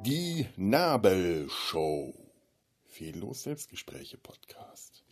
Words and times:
Die 0.00 0.46
Nabelshow. 0.56 2.14
Fehllos 2.86 3.42
Selbstgespräche 3.42 4.16
Podcast. 4.16 5.04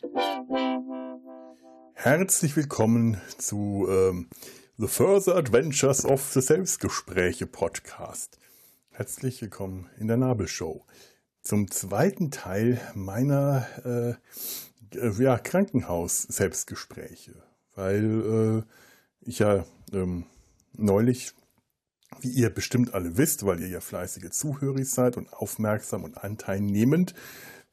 Herzlich 1.93 2.57
willkommen 2.57 3.21
zu 3.37 3.87
ähm, 3.91 4.31
The 4.79 4.87
Further 4.87 5.37
Adventures 5.37 6.07
of 6.07 6.33
the 6.33 6.41
Selbstgespräche 6.41 7.47
Podcast. 7.47 8.39
Herzlich 8.91 9.43
willkommen 9.43 9.91
in 9.99 10.09
der 10.09 10.17
Nabelshow. 10.17 10.87
Zum 11.43 11.71
zweiten 11.71 12.31
Teil 12.31 12.81
meiner 12.95 13.67
äh, 13.85 14.15
ja, 15.23 15.39
Krankenhaus-Selbstgespräche, 15.39 17.43
weil 17.81 18.63
äh, 18.67 19.29
ich 19.29 19.39
ja 19.39 19.65
ähm, 19.93 20.27
neulich, 20.77 21.33
wie 22.21 22.29
ihr 22.29 22.51
bestimmt 22.51 22.93
alle 22.93 23.17
wisst, 23.17 23.47
weil 23.47 23.61
ihr 23.61 23.69
ja 23.69 23.81
fleißige 23.81 24.31
Zuhörer 24.31 24.85
seid 24.85 25.17
und 25.17 25.33
aufmerksam 25.33 26.05
und 26.05 26.23
anteilnehmend, 26.23 27.15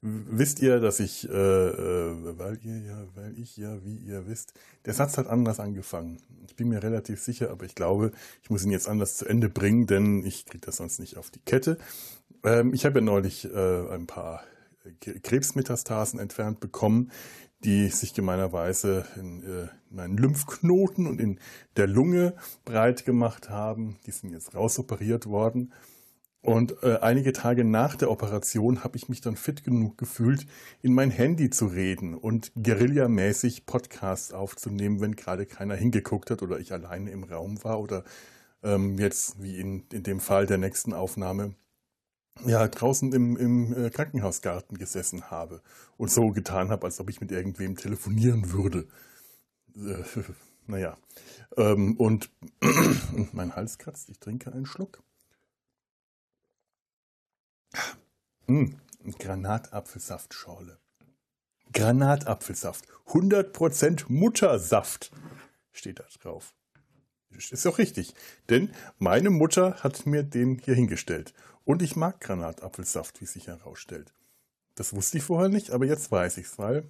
wisst 0.02 0.62
ihr, 0.62 0.80
dass 0.80 1.00
ich, 1.00 1.28
äh, 1.28 1.32
äh, 1.34 2.38
weil 2.38 2.60
ihr 2.64 2.78
ja, 2.78 3.08
weil 3.16 3.38
ich 3.38 3.58
ja, 3.58 3.84
wie 3.84 3.98
ihr 3.98 4.28
wisst, 4.28 4.54
der 4.86 4.94
Satz 4.94 5.18
hat 5.18 5.28
anders 5.28 5.60
angefangen. 5.60 6.22
Ich 6.48 6.56
bin 6.56 6.70
mir 6.70 6.82
relativ 6.84 7.22
sicher, 7.22 7.50
aber 7.50 7.66
ich 7.66 7.76
glaube, 7.76 8.12
ich 8.44 8.50
muss 8.50 8.64
ihn 8.64 8.72
jetzt 8.72 8.88
anders 8.88 9.18
zu 9.18 9.26
Ende 9.26 9.50
bringen, 9.50 9.88
denn 9.88 10.24
ich 10.24 10.46
kriege 10.46 10.66
das 10.66 10.78
sonst 10.78 11.00
nicht 11.00 11.18
auf 11.18 11.32
die 11.32 11.42
Kette. 11.42 11.78
Ähm, 12.44 12.74
ich 12.74 12.86
habe 12.86 13.00
ja 13.00 13.06
neulich 13.06 13.46
äh, 13.52 13.90
ein 13.90 14.08
paar 14.08 14.44
Krebsmetastasen 15.02 16.20
entfernt 16.20 16.62
bekommen, 16.62 17.12
die 17.64 17.88
sich 17.90 18.14
gemeinerweise 18.14 19.06
in, 19.16 19.44
äh, 19.44 19.68
in 19.90 19.96
meinen 19.96 20.18
Lymphknoten 20.18 21.08
und 21.08 21.20
in 21.20 21.40
der 21.76 21.88
Lunge 21.88 22.36
breit 22.66 23.06
gemacht 23.06 23.50
haben. 23.50 23.98
Die 24.06 24.12
sind 24.12 24.32
jetzt 24.32 24.56
rausoperiert 24.56 25.26
worden. 25.26 25.74
Und 26.42 26.82
äh, 26.84 27.00
einige 27.02 27.34
Tage 27.34 27.64
nach 27.64 27.96
der 27.96 28.12
Operation 28.12 28.84
habe 28.84 28.96
ich 28.96 29.10
mich 29.10 29.22
dann 29.22 29.36
fit 29.36 29.64
genug 29.64 29.98
gefühlt, 29.98 30.46
in 30.82 30.94
mein 30.94 31.12
Handy 31.12 31.50
zu 31.50 31.66
reden 31.66 32.14
und 32.14 32.52
guerillamäßig 32.56 33.66
Podcasts 33.66 34.34
aufzunehmen, 34.34 35.02
wenn 35.02 35.16
gerade 35.16 35.46
keiner 35.46 35.76
hingeguckt 35.76 36.30
hat 36.30 36.44
oder 36.44 36.60
ich 36.60 36.72
alleine 36.72 37.10
im 37.12 37.24
Raum 37.24 37.64
war 37.64 37.82
oder 37.82 38.04
ähm, 38.64 38.98
jetzt 38.98 39.42
wie 39.42 39.58
in, 39.60 39.84
in 39.92 40.04
dem 40.04 40.20
Fall 40.20 40.46
der 40.46 40.58
nächsten 40.58 40.94
Aufnahme 40.94 41.56
ja, 42.46 42.68
draußen 42.68 43.14
im, 43.14 43.38
im 43.38 43.86
äh, 43.86 43.90
Krankenhausgarten 43.90 44.78
gesessen 44.78 45.30
habe 45.30 45.62
und 45.98 46.12
so 46.12 46.32
getan 46.32 46.70
habe, 46.70 46.86
als 46.86 47.00
ob 47.00 47.10
ich 47.10 47.22
mit 47.22 47.32
irgendwem 47.32 47.76
telefonieren 47.76 48.52
würde. 48.52 48.88
Äh, 49.76 50.04
naja. 50.68 50.98
Ähm, 51.56 51.96
und 51.98 52.30
mein 53.34 53.56
Hals 53.56 53.78
kratzt, 53.78 54.10
ich 54.10 54.20
trinke 54.20 54.52
einen 54.52 54.66
Schluck. 54.66 55.02
Mmh, 58.48 58.72
Granatapfelsaftschorle. 59.20 60.78
Granatapfelsaft. 61.74 62.86
100% 63.08 64.06
Muttersaft 64.08 65.12
steht 65.72 66.00
da 66.00 66.06
drauf. 66.22 66.54
Ist 67.30 67.68
auch 67.68 67.78
richtig, 67.78 68.16
denn 68.50 68.72
meine 68.98 69.30
Mutter 69.30 69.76
hat 69.84 70.06
mir 70.06 70.24
den 70.24 70.60
hier 70.60 70.76
hingestellt. 70.76 71.34
Und 71.68 71.82
ich 71.82 71.98
mag 71.98 72.22
Granatapfelsaft, 72.22 73.20
wie 73.20 73.26
sich 73.26 73.48
herausstellt. 73.48 74.14
Das 74.76 74.94
wusste 74.94 75.18
ich 75.18 75.26
vorher 75.26 75.50
nicht, 75.50 75.72
aber 75.72 75.86
jetzt 75.86 76.10
weiß 76.10 76.38
ich 76.38 76.46
es, 76.46 76.58
weil 76.58 76.90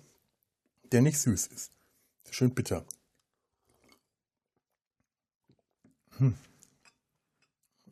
der 0.91 1.01
nicht 1.01 1.17
süß 1.17 1.47
ist. 1.47 1.71
Schön 2.29 2.53
bitter. 2.53 2.85
Hm. 6.19 6.37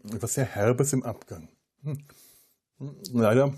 Etwas 0.04 0.36
sehr 0.36 0.46
Herbes 0.46 0.94
im 0.94 1.02
Abgang. 1.02 1.50
Hm. 1.82 2.06
Leider 2.78 3.52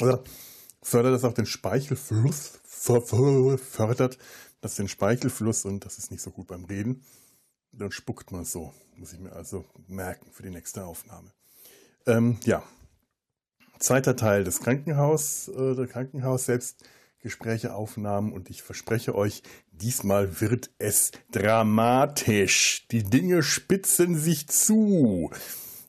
oder 0.00 0.24
fördert 0.82 1.14
das 1.14 1.22
auch 1.22 1.34
den 1.34 1.46
Speichelfluss, 1.46 2.58
fördert 2.64 4.18
das 4.60 4.74
den 4.74 4.88
Speichelfluss 4.88 5.66
und 5.66 5.84
das 5.84 5.98
ist 5.98 6.10
nicht 6.10 6.20
so 6.22 6.32
gut 6.32 6.48
beim 6.48 6.64
Reden. 6.64 7.04
Dann 7.78 7.90
spuckt 7.90 8.32
man 8.32 8.44
so. 8.44 8.72
Muss 8.96 9.12
ich 9.12 9.20
mir 9.20 9.32
also 9.32 9.64
merken 9.88 10.30
für 10.32 10.42
die 10.42 10.50
nächste 10.50 10.84
Aufnahme. 10.84 11.30
Ähm, 12.06 12.38
ja. 12.44 12.62
Zweiter 13.78 14.16
Teil 14.16 14.44
des 14.44 14.60
Krankenhaus, 14.60 15.48
äh, 15.48 15.74
der 15.74 15.86
Krankenhaus 15.86 16.46
Selbstgespräche, 16.46 17.74
Aufnahmen 17.74 18.32
und 18.32 18.50
ich 18.50 18.62
verspreche 18.62 19.14
euch, 19.14 19.42
diesmal 19.72 20.40
wird 20.40 20.70
es 20.78 21.10
dramatisch. 21.32 22.86
Die 22.90 23.02
Dinge 23.02 23.42
spitzen 23.42 24.16
sich 24.16 24.48
zu. 24.48 25.30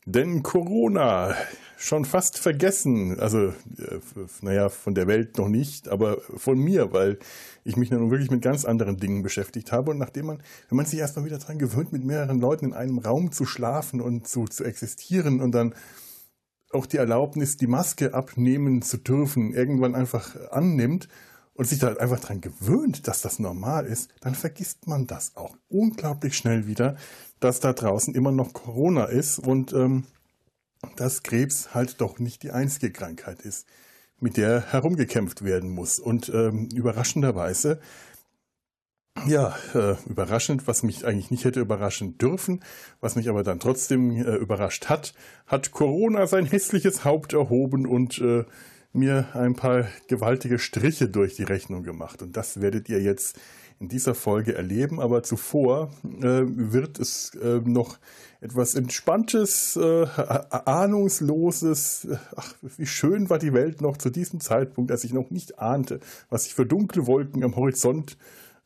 Denn 0.06 0.44
Corona 0.44 1.36
schon 1.78 2.06
fast 2.06 2.38
vergessen. 2.38 3.20
Also, 3.20 3.48
äh, 3.48 4.00
naja, 4.42 4.70
von 4.70 4.96
der 4.96 5.08
Welt 5.08 5.38
noch 5.38 5.50
nicht, 5.50 5.90
aber 5.90 6.22
von 6.38 6.58
mir, 6.58 6.94
weil 6.94 7.20
ich 7.64 7.76
mich 7.76 7.92
nun 7.92 8.12
wirklich 8.12 8.32
mit 8.32 8.42
ganz 8.42 8.66
anderen 8.66 8.98
Dingen 8.98 9.24
beschäftigt 9.24 9.72
habe. 9.72 9.92
Und 9.92 9.98
nachdem 9.98 10.28
man, 10.28 10.44
wenn 10.70 10.78
man 10.78 10.86
sich 10.86 11.00
erstmal 11.00 11.26
wieder 11.26 11.40
daran 11.40 11.60
gewöhnt, 11.60 11.92
mit 11.92 12.04
mehreren 12.04 12.40
Leuten 12.40 12.66
in 12.66 12.74
einem 12.74 13.00
Raum 13.00 13.32
zu 13.32 13.46
schlafen 13.46 14.02
und 14.02 14.28
zu, 14.28 14.46
zu 14.46 14.64
existieren 14.64 15.42
und 15.42 15.52
dann 15.52 15.74
auch 16.72 16.86
die 16.86 16.98
Erlaubnis, 16.98 17.58
die 17.58 17.68
Maske 17.68 18.14
abnehmen 18.14 18.82
zu 18.82 18.98
dürfen, 18.98 19.54
irgendwann 19.54 19.96
einfach 19.96 20.36
annimmt 20.52 21.08
und 21.54 21.66
sich 21.66 21.80
da 21.80 21.94
einfach 21.94 22.20
daran 22.20 22.42
gewöhnt, 22.42 23.08
dass 23.08 23.22
das 23.22 23.40
normal 23.40 23.86
ist, 23.86 24.10
dann 24.20 24.36
vergisst 24.36 24.88
man 24.88 25.08
das 25.08 25.36
auch 25.38 25.56
unglaublich 25.70 26.36
schnell 26.36 26.68
wieder, 26.68 26.98
dass 27.46 27.60
da 27.60 27.74
draußen 27.74 28.16
immer 28.16 28.32
noch 28.32 28.54
Corona 28.54 29.06
ist 29.06 29.38
und 29.38 29.72
ähm, 29.72 30.06
dass 30.96 31.22
Krebs 31.22 31.76
halt 31.76 32.02
doch 32.02 32.18
nicht 32.18 32.42
die 32.42 32.50
einzige 32.50 32.92
Krankheit 32.92 33.42
ist, 33.44 33.68
mit 34.20 34.36
der 34.36 34.72
herumgekämpft 34.72 35.44
werden 35.44 35.70
muss. 35.70 36.00
Und 36.00 36.28
ähm, 36.30 36.70
überraschenderweise, 36.74 37.80
ja, 39.28 39.56
äh, 39.76 39.96
überraschend, 40.10 40.68
was 40.68 40.82
mich 40.82 41.06
eigentlich 41.06 41.30
nicht 41.30 41.46
hätte 41.46 41.60
überraschen 41.60 42.18
dürfen, 42.18 42.64
was 43.00 43.16
mich 43.16 43.30
aber 43.30 43.44
dann 43.44 43.60
trotzdem 43.60 44.10
äh, 44.12 44.36
überrascht 44.38 44.90
hat, 44.90 45.14
hat 45.46 45.72
Corona 45.72 46.26
sein 46.26 46.48
hässliches 46.48 47.06
Haupt 47.06 47.34
erhoben 47.34 47.86
und 47.86 48.18
äh, 48.22 48.44
mir 48.92 49.28
ein 49.34 49.56
paar 49.56 49.88
gewaltige 50.08 50.58
Striche 50.58 51.10
durch 51.10 51.36
die 51.36 51.44
Rechnung 51.44 51.84
gemacht. 51.84 52.24
Und 52.24 52.36
das 52.36 52.60
werdet 52.60 52.90
ihr 52.90 53.02
jetzt 53.02 53.40
in 53.80 53.90
dieser 53.90 54.16
Folge 54.16 54.56
erleben. 54.56 55.00
Aber 55.00 55.24
zuvor 55.24 55.92
äh, 56.04 56.44
wird 56.46 57.00
es 57.00 57.36
äh, 57.36 57.62
noch 57.64 57.98
etwas 58.42 58.76
Entspanntes, 58.76 59.76
äh, 59.76 60.06
Ahnungsloses. 60.50 62.08
Ach, 62.36 62.54
wie 62.78 62.86
schön 62.86 63.30
war 63.30 63.40
die 63.40 63.54
Welt 63.54 63.82
noch 63.82 63.98
zu 63.98 64.10
diesem 64.10 64.40
Zeitpunkt, 64.40 64.92
als 64.92 65.04
ich 65.04 65.14
noch 65.14 65.30
nicht 65.30 65.60
ahnte, 65.60 66.00
was 66.30 66.44
sich 66.44 66.54
für 66.54 66.66
dunkle 66.66 67.08
Wolken 67.08 67.44
am 67.44 67.56
Horizont 67.56 68.18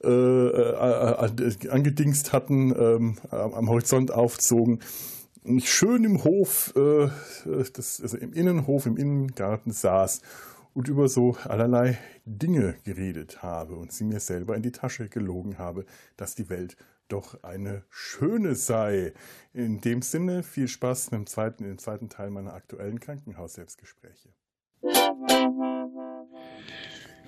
äh, 0.03 0.08
äh, 0.08 1.26
äh 1.26 1.70
angedingst 1.70 2.31
hatten, 2.31 2.74
ähm, 2.78 3.18
am 3.31 3.70
Horizont 3.70 4.12
aufzogen. 4.12 4.80
Und 5.44 5.58
ich 5.58 5.72
schön 5.72 6.03
im 6.03 6.24
Hof, 6.24 6.74
äh, 6.76 7.09
das, 7.74 8.02
also 8.02 8.18
im 8.18 8.34
Innenhof, 8.34 8.86
im 8.86 8.97
Innengarten 8.97 9.72
saß 9.72 10.22
und 10.79 10.88
über 10.88 11.09
so 11.09 11.35
allerlei 11.44 11.97
Dinge 12.23 12.78
geredet 12.85 13.44
habe 13.44 13.75
und 13.75 13.91
sie 13.91 14.06
mir 14.06 14.22
selber 14.22 14.56
in 14.56 14.62
die 14.62 14.72
Tasche 14.72 15.09
gelogen 15.09 15.57
habe, 15.57 15.85
dass 16.16 16.35
die 16.35 16.50
Welt 16.50 16.78
doch 17.09 17.44
eine 17.44 17.84
schöne 17.90 18.56
sei. 18.56 19.12
In 19.51 19.81
dem 19.81 20.01
Sinne 20.01 20.41
viel 20.41 20.69
Spaß 20.69 21.12
mit 21.12 21.19
dem 21.19 21.28
zweiten, 21.28 21.66
im 21.66 21.79
zweiten 21.79 22.07
Teil 22.07 22.29
meiner 22.29 22.53
aktuellen 22.53 23.01
Krankenhaus-Selbstgespräche. 23.01 24.29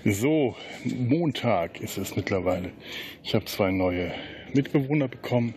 So, 0.05 0.55
Montag 0.85 1.81
ist 1.81 1.97
es 1.97 2.15
mittlerweile. 2.15 2.71
Ich 3.21 3.35
habe 3.35 3.43
zwei 3.43 3.71
neue 3.71 4.13
Mitbewohner 4.53 5.09
bekommen 5.09 5.55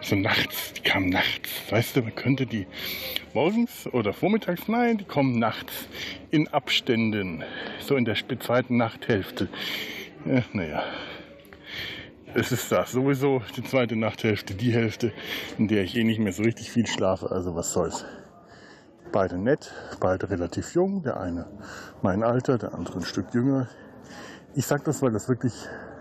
so 0.00 0.16
nachts, 0.16 0.72
die 0.74 0.82
kamen 0.82 1.08
nachts. 1.08 1.50
Weißt 1.70 1.96
du, 1.96 2.02
man 2.02 2.14
könnte 2.14 2.46
die 2.46 2.66
morgens 3.34 3.86
oder 3.92 4.12
vormittags, 4.12 4.68
nein, 4.68 4.98
die 4.98 5.04
kommen 5.04 5.38
nachts 5.38 5.72
in 6.30 6.48
Abständen, 6.48 7.42
so 7.80 7.96
in 7.96 8.04
der 8.04 8.16
zweiten 8.40 8.76
Nachthälfte. 8.76 9.48
Ja, 10.24 10.42
naja, 10.52 10.82
es 12.34 12.52
ist 12.52 12.70
das 12.70 12.92
sowieso 12.92 13.42
die 13.56 13.64
zweite 13.64 13.96
Nachthälfte, 13.96 14.54
die 14.54 14.72
Hälfte, 14.72 15.12
in 15.58 15.68
der 15.68 15.82
ich 15.84 15.96
eh 15.96 16.04
nicht 16.04 16.20
mehr 16.20 16.32
so 16.32 16.42
richtig 16.42 16.70
viel 16.70 16.86
schlafe, 16.86 17.30
also 17.30 17.54
was 17.54 17.72
soll's. 17.72 18.04
Beide 19.12 19.38
nett, 19.38 19.72
beide 20.00 20.28
relativ 20.28 20.74
jung, 20.74 21.02
der 21.02 21.20
eine 21.20 21.46
mein 22.02 22.22
Alter, 22.22 22.58
der 22.58 22.74
andere 22.74 22.98
ein 22.98 23.04
Stück 23.04 23.32
jünger. 23.32 23.68
Ich 24.54 24.66
sag 24.66 24.84
das, 24.84 25.00
weil 25.00 25.12
das 25.12 25.28
wirklich 25.28 25.54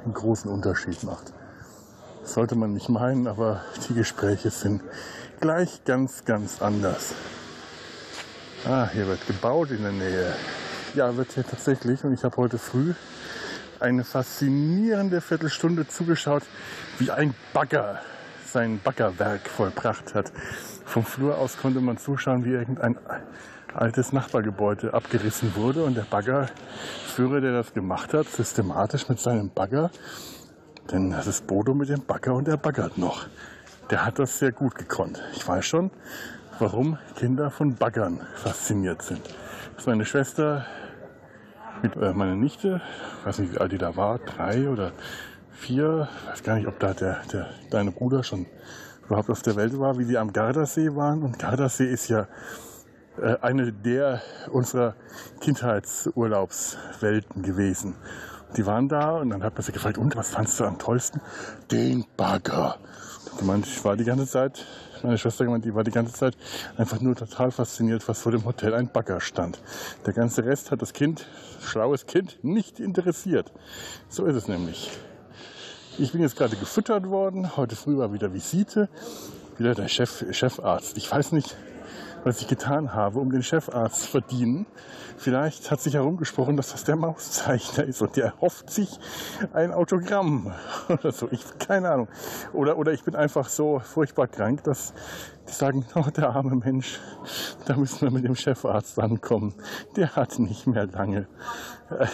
einen 0.03 0.13
großen 0.13 0.49
Unterschied 0.51 1.03
macht 1.03 1.33
sollte 2.27 2.55
man 2.55 2.73
nicht 2.73 2.89
meinen, 2.89 3.27
aber 3.27 3.61
die 3.87 3.93
Gespräche 3.93 4.49
sind 4.49 4.81
gleich 5.39 5.83
ganz, 5.85 6.25
ganz 6.25 6.61
anders. 6.61 7.13
Ah, 8.67 8.89
hier 8.91 9.07
wird 9.07 9.25
gebaut 9.27 9.71
in 9.71 9.83
der 9.83 9.91
Nähe. 9.91 10.33
Ja, 10.95 11.15
wird 11.15 11.31
hier 11.33 11.45
tatsächlich. 11.45 12.03
Und 12.03 12.13
ich 12.13 12.23
habe 12.23 12.35
heute 12.37 12.57
früh 12.57 12.93
eine 13.79 14.03
faszinierende 14.03 15.21
Viertelstunde 15.21 15.87
zugeschaut, 15.87 16.43
wie 16.97 17.11
ein 17.11 17.35
Bagger 17.53 17.99
sein 18.55 18.79
Baggerwerk 18.81 19.49
vollbracht 19.49 20.15
hat. 20.15 20.31
Vom 20.85 21.03
Flur 21.03 21.37
aus 21.37 21.57
konnte 21.57 21.81
man 21.81 21.97
zuschauen, 21.97 22.45
wie 22.45 22.51
irgendein 22.51 22.97
altes 23.73 24.13
Nachbargebäude 24.13 24.93
abgerissen 24.93 25.55
wurde 25.55 25.83
und 25.83 25.95
der 25.97 26.03
Baggerführer, 26.03 27.41
der 27.41 27.51
das 27.51 27.73
gemacht 27.73 28.13
hat, 28.13 28.27
systematisch 28.27 29.09
mit 29.09 29.19
seinem 29.19 29.51
Bagger, 29.53 29.91
denn 30.91 31.11
das 31.11 31.27
ist 31.27 31.47
Bodo 31.47 31.73
mit 31.73 31.89
dem 31.89 32.05
Bagger 32.05 32.35
und 32.35 32.47
der 32.47 32.57
baggert 32.57 32.97
noch. 32.97 33.27
Der 33.89 34.05
hat 34.05 34.19
das 34.19 34.39
sehr 34.39 34.51
gut 34.51 34.75
gekonnt. 34.75 35.21
Ich 35.35 35.47
weiß 35.47 35.65
schon, 35.65 35.91
warum 36.59 36.97
Kinder 37.15 37.51
von 37.51 37.75
Baggern 37.75 38.21
fasziniert 38.35 39.01
sind. 39.01 39.21
Dass 39.75 39.85
meine 39.85 40.05
Schwester 40.05 40.65
mit 41.81 41.95
äh, 41.95 42.13
meiner 42.13 42.35
Nichte, 42.35 42.81
ich 43.19 43.25
weiß 43.25 43.39
nicht, 43.39 43.53
wie 43.53 43.57
alt 43.57 43.71
die 43.71 43.77
da 43.77 43.95
war, 43.95 44.19
drei 44.19 44.69
oder 44.69 44.91
vier, 45.51 46.07
weiß 46.29 46.43
gar 46.43 46.55
nicht, 46.55 46.67
ob 46.67 46.79
da 46.79 46.93
der, 46.93 47.21
der 47.31 47.49
deine 47.69 47.91
Bruder 47.91 48.23
schon 48.23 48.45
überhaupt 49.05 49.29
auf 49.29 49.41
der 49.41 49.55
Welt 49.55 49.77
war, 49.79 49.97
wie 49.97 50.05
die 50.05 50.17
am 50.17 50.33
Gardasee 50.33 50.95
waren. 50.95 51.23
Und 51.23 51.39
Gardasee 51.39 51.85
ist 51.85 52.09
ja 52.09 52.27
äh, 53.21 53.35
eine 53.41 53.71
der 53.71 54.21
unserer 54.51 54.95
Kindheitsurlaubswelten 55.41 57.43
gewesen. 57.43 57.95
Die 58.55 58.65
waren 58.65 58.87
da 58.87 59.17
und 59.17 59.29
dann 59.29 59.43
hat 59.43 59.53
man 59.53 59.63
sich 59.63 59.73
gefragt, 59.73 59.97
und 59.97 60.15
was 60.15 60.29
fandst 60.29 60.59
du 60.59 60.65
am 60.65 60.77
tollsten? 60.79 61.21
Den 61.71 62.05
Bagger. 62.15 62.77
Gemeint, 63.37 63.65
ich 63.65 63.83
war 63.83 63.97
die 63.97 64.05
ganze 64.05 64.27
Zeit, 64.27 64.65
meine 65.03 65.17
Schwester 65.17 65.43
gemeint, 65.45 65.65
die 65.65 65.75
war 65.75 65.83
die 65.83 65.91
ganze 65.91 66.13
Zeit 66.13 66.37
einfach 66.77 67.01
nur 67.01 67.15
total 67.15 67.51
fasziniert, 67.51 68.07
was 68.07 68.21
vor 68.21 68.31
dem 68.31 68.45
Hotel 68.45 68.73
ein 68.73 68.89
Bagger 68.91 69.19
stand. 69.19 69.59
Der 70.05 70.13
ganze 70.13 70.45
Rest 70.45 70.71
hat 70.71 70.81
das 70.81 70.93
Kind, 70.93 71.27
schlaues 71.61 72.05
Kind, 72.05 72.43
nicht 72.43 72.79
interessiert. 72.79 73.51
So 74.09 74.25
ist 74.25 74.35
es 74.35 74.47
nämlich. 74.47 74.91
Ich 75.97 76.11
bin 76.11 76.21
jetzt 76.21 76.35
gerade 76.35 76.55
gefüttert 76.55 77.09
worden. 77.09 77.55
Heute 77.55 77.75
früh 77.75 77.97
war 77.97 78.13
wieder 78.13 78.33
Visite. 78.33 78.89
Wieder 79.57 79.75
der 79.75 79.87
Chef, 79.87 80.25
Chefarzt. 80.31 80.97
Ich 80.97 81.09
weiß 81.09 81.31
nicht, 81.31 81.55
was 82.25 82.41
ich 82.41 82.47
getan 82.47 82.93
habe, 82.93 83.19
um 83.19 83.31
den 83.31 83.43
Chefarzt 83.43 84.01
zu 84.01 84.07
verdienen. 84.09 84.65
Vielleicht 85.15 85.69
hat 85.71 85.79
sich 85.79 85.93
herumgesprochen, 85.93 86.57
dass 86.57 86.71
das 86.71 86.83
der 86.83 86.95
Mauszeichner 86.95 87.85
ist 87.85 88.01
und 88.01 88.17
der 88.17 88.41
hofft 88.41 88.71
sich 88.71 88.99
ein 89.53 89.71
Autogramm 89.71 90.51
oder 90.89 91.11
so. 91.11 91.29
Ich 91.31 91.57
keine 91.59 91.91
Ahnung. 91.91 92.07
Oder, 92.51 92.77
oder 92.77 92.91
ich 92.93 93.03
bin 93.03 93.15
einfach 93.15 93.47
so 93.47 93.79
furchtbar 93.79 94.27
krank, 94.27 94.63
dass 94.63 94.93
die 95.47 95.53
sagen, 95.53 95.85
oh, 95.95 96.09
der 96.15 96.31
arme 96.31 96.55
Mensch, 96.55 96.99
da 97.65 97.77
müssen 97.77 98.01
wir 98.01 98.11
mit 98.11 98.25
dem 98.25 98.35
Chefarzt 98.35 98.99
ankommen. 98.99 99.53
Der 99.95 100.15
hat 100.15 100.39
nicht 100.39 100.65
mehr 100.65 100.87
lange. 100.87 101.27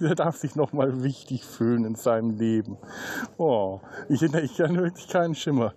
der 0.00 0.14
darf 0.14 0.36
sich 0.36 0.54
noch 0.54 0.72
mal 0.72 1.02
wichtig 1.02 1.44
fühlen 1.44 1.84
in 1.84 1.96
seinem 1.96 2.30
Leben. 2.30 2.78
Oh, 3.36 3.80
ich, 4.08 4.22
ich 4.22 4.60
habe 4.60 4.76
wirklich 4.76 5.08
keinen 5.08 5.34
Schimmer 5.34 5.74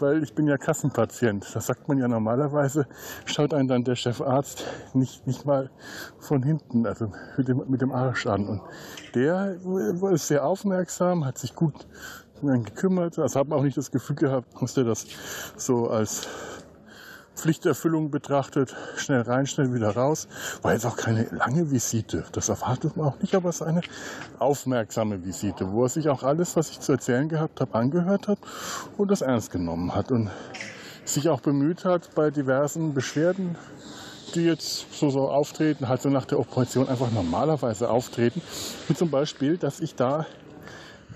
weil 0.00 0.22
ich 0.22 0.34
bin 0.34 0.46
ja 0.46 0.56
Kassenpatient. 0.56 1.54
Das 1.54 1.66
sagt 1.66 1.88
man 1.88 1.98
ja 1.98 2.08
normalerweise, 2.08 2.86
schaut 3.24 3.54
einen 3.54 3.68
dann 3.68 3.84
der 3.84 3.96
Chefarzt 3.96 4.64
nicht, 4.94 5.26
nicht 5.26 5.44
mal 5.46 5.70
von 6.18 6.42
hinten, 6.42 6.86
also 6.86 7.12
mit 7.36 7.48
dem, 7.48 7.62
mit 7.68 7.80
dem 7.80 7.92
Arsch 7.92 8.26
an. 8.26 8.46
Und 8.46 8.62
der 9.14 9.56
ist 10.12 10.28
sehr 10.28 10.44
aufmerksam, 10.44 11.24
hat 11.24 11.38
sich 11.38 11.54
gut 11.54 11.86
gekümmert. 12.42 13.18
Also 13.18 13.38
habe 13.38 13.54
auch 13.54 13.62
nicht 13.62 13.76
das 13.76 13.90
Gefühl 13.90 14.16
gehabt, 14.16 14.48
dass 14.60 14.74
der 14.74 14.84
das 14.84 15.06
so 15.56 15.88
als 15.88 16.28
Pflichterfüllung 17.36 18.10
betrachtet, 18.10 18.74
schnell 18.96 19.22
rein, 19.22 19.46
schnell 19.46 19.72
wieder 19.72 19.90
raus. 19.90 20.28
War 20.62 20.72
jetzt 20.72 20.84
auch 20.84 20.96
keine 20.96 21.24
lange 21.30 21.70
Visite, 21.70 22.24
das 22.32 22.48
erwartet 22.48 22.96
man 22.96 23.06
auch 23.06 23.20
nicht, 23.20 23.34
aber 23.34 23.48
es 23.48 23.56
ist 23.56 23.62
eine 23.62 23.80
aufmerksame 24.38 25.24
Visite, 25.24 25.72
wo 25.72 25.84
er 25.84 25.88
sich 25.88 26.08
auch 26.08 26.22
alles, 26.22 26.56
was 26.56 26.70
ich 26.70 26.80
zu 26.80 26.92
erzählen 26.92 27.28
gehabt 27.28 27.60
habe, 27.60 27.74
angehört 27.74 28.28
hat 28.28 28.38
und 28.96 29.10
das 29.10 29.22
ernst 29.22 29.50
genommen 29.50 29.94
hat 29.94 30.10
und 30.10 30.30
sich 31.04 31.28
auch 31.28 31.40
bemüht 31.40 31.84
hat, 31.84 32.14
bei 32.14 32.30
diversen 32.30 32.94
Beschwerden, 32.94 33.56
die 34.34 34.42
jetzt 34.42 34.86
so, 34.92 35.10
so 35.10 35.28
auftreten, 35.28 35.88
halt 35.88 36.02
so 36.02 36.08
nach 36.08 36.24
der 36.24 36.38
Operation 36.38 36.88
einfach 36.88 37.10
normalerweise 37.10 37.90
auftreten, 37.90 38.42
wie 38.86 38.94
zum 38.94 39.10
Beispiel, 39.10 39.56
dass 39.56 39.80
ich 39.80 39.94
da 39.94 40.26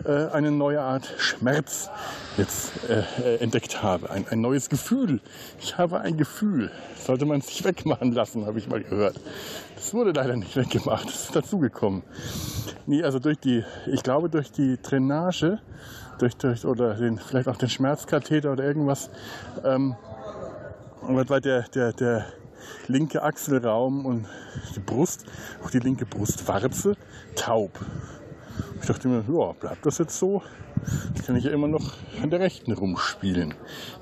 äh, 0.05 0.27
eine 0.33 0.51
neue 0.51 0.81
Art 0.81 1.15
Schmerz 1.19 1.91
jetzt 2.37 2.73
äh, 2.89 3.05
äh, 3.23 3.37
entdeckt 3.41 3.83
habe. 3.83 4.11
Ein, 4.11 4.27
ein 4.29 4.41
neues 4.41 4.69
Gefühl. 4.69 5.21
Ich 5.61 5.79
habe 5.79 6.01
ein 6.01 6.17
Gefühl. 6.17 6.71
Sollte 6.97 7.27
man 7.27 7.41
sich 7.41 7.65
wegmachen 7.65 8.13
lassen, 8.13 8.47
habe 8.47 8.59
ich 8.59 8.69
mal 8.69 8.83
gehört. 8.83 9.21
Das 9.77 9.95
wurde 9.95 10.13
leider 10.13 10.37
nicht 10.37 10.57
weggemacht. 10.57 11.07
Das 11.07 11.25
ist 11.25 11.37
dazugekommen. 11.37 12.03
Nee, 12.87 13.03
also 13.03 13.19
durch 13.19 13.39
die, 13.39 13.65
ich 13.87 14.03
glaube 14.03 14.29
durch 14.29 14.51
die 14.53 14.79
Drainage, 14.83 15.61
durch, 16.19 16.37
durch 16.37 16.65
oder 16.65 16.95
den, 16.95 17.19
vielleicht 17.19 17.49
auch 17.49 17.57
den 17.57 17.69
Schmerzkatheter 17.69 18.53
oder 18.53 18.65
irgendwas, 18.65 19.11
ähm, 19.65 19.97
weil 21.03 21.41
der, 21.41 21.63
der, 21.63 21.93
der 21.93 22.27
linke 22.89 23.23
Achselraum 23.23 24.07
und 24.07 24.27
die 24.75 24.81
Brust, 24.81 25.25
auch 25.65 25.71
die 25.71 25.79
linke 25.79 26.07
Brustwarze, 26.07 26.97
taub. 27.37 27.79
Ich 28.81 28.87
dachte 28.87 29.09
mir, 29.09 29.25
ja, 29.29 29.53
bleibt 29.53 29.87
das 29.87 29.99
jetzt 29.99 30.19
so? 30.19 30.43
kann 31.27 31.37
ich 31.37 31.45
ja 31.45 31.51
immer 31.51 31.69
noch 31.69 31.95
an 32.23 32.31
der 32.31 32.41
rechten 32.41 32.73
rumspielen, 32.73 33.55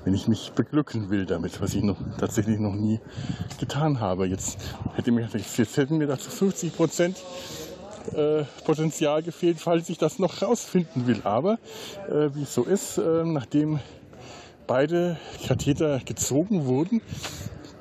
wenn 0.03 0.13
ich 0.13 0.27
mich 0.27 0.51
beglücken 0.53 1.09
will 1.09 1.25
damit, 1.25 1.61
was 1.61 1.73
ich 1.73 1.83
noch, 1.83 1.97
tatsächlich 2.17 2.59
noch 2.59 2.73
nie 2.73 2.99
getan 3.59 3.99
habe. 3.99 4.25
Jetzt, 4.27 4.57
hätte 4.95 5.11
mir, 5.11 5.29
jetzt 5.33 5.77
hätten 5.77 5.97
mir 5.97 6.07
dazu 6.07 6.29
50 6.29 6.75
Prozent 6.75 7.23
äh, 8.13 8.43
Potenzial 8.65 9.23
gefehlt, 9.23 9.59
falls 9.59 9.89
ich 9.89 9.97
das 9.97 10.19
noch 10.19 10.41
rausfinden 10.41 11.07
will. 11.07 11.21
Aber 11.23 11.57
äh, 12.09 12.29
wie 12.33 12.43
es 12.43 12.53
so 12.53 12.63
ist, 12.63 12.97
äh, 12.97 13.23
nachdem 13.23 13.79
beide 14.67 15.17
Katheter 15.47 15.99
gezogen 15.99 16.65
wurden, 16.65 17.01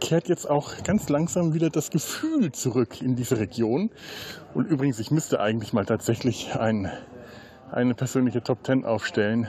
kehrt 0.03 0.29
jetzt 0.29 0.51
auch 0.51 0.83
ganz 0.83 1.09
langsam 1.09 1.55
wieder 1.55 1.71
das 1.71 1.91
Gefühl 1.91 2.51
zurück 2.51 3.01
in 3.01 3.15
diese 3.15 3.39
Region. 3.39 3.91
Und 4.53 4.67
übrigens, 4.67 4.99
ich 4.99 5.13
müsste 5.13 5.39
eigentlich 5.41 5.73
mal 5.73 5.87
tatsächlich 5.87 6.57
ein, 6.57 6.91
eine 7.71 7.95
persönliche 7.95 8.43
Top 8.43 8.67
10 8.67 8.85
aufstellen. 8.85 9.47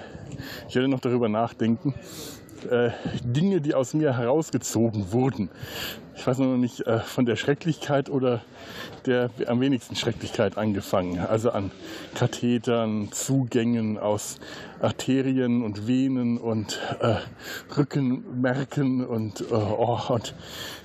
Ich 0.69 0.75
werde 0.75 0.87
noch 0.87 0.99
darüber 0.99 1.27
nachdenken. 1.27 1.95
Äh, 2.69 2.91
Dinge, 3.23 3.61
die 3.61 3.73
aus 3.73 3.95
mir 3.95 4.15
herausgezogen 4.15 5.11
wurden. 5.11 5.49
Ich 6.15 6.27
weiß 6.27 6.37
noch 6.39 6.57
nicht, 6.57 6.81
äh, 6.81 6.99
von 6.99 7.25
der 7.25 7.35
Schrecklichkeit 7.35 8.09
oder 8.09 8.41
der 9.05 9.29
am 9.47 9.59
wenigsten 9.59 9.95
Schrecklichkeit 9.95 10.57
angefangen. 10.57 11.19
Also 11.19 11.51
an 11.51 11.71
Kathetern, 12.15 13.11
Zugängen 13.11 13.97
aus 13.97 14.39
Arterien 14.81 15.63
und 15.63 15.87
Venen 15.87 16.37
und 16.37 16.79
äh, 16.99 17.15
Rückenmärken 17.77 19.05
und, 19.05 19.41
äh, 19.41 19.53
oh, 19.53 19.99
und 20.09 20.35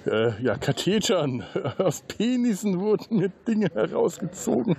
äh, 0.06 0.40
ja, 0.42 0.56
Kathetern 0.56 1.44
aus 1.78 2.02
Penissen 2.06 2.78
wurden 2.80 3.18
mir 3.18 3.30
Dinge 3.46 3.70
herausgezogen, 3.74 4.76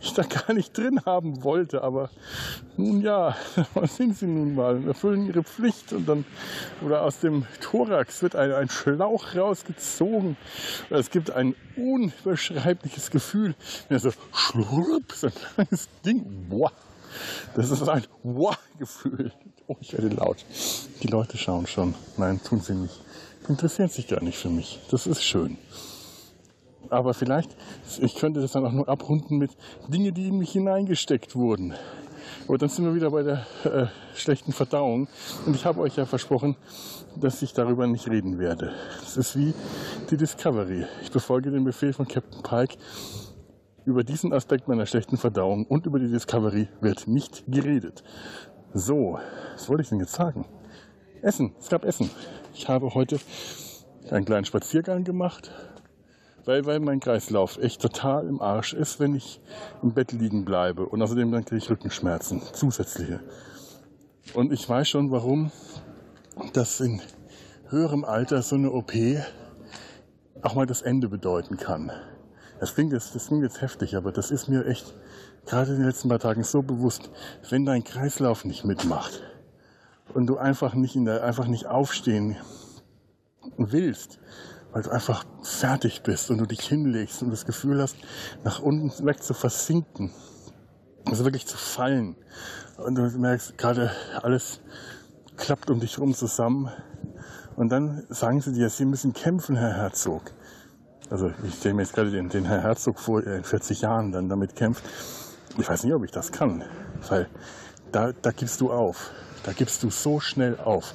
die 0.00 0.06
ich 0.06 0.12
da 0.14 0.22
gar 0.22 0.52
nicht 0.52 0.76
drin 0.76 1.00
haben 1.06 1.42
wollte. 1.42 1.82
Aber 1.82 2.10
nun 2.76 3.00
ja, 3.00 3.36
was 3.74 3.96
sind 3.96 4.16
sie 4.16 4.26
nun 4.26 4.54
mal? 4.54 4.86
Erfüllen 4.86 5.26
ihre 5.26 5.42
Pflicht 5.42 5.92
und 5.92 6.08
dann, 6.08 6.24
oder 6.84 7.02
aus 7.02 7.20
dem 7.20 7.46
Thorax 7.60 8.22
wird 8.22 8.36
ein, 8.36 8.52
ein 8.52 8.68
Schlauch 8.68 9.34
rausgezogen. 9.34 9.87
Es 10.90 11.10
gibt 11.10 11.30
ein 11.30 11.54
unbeschreibliches 11.76 13.10
Gefühl, 13.10 13.54
wenn 13.88 13.96
er 13.96 14.00
so 14.00 14.10
schlurp, 14.32 15.12
so 15.12 15.28
ein 15.28 15.32
kleines 15.54 15.88
Ding, 16.04 16.24
boah. 16.48 16.72
Das 17.54 17.70
ist 17.70 17.88
ein 17.88 18.06
Wow-Gefühl. 18.22 19.32
Oh, 19.66 19.76
ich 19.80 19.92
werde 19.92 20.08
laut. 20.08 20.44
Die 21.02 21.08
Leute 21.08 21.36
schauen 21.38 21.66
schon. 21.66 21.94
Nein, 22.16 22.40
tun 22.42 22.60
sie 22.60 22.74
nicht. 22.74 23.00
Die 23.46 23.52
interessieren 23.52 23.88
sich 23.88 24.08
gar 24.08 24.22
nicht 24.22 24.38
für 24.38 24.50
mich. 24.50 24.80
Das 24.90 25.06
ist 25.06 25.22
schön. 25.22 25.58
Aber 26.90 27.12
vielleicht, 27.12 27.54
ich 28.00 28.14
könnte 28.14 28.40
das 28.40 28.52
dann 28.52 28.64
auch 28.64 28.72
nur 28.72 28.88
abrunden 28.88 29.36
mit 29.36 29.50
Dingen, 29.88 30.14
die 30.14 30.28
in 30.28 30.38
mich 30.38 30.52
hineingesteckt 30.52 31.34
wurden. 31.34 31.74
Aber 32.48 32.56
dann 32.56 32.70
sind 32.70 32.86
wir 32.86 32.94
wieder 32.94 33.10
bei 33.10 33.22
der 33.22 33.46
äh, 33.64 33.86
schlechten 34.14 34.52
Verdauung. 34.52 35.06
Und 35.44 35.54
ich 35.54 35.66
habe 35.66 35.80
euch 35.80 35.96
ja 35.96 36.06
versprochen, 36.06 36.56
dass 37.14 37.42
ich 37.42 37.52
darüber 37.52 37.86
nicht 37.86 38.08
reden 38.08 38.38
werde. 38.38 38.72
Das 39.00 39.18
ist 39.18 39.36
wie 39.36 39.52
die 40.10 40.16
Discovery. 40.16 40.86
Ich 41.02 41.10
befolge 41.10 41.50
den 41.50 41.64
Befehl 41.64 41.92
von 41.92 42.08
Captain 42.08 42.42
Pike 42.42 42.76
über 43.84 44.02
diesen 44.02 44.32
Aspekt 44.32 44.66
meiner 44.66 44.86
schlechten 44.86 45.18
Verdauung 45.18 45.66
und 45.66 45.84
über 45.84 45.98
die 45.98 46.08
Discovery 46.08 46.68
wird 46.80 47.06
nicht 47.06 47.44
geredet. 47.48 48.02
So, 48.72 49.18
was 49.52 49.68
wollte 49.68 49.82
ich 49.82 49.90
denn 49.90 50.00
jetzt 50.00 50.14
sagen? 50.14 50.46
Essen, 51.20 51.52
es 51.60 51.68
gab 51.68 51.84
Essen. 51.84 52.10
Ich 52.54 52.66
habe 52.66 52.94
heute 52.94 53.18
einen 54.10 54.24
kleinen 54.24 54.46
Spaziergang 54.46 55.04
gemacht, 55.04 55.50
weil, 56.44 56.66
weil 56.66 56.80
mein 56.80 57.00
Kreislauf 57.00 57.58
echt 57.58 57.80
total 57.80 58.26
im 58.26 58.40
Arsch 58.40 58.72
ist, 58.72 59.00
wenn 59.00 59.14
ich 59.14 59.40
im 59.82 59.92
Bett 59.92 60.12
liegen 60.12 60.44
bleibe. 60.44 60.86
Und 60.86 61.02
außerdem 61.02 61.30
dann 61.30 61.44
kriege 61.44 61.58
ich 61.58 61.70
Rückenschmerzen, 61.70 62.42
zusätzliche. 62.52 63.20
Und 64.34 64.52
ich 64.52 64.68
weiß 64.68 64.88
schon, 64.88 65.10
warum 65.10 65.50
das 66.52 66.80
in 66.80 67.00
höherem 67.68 68.04
Alter 68.04 68.42
so 68.42 68.56
eine 68.56 68.70
OP 68.72 68.92
auch 70.42 70.54
mal 70.54 70.66
das 70.66 70.82
Ende 70.82 71.08
bedeuten 71.08 71.56
kann 71.56 71.90
Das 72.60 72.74
klingt, 72.74 72.92
jetzt, 72.92 73.14
das 73.14 73.26
klingt 73.26 73.42
jetzt 73.42 73.60
heftig, 73.60 73.96
aber 73.96 74.12
das 74.12 74.30
ist 74.30 74.48
mir 74.48 74.66
echt 74.66 74.94
gerade 75.46 75.72
in 75.72 75.78
den 75.78 75.86
letzten 75.86 76.08
paar 76.08 76.18
Tagen 76.18 76.44
so 76.44 76.62
bewusst, 76.62 77.10
wenn 77.50 77.64
dein 77.64 77.84
Kreislauf 77.84 78.44
nicht 78.44 78.64
mitmacht 78.64 79.22
und 80.14 80.26
du 80.26 80.36
einfach 80.36 80.74
nicht 80.74 80.94
in 80.96 81.04
der, 81.04 81.24
einfach 81.24 81.46
nicht 81.46 81.66
aufstehen 81.66 82.36
willst, 83.56 84.18
weil 84.72 84.82
du 84.82 84.90
einfach 84.90 85.24
fertig 85.42 86.02
bist 86.02 86.30
und 86.30 86.38
du 86.38 86.46
dich 86.46 86.60
hinlegst 86.60 87.22
und 87.22 87.30
das 87.30 87.46
Gefühl 87.46 87.80
hast, 87.80 87.96
nach 88.44 88.60
unten 88.60 88.90
weg 89.06 89.22
zu 89.22 89.34
versinken, 89.34 90.12
also 91.06 91.24
wirklich 91.24 91.46
zu 91.46 91.56
fallen 91.56 92.16
und 92.76 92.94
du 92.94 93.02
merkst 93.18 93.58
gerade 93.58 93.90
alles 94.22 94.60
klappt 95.36 95.70
um 95.70 95.80
dich 95.80 95.96
herum 95.96 96.14
zusammen 96.14 96.70
und 97.56 97.70
dann 97.70 98.04
sagen 98.08 98.40
sie 98.40 98.52
dir, 98.52 98.68
sie 98.70 98.84
müssen 98.84 99.12
kämpfen, 99.12 99.56
Herr 99.56 99.74
Herzog. 99.74 100.32
Also 101.10 101.32
ich 101.42 101.54
stelle 101.54 101.74
mir 101.74 101.82
jetzt 101.82 101.94
gerade 101.94 102.10
den, 102.10 102.28
den 102.28 102.44
Herr 102.44 102.62
Herzog 102.62 102.98
vor, 103.00 103.22
der 103.22 103.36
in 103.36 103.44
40 103.44 103.80
Jahren 103.80 104.12
dann 104.12 104.28
damit 104.28 104.54
kämpft. 104.54 104.84
Ich 105.56 105.68
weiß 105.68 105.84
nicht, 105.84 105.94
ob 105.94 106.04
ich 106.04 106.10
das 106.10 106.30
kann, 106.30 106.64
weil 107.08 107.28
da, 107.90 108.12
da 108.12 108.30
gibst 108.30 108.60
du 108.60 108.70
auf. 108.70 109.10
Da 109.44 109.52
gibst 109.52 109.82
du 109.82 109.90
so 109.90 110.20
schnell 110.20 110.58
auf. 110.58 110.94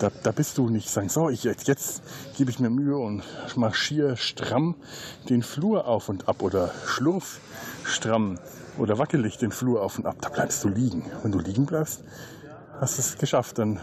Da, 0.00 0.10
da 0.22 0.32
bist 0.32 0.56
du 0.56 0.70
nicht 0.70 0.88
sagen, 0.88 1.10
so, 1.10 1.28
ich, 1.28 1.44
jetzt, 1.44 1.68
jetzt 1.68 2.02
gebe 2.38 2.50
ich 2.50 2.58
mir 2.58 2.70
Mühe 2.70 2.96
und 2.96 3.22
marschiere 3.54 4.16
stramm 4.16 4.74
den 5.28 5.42
Flur 5.42 5.86
auf 5.86 6.08
und 6.08 6.26
ab 6.26 6.42
oder 6.42 6.70
schlurf 6.86 7.38
stramm 7.84 8.38
oder 8.78 8.96
wackelig 8.96 9.36
den 9.36 9.52
Flur 9.52 9.82
auf 9.82 9.98
und 9.98 10.06
ab. 10.06 10.16
Da 10.22 10.30
bleibst 10.30 10.64
du 10.64 10.68
liegen. 10.68 11.04
Wenn 11.22 11.32
du 11.32 11.38
liegen 11.38 11.66
bleibst, 11.66 12.02
hast 12.80 12.96
du 12.96 13.02
es 13.02 13.18
geschafft. 13.18 13.58
Dann 13.58 13.78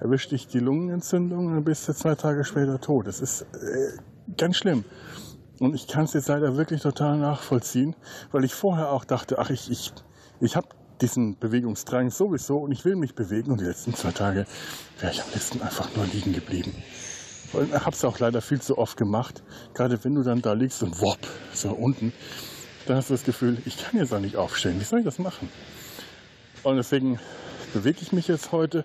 erwischt 0.00 0.32
dich 0.32 0.48
die 0.48 0.58
Lungenentzündung 0.58 1.46
und 1.46 1.54
dann 1.54 1.64
bist 1.64 1.88
du 1.88 1.94
zwei 1.94 2.16
Tage 2.16 2.44
später 2.44 2.80
tot. 2.80 3.06
Das 3.06 3.20
ist 3.20 3.42
äh, 3.42 3.92
ganz 4.36 4.56
schlimm. 4.56 4.84
Und 5.60 5.76
ich 5.76 5.86
kann 5.86 6.06
es 6.06 6.14
jetzt 6.14 6.26
leider 6.26 6.56
wirklich 6.56 6.82
total 6.82 7.16
nachvollziehen, 7.16 7.94
weil 8.32 8.44
ich 8.44 8.54
vorher 8.54 8.90
auch 8.90 9.04
dachte, 9.04 9.38
ach, 9.38 9.50
ich, 9.50 9.70
ich, 9.70 9.92
ich 10.40 10.56
habe 10.56 10.66
diesen 11.00 11.38
Bewegungsdrang 11.38 12.10
sowieso 12.10 12.58
und 12.58 12.72
ich 12.72 12.84
will 12.84 12.96
mich 12.96 13.14
bewegen. 13.14 13.52
Und 13.52 13.60
die 13.60 13.66
letzten 13.66 13.94
zwei 13.94 14.12
Tage 14.12 14.46
wäre 14.98 15.12
ich 15.12 15.22
am 15.22 15.28
liebsten 15.32 15.62
einfach 15.62 15.94
nur 15.96 16.06
liegen 16.06 16.32
geblieben. 16.32 16.74
Und 17.52 17.72
habe 17.72 17.96
es 17.96 18.04
auch 18.04 18.18
leider 18.18 18.40
viel 18.40 18.60
zu 18.60 18.78
oft 18.78 18.96
gemacht. 18.96 19.42
Gerade 19.74 20.02
wenn 20.04 20.14
du 20.14 20.22
dann 20.22 20.40
da 20.42 20.52
liegst 20.52 20.82
und 20.82 21.00
wopp, 21.00 21.18
so 21.52 21.70
unten, 21.70 22.12
dann 22.86 22.96
hast 22.96 23.10
du 23.10 23.14
das 23.14 23.24
Gefühl, 23.24 23.58
ich 23.64 23.76
kann 23.78 23.98
jetzt 23.98 24.12
auch 24.12 24.20
nicht 24.20 24.36
aufstehen. 24.36 24.78
Wie 24.78 24.84
soll 24.84 25.00
ich 25.00 25.04
das 25.04 25.18
machen? 25.18 25.48
Und 26.62 26.76
deswegen 26.76 27.18
bewege 27.72 27.98
ich 28.02 28.12
mich 28.12 28.28
jetzt 28.28 28.52
heute, 28.52 28.84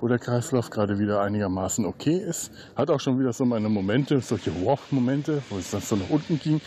wo 0.00 0.08
der 0.08 0.18
Kreislauf 0.18 0.70
gerade 0.70 0.98
wieder 0.98 1.20
einigermaßen 1.20 1.84
okay 1.84 2.16
ist. 2.16 2.50
Hat 2.76 2.90
auch 2.90 3.00
schon 3.00 3.18
wieder 3.18 3.32
so 3.32 3.44
meine 3.44 3.68
Momente, 3.68 4.20
solche 4.20 4.54
Walk-Momente, 4.64 5.42
wo 5.50 5.58
es 5.58 5.70
dann 5.70 5.80
so 5.80 5.96
nach 5.96 6.10
unten 6.10 6.38
ging. 6.38 6.60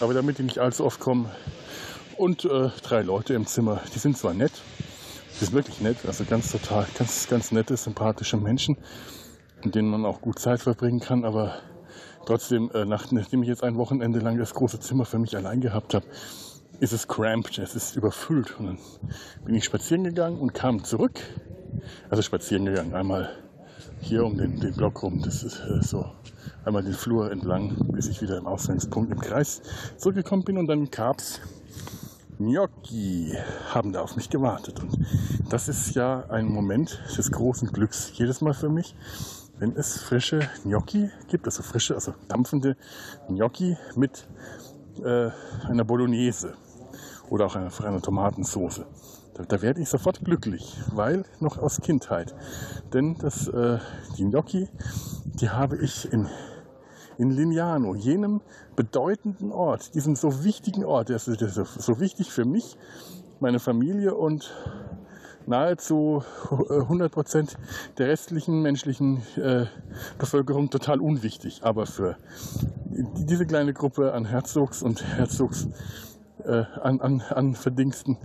Aber 0.00 0.14
damit 0.14 0.38
die 0.38 0.42
nicht 0.42 0.58
allzu 0.58 0.84
oft 0.84 1.00
kommen. 1.00 1.30
Und 2.18 2.46
äh, 2.46 2.70
drei 2.82 3.02
Leute 3.02 3.34
im 3.34 3.46
Zimmer, 3.46 3.80
die 3.94 3.98
sind 3.98 4.16
zwar 4.16 4.32
nett, 4.32 4.52
die 5.34 5.44
sind 5.44 5.52
wirklich 5.52 5.80
nett, 5.82 5.98
also 6.06 6.24
ganz 6.24 6.50
total, 6.50 6.86
ganz, 6.96 7.28
ganz 7.28 7.52
nette, 7.52 7.76
sympathische 7.76 8.38
Menschen, 8.38 8.78
mit 9.62 9.74
denen 9.74 9.88
man 9.88 10.06
auch 10.06 10.22
gut 10.22 10.38
Zeit 10.38 10.62
verbringen 10.62 11.00
kann, 11.00 11.26
aber 11.26 11.56
trotzdem, 12.24 12.70
äh, 12.72 12.86
nachdem 12.86 13.42
ich 13.42 13.48
jetzt 13.48 13.62
ein 13.62 13.76
Wochenende 13.76 14.20
lang 14.20 14.38
das 14.38 14.54
große 14.54 14.80
Zimmer 14.80 15.04
für 15.04 15.18
mich 15.18 15.36
allein 15.36 15.60
gehabt 15.60 15.92
habe, 15.92 16.06
ist 16.80 16.92
es 16.92 17.06
cramped, 17.06 17.58
es 17.58 17.74
ist 17.74 17.96
überfüllt. 17.96 18.58
Und 18.58 18.66
dann 18.66 18.78
bin 19.44 19.54
ich 19.54 19.64
spazieren 19.64 20.04
gegangen 20.04 20.38
und 20.38 20.54
kam 20.54 20.84
zurück. 20.84 21.20
Also 22.08 22.22
spazieren 22.22 22.64
gegangen, 22.64 22.94
einmal 22.94 23.30
hier 24.00 24.24
um 24.24 24.38
den, 24.38 24.58
den 24.58 24.74
Block 24.74 25.02
rum, 25.02 25.20
das 25.22 25.42
ist 25.42 25.60
äh, 25.60 25.82
so 25.82 26.06
einmal 26.64 26.82
den 26.82 26.94
Flur 26.94 27.30
entlang, 27.30 27.76
bis 27.92 28.08
ich 28.08 28.22
wieder 28.22 28.38
im 28.38 28.46
Ausgangspunkt 28.46 29.12
im 29.12 29.20
Kreis 29.20 29.62
zurückgekommen 29.96 30.44
bin 30.44 30.58
und 30.58 30.66
dann 30.66 30.90
gab's 30.90 31.40
Gnocchi, 32.38 33.34
haben 33.72 33.92
da 33.92 34.02
auf 34.02 34.16
mich 34.16 34.28
gewartet. 34.30 34.80
Und 34.80 34.98
das 35.48 35.68
ist 35.68 35.94
ja 35.94 36.24
ein 36.28 36.46
Moment 36.48 37.00
des 37.16 37.30
großen 37.30 37.72
Glücks 37.72 38.12
jedes 38.14 38.40
Mal 38.40 38.54
für 38.54 38.68
mich, 38.68 38.94
wenn 39.58 39.74
es 39.74 39.98
frische 39.98 40.40
Gnocchi 40.64 41.10
gibt, 41.28 41.46
also 41.46 41.62
frische, 41.62 41.94
also 41.94 42.14
dampfende 42.28 42.76
Gnocchi 43.28 43.76
mit 43.94 44.26
äh, 45.02 45.30
einer 45.66 45.84
Bolognese 45.84 46.54
oder 47.30 47.46
auch 47.46 47.56
einfach 47.56 47.84
einer 47.84 48.02
Tomatensauce. 48.02 48.82
Da, 49.34 49.44
da, 49.44 49.62
werde 49.62 49.80
ich 49.80 49.88
sofort 49.88 50.24
glücklich, 50.24 50.76
weil 50.92 51.24
noch 51.40 51.58
aus 51.58 51.80
Kindheit. 51.80 52.34
Denn 52.92 53.16
das, 53.18 53.48
äh, 53.48 53.78
die 54.16 54.24
Gnocchi, 54.24 54.68
die 55.24 55.50
habe 55.50 55.76
ich 55.76 56.10
in, 56.12 56.28
in 57.18 57.30
Lignano, 57.30 57.94
jenem 57.94 58.40
bedeutenden 58.74 59.52
Ort, 59.52 59.94
diesem 59.94 60.16
so 60.16 60.44
wichtigen 60.44 60.84
Ort, 60.84 61.08
der 61.08 61.16
ist, 61.16 61.40
der 61.40 61.48
so 61.48 62.00
wichtig 62.00 62.32
für 62.32 62.44
mich, 62.44 62.76
meine 63.40 63.58
Familie 63.58 64.14
und 64.14 64.52
nahezu 65.46 66.22
100 66.50 67.12
Prozent 67.12 67.56
der 67.98 68.08
restlichen 68.08 68.62
menschlichen 68.62 69.22
äh, 69.36 69.66
Bevölkerung 70.18 70.70
total 70.70 71.00
unwichtig. 71.00 71.60
Aber 71.62 71.86
für 71.86 72.16
diese 72.88 73.46
kleine 73.46 73.72
Gruppe 73.72 74.12
an 74.12 74.24
Herzogs 74.24 74.82
und 74.82 75.04
Herzogs 75.16 75.68
äh, 76.44 76.64
an, 76.82 77.00
an, 77.00 77.20
an 77.20 77.54
Verdingsten 77.54 78.18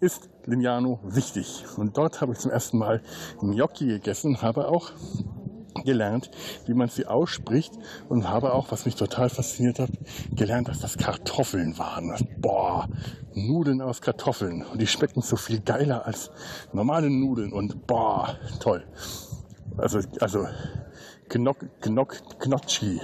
ist 0.00 0.28
Lignano 0.44 0.98
wichtig. 1.04 1.64
Und 1.76 1.96
dort 1.96 2.20
habe 2.20 2.32
ich 2.32 2.38
zum 2.38 2.50
ersten 2.50 2.78
Mal 2.78 3.00
Gnocchi 3.40 3.86
gegessen, 3.86 4.42
habe 4.42 4.68
auch 4.68 4.90
gelernt, 5.84 6.30
wie 6.66 6.74
man 6.74 6.88
sie 6.88 7.06
ausspricht 7.06 7.72
und 8.08 8.28
habe 8.28 8.52
auch, 8.52 8.70
was 8.70 8.84
mich 8.84 8.94
total 8.94 9.28
fasziniert 9.28 9.78
hat, 9.78 9.90
gelernt, 10.32 10.68
dass 10.68 10.80
das 10.80 10.96
Kartoffeln 10.96 11.78
waren. 11.78 12.14
Boah, 12.38 12.88
Nudeln 13.34 13.80
aus 13.80 14.00
Kartoffeln. 14.00 14.64
Und 14.64 14.80
die 14.80 14.86
schmecken 14.86 15.22
so 15.22 15.36
viel 15.36 15.60
geiler 15.60 16.06
als 16.06 16.30
normale 16.72 17.10
Nudeln 17.10 17.52
und 17.52 17.86
boah, 17.86 18.36
toll. 18.60 18.84
Also, 19.76 20.00
also, 20.20 20.46
Knock, 21.28 21.58
Knock, 21.80 22.38
Knocchi. 22.38 23.00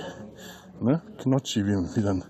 Ne? 0.81 1.03
Knocchi, 1.19 1.67
wie, 1.67 1.97
wie 1.97 2.03
dann 2.03 2.25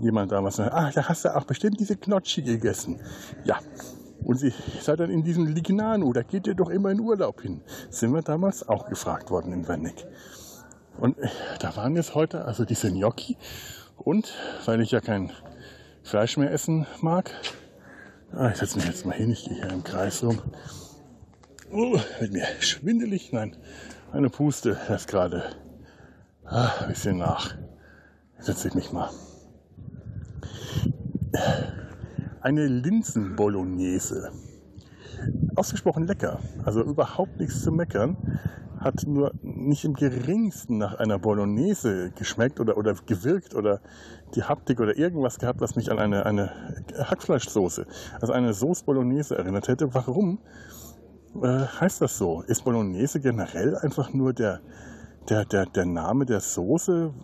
jemand 0.00 0.32
damals 0.32 0.56
sagt, 0.56 0.72
ah, 0.72 0.90
da 0.94 1.08
hast 1.08 1.24
du 1.24 1.34
auch 1.34 1.44
bestimmt 1.44 1.80
diese 1.80 1.96
Knocchi 1.96 2.42
gegessen. 2.42 3.00
Ja, 3.44 3.58
und 4.24 4.38
sie 4.38 4.52
seid 4.80 5.00
dann 5.00 5.10
in 5.10 5.22
diesem 5.22 5.46
Lignano, 5.46 6.12
da 6.12 6.22
geht 6.22 6.46
ihr 6.46 6.54
doch 6.54 6.70
immer 6.70 6.90
in 6.90 7.00
Urlaub 7.00 7.40
hin. 7.42 7.60
Sind 7.90 8.12
wir 8.12 8.22
damals 8.22 8.68
auch 8.68 8.88
gefragt 8.88 9.30
worden 9.30 9.52
in 9.52 9.68
Wernick. 9.68 10.06
Und 10.98 11.18
äh, 11.18 11.28
da 11.60 11.74
waren 11.76 11.96
jetzt 11.96 12.14
heute 12.14 12.44
also 12.44 12.64
diese 12.64 12.92
Gnocchi. 12.92 13.36
Und 13.96 14.32
weil 14.64 14.80
ich 14.80 14.90
ja 14.90 15.00
kein 15.00 15.30
Fleisch 16.02 16.36
mehr 16.36 16.50
essen 16.50 16.86
mag, 17.00 17.30
ah, 18.32 18.50
ich 18.50 18.56
setze 18.56 18.76
mich 18.76 18.86
jetzt 18.86 19.06
mal 19.06 19.14
hin, 19.14 19.30
ich 19.30 19.44
gehe 19.44 19.54
hier 19.56 19.70
im 19.70 19.84
Kreis 19.84 20.22
rum. 20.22 20.40
Oh, 21.70 21.98
wird 22.18 22.32
mir 22.32 22.46
schwindelig, 22.60 23.32
nein, 23.32 23.56
eine 24.12 24.28
Puste 24.28 24.78
erst 24.88 25.08
gerade. 25.08 25.44
Ah, 26.44 26.70
ein 26.80 26.88
bisschen 26.88 27.18
nach. 27.18 27.54
Setze 28.38 28.68
ich 28.68 28.74
mich 28.74 28.92
mal 28.92 29.10
eine 32.42 32.66
Linsen-Bolognese. 32.66 34.32
Ausgesprochen 35.54 36.06
lecker. 36.06 36.40
Also 36.64 36.82
überhaupt 36.82 37.38
nichts 37.38 37.62
zu 37.62 37.72
meckern. 37.72 38.16
Hat 38.78 39.06
nur 39.06 39.32
nicht 39.42 39.84
im 39.84 39.94
geringsten 39.94 40.78
nach 40.78 40.94
einer 40.94 41.18
Bolognese 41.18 42.10
geschmeckt 42.10 42.58
oder, 42.58 42.76
oder 42.76 42.94
gewirkt 43.06 43.54
oder 43.54 43.80
die 44.34 44.42
Haptik 44.42 44.80
oder 44.80 44.98
irgendwas 44.98 45.38
gehabt, 45.38 45.60
was 45.60 45.76
mich 45.76 45.92
an 45.92 46.00
eine, 46.00 46.26
eine 46.26 46.50
Hackfleischsoße, 46.98 47.86
also 48.20 48.32
eine 48.32 48.52
Sauce 48.54 48.82
Bolognese 48.82 49.38
erinnert 49.38 49.68
hätte. 49.68 49.94
Warum 49.94 50.40
äh, 51.40 51.46
heißt 51.46 52.00
das 52.00 52.18
so? 52.18 52.42
Ist 52.42 52.64
Bolognese 52.64 53.20
generell 53.20 53.76
einfach 53.76 54.12
nur 54.12 54.32
der, 54.32 54.60
der, 55.28 55.44
der, 55.44 55.66
der 55.66 55.86
Name 55.86 56.26
der 56.26 56.40
Soße 56.40 57.14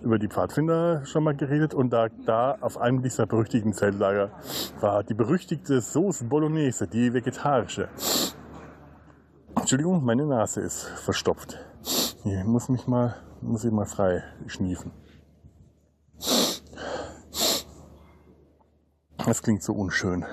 über 0.02 0.20
die 0.20 0.28
Pfadfinder 0.28 1.06
schon 1.06 1.24
mal 1.24 1.38
geredet 1.38 1.74
und 1.74 1.92
da, 1.92 2.10
da 2.26 2.58
auf 2.60 2.78
einem 2.78 3.02
dieser 3.02 3.28
berüchtigten 3.28 3.72
Zeltlager 3.72 4.32
war 4.82 5.06
die 5.06 5.14
berüchtigte 5.14 5.80
Sauce 5.80 6.22
Bolognese, 6.26 6.90
die 6.90 7.14
vegetarische. 7.14 7.88
Entschuldigung, 9.56 10.04
meine 10.04 10.26
Nase 10.26 10.60
ist 10.60 10.84
verstopft. 10.84 11.60
Ich 12.26 12.44
muss 12.44 12.68
mich 12.68 12.88
mal, 12.88 13.16
muss 13.40 13.64
ich 13.64 13.72
mal 13.72 13.86
frei 13.86 14.22
schniefen. 14.48 14.92
Das 19.28 19.44
klingt 19.44 19.62
so 19.62 19.74
unschön. 19.74 20.26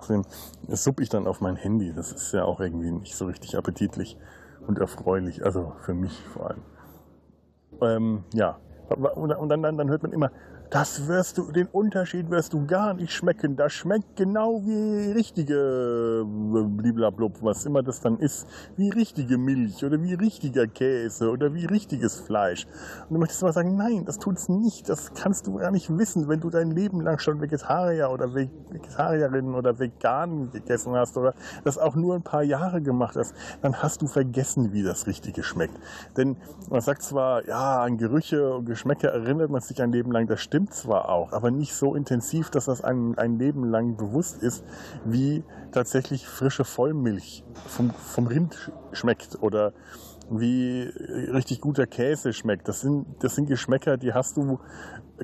Außerdem 0.00 0.24
suppe 0.66 1.04
ich 1.04 1.08
dann 1.08 1.28
auf 1.28 1.40
mein 1.40 1.54
Handy. 1.54 1.92
Das 1.94 2.10
ist 2.10 2.32
ja 2.32 2.44
auch 2.44 2.58
irgendwie 2.58 2.90
nicht 2.90 3.14
so 3.14 3.26
richtig 3.26 3.56
appetitlich 3.56 4.18
und 4.66 4.76
erfreulich, 4.80 5.44
also 5.44 5.72
für 5.78 5.94
mich 5.94 6.20
vor 6.34 6.50
allem. 6.50 6.62
Ähm, 7.80 8.24
ja, 8.34 8.58
und 9.14 9.48
dann, 9.48 9.62
dann, 9.62 9.78
dann 9.78 9.88
hört 9.88 10.02
man 10.02 10.12
immer, 10.12 10.32
das 10.70 11.08
wirst 11.08 11.36
du, 11.36 11.50
den 11.50 11.66
Unterschied 11.66 12.30
wirst 12.30 12.52
du 12.52 12.64
gar 12.64 12.94
nicht 12.94 13.12
schmecken. 13.12 13.56
Das 13.56 13.72
schmeckt 13.72 14.14
genau 14.14 14.62
wie 14.64 15.10
richtige 15.10 16.24
bliblablub, 16.24 17.38
was 17.42 17.66
immer 17.66 17.82
das 17.82 18.00
dann 18.00 18.18
ist, 18.18 18.46
wie 18.76 18.88
richtige 18.88 19.36
Milch 19.36 19.84
oder 19.84 20.00
wie 20.00 20.14
richtiger 20.14 20.68
Käse 20.68 21.30
oder 21.30 21.54
wie 21.54 21.66
richtiges 21.66 22.20
Fleisch. 22.20 22.66
Und 23.08 23.14
du 23.14 23.18
möchtest 23.18 23.42
mal 23.42 23.52
sagen, 23.52 23.76
nein, 23.76 24.04
das 24.04 24.18
tut's 24.18 24.48
nicht. 24.48 24.88
Das 24.88 25.12
kannst 25.14 25.48
du 25.48 25.54
gar 25.54 25.72
nicht 25.72 25.96
wissen, 25.98 26.28
wenn 26.28 26.38
du 26.38 26.50
dein 26.50 26.70
Leben 26.70 27.00
lang 27.00 27.18
schon 27.18 27.40
Vegetarier 27.40 28.08
oder 28.10 28.32
Vegetarierin 28.32 29.54
oder 29.54 29.76
vegan 29.76 30.52
gegessen 30.52 30.94
hast 30.94 31.16
oder 31.16 31.34
das 31.64 31.78
auch 31.78 31.96
nur 31.96 32.14
ein 32.14 32.22
paar 32.22 32.44
Jahre 32.44 32.80
gemacht 32.80 33.16
hast, 33.16 33.34
dann 33.60 33.82
hast 33.82 34.02
du 34.02 34.06
vergessen, 34.06 34.72
wie 34.72 34.84
das 34.84 35.08
Richtige 35.08 35.42
schmeckt. 35.42 35.74
Denn 36.16 36.36
man 36.70 36.80
sagt 36.80 37.02
zwar, 37.02 37.44
ja, 37.48 37.82
an 37.82 37.98
Gerüche 37.98 38.54
und 38.54 38.66
Geschmäcke 38.66 39.08
erinnert 39.08 39.50
man 39.50 39.60
sich 39.60 39.82
ein 39.82 39.90
Leben 39.90 40.12
lang, 40.12 40.28
das 40.28 40.40
stimmt 40.40 40.59
stimmt 40.60 40.74
zwar 40.74 41.08
auch, 41.08 41.32
aber 41.32 41.50
nicht 41.50 41.74
so 41.74 41.94
intensiv, 41.94 42.50
dass 42.50 42.66
das 42.66 42.82
einem 42.82 43.14
ein 43.16 43.38
Leben 43.38 43.64
lang 43.64 43.96
bewusst 43.96 44.42
ist, 44.42 44.62
wie 45.04 45.42
tatsächlich 45.72 46.26
frische 46.26 46.64
Vollmilch 46.64 47.44
vom, 47.66 47.90
vom 47.90 48.26
Rind 48.26 48.70
schmeckt 48.92 49.42
oder 49.42 49.72
wie 50.30 50.82
richtig 51.32 51.60
guter 51.60 51.86
Käse 51.86 52.32
schmeckt. 52.32 52.68
Das 52.68 52.82
sind, 52.82 53.06
das 53.20 53.34
sind 53.34 53.46
Geschmäcker, 53.46 53.96
die 53.96 54.12
hast 54.12 54.36
du 54.36 54.60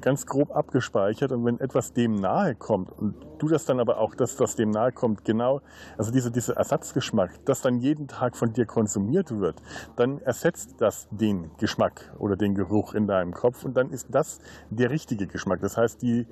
ganz 0.00 0.26
grob 0.26 0.54
abgespeichert 0.54 1.32
und 1.32 1.44
wenn 1.44 1.60
etwas 1.60 1.92
dem 1.92 2.14
nahe 2.14 2.54
kommt 2.54 2.90
und 2.90 3.14
du 3.38 3.48
das 3.48 3.64
dann 3.64 3.80
aber 3.80 3.98
auch, 3.98 4.14
dass 4.14 4.36
das 4.36 4.56
dem 4.56 4.70
nahe 4.70 4.92
kommt, 4.92 5.24
genau, 5.24 5.60
also 5.96 6.10
dieser, 6.10 6.30
dieser 6.30 6.56
Ersatzgeschmack, 6.56 7.44
das 7.44 7.62
dann 7.62 7.78
jeden 7.78 8.08
Tag 8.08 8.36
von 8.36 8.52
dir 8.52 8.66
konsumiert 8.66 9.38
wird, 9.38 9.56
dann 9.96 10.20
ersetzt 10.20 10.76
das 10.78 11.08
den 11.10 11.50
Geschmack 11.58 12.14
oder 12.18 12.36
den 12.36 12.54
Geruch 12.54 12.94
in 12.94 13.06
deinem 13.06 13.32
Kopf 13.32 13.64
und 13.64 13.76
dann 13.76 13.90
ist 13.90 14.08
das 14.10 14.40
der 14.70 14.90
richtige 14.90 15.26
Geschmack. 15.26 15.60
Das 15.60 15.76
heißt, 15.76 16.02
die 16.02 16.26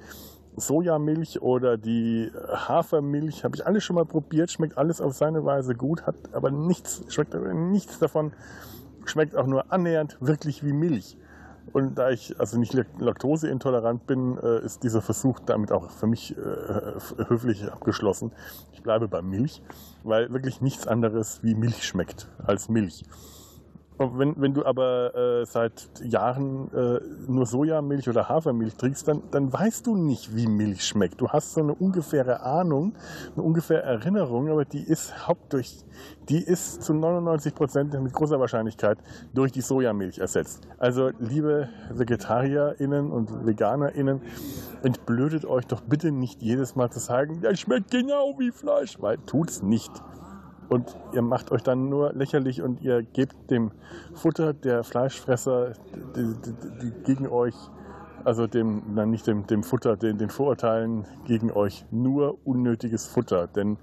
Sojamilch 0.57 1.42
oder 1.42 1.77
die 1.77 2.31
Hafermilch 2.53 3.44
habe 3.44 3.57
ich 3.57 3.66
alles 3.66 3.83
schon 3.83 3.96
mal 3.96 4.07
probiert, 4.07 4.50
schmeckt 4.50 4.79
alles 4.79 5.00
auf 5.00 5.14
seine 5.14 5.44
Weise 5.44 5.74
gut, 5.74 6.07
hat 6.07 6.14
aber 6.33 6.50
nichts, 6.50 7.03
schmeckt 7.09 7.35
aber 7.35 7.53
nichts 7.53 7.98
davon, 7.98 8.33
schmeckt 9.05 9.35
auch 9.37 9.46
nur 9.46 9.72
annähernd 9.72 10.16
wirklich 10.20 10.64
wie 10.64 10.72
Milch. 10.72 11.16
Und 11.75 11.97
da 11.97 12.11
ich 12.11 12.39
also 12.39 12.57
nicht 12.57 12.73
laktoseintolerant 13.01 14.07
bin, 14.07 14.39
äh, 14.39 14.65
ist 14.65 14.85
dieser 14.85 15.03
Versuch 15.03 15.41
damit 15.41 15.73
auch 15.73 15.91
für 15.91 16.07
mich 16.07 16.39
äh, 16.39 16.41
höflich 17.27 17.69
abgeschlossen. 17.69 18.31
Ich 18.73 18.83
bleibe 18.85 19.09
bei 19.09 19.23
Milch, 19.23 19.61
weil 20.05 20.33
wirklich 20.33 20.61
nichts 20.61 20.87
anderes 20.87 21.43
wie 21.43 21.57
Milch 21.57 21.85
schmeckt 21.85 22.29
als 22.39 22.69
Milch. 22.69 23.05
Wenn, 23.97 24.35
wenn 24.41 24.55
du 24.55 24.67
aber 24.67 25.15
äh, 25.15 25.47
seit 25.47 25.89
Jahren 26.03 26.69
äh, 26.73 27.01
nur 27.29 27.47
Sojamilch 27.47 28.09
oder 28.09 28.29
Hafermilch 28.29 28.75
trinkst, 28.75 29.07
dann, 29.07 29.23
dann 29.31 29.53
weißt 29.53 29.87
du 29.87 29.95
nicht, 29.95 30.35
wie 30.35 30.49
Milch 30.49 30.85
schmeckt. 30.85 31.21
Du 31.21 31.29
hast 31.29 31.55
so 31.55 31.61
eine 31.61 31.75
ungefähre 31.75 32.41
Ahnung, 32.41 32.95
eine 33.35 33.45
ungefähre 33.45 33.83
Erinnerung, 33.83 34.51
aber 34.51 34.65
die 34.65 34.83
ist 34.83 35.29
hauptdurch, 35.29 35.85
die 36.29 36.43
ist 36.43 36.83
zu 36.83 36.93
99 36.93 37.55
Prozent 37.55 38.03
mit 38.03 38.13
großer 38.13 38.41
Wahrscheinlichkeit 38.41 38.99
durch 39.33 39.53
die 39.53 39.61
Sojamilch 39.61 40.19
ersetzt. 40.19 40.67
Also 40.79 41.11
liebe 41.21 41.69
VegetarierInnen 41.93 43.13
und 43.13 43.47
VeganerInnen, 43.47 44.21
entblödet 44.83 45.45
euch 45.45 45.67
doch 45.67 45.81
bitte 45.81 46.11
nicht 46.11 46.43
jedes 46.43 46.75
Mal 46.75 46.91
zu 46.91 46.99
sagen, 46.99 47.41
das 47.43 47.61
schmeckt 47.61 47.93
genau 47.93 48.35
wie 48.39 48.51
Fleisch, 48.51 49.01
weil 49.01 49.19
tut's 49.19 49.63
nicht 49.63 49.93
und 50.68 50.96
ihr 51.12 51.22
macht 51.22 51.53
euch 51.53 51.62
dann 51.62 51.88
nur 51.88 52.12
lächerlich 52.12 52.62
und 52.62 52.81
ihr 52.81 53.03
gebt 53.03 53.50
dem 53.50 53.72
Futter 54.14 54.53
der 54.53 54.85
Fleischfresser 54.85 55.72
die, 56.16 56.35
die, 56.35 56.55
die 56.83 56.90
gegen 57.05 57.29
euch, 57.29 57.55
also 58.24 58.46
dem, 58.46 58.83
nein, 58.94 59.11
nicht 59.11 59.27
dem, 59.27 59.46
dem 59.46 59.62
Futter, 59.62 59.96
den, 59.96 60.18
den 60.18 60.31
Vorurteilen 60.31 61.07
gegen 61.27 61.50
euch 61.50 61.85
nur 61.90 62.38
unnötiges 62.46 63.07
Futter. 63.07 63.46
Denn 63.46 63.79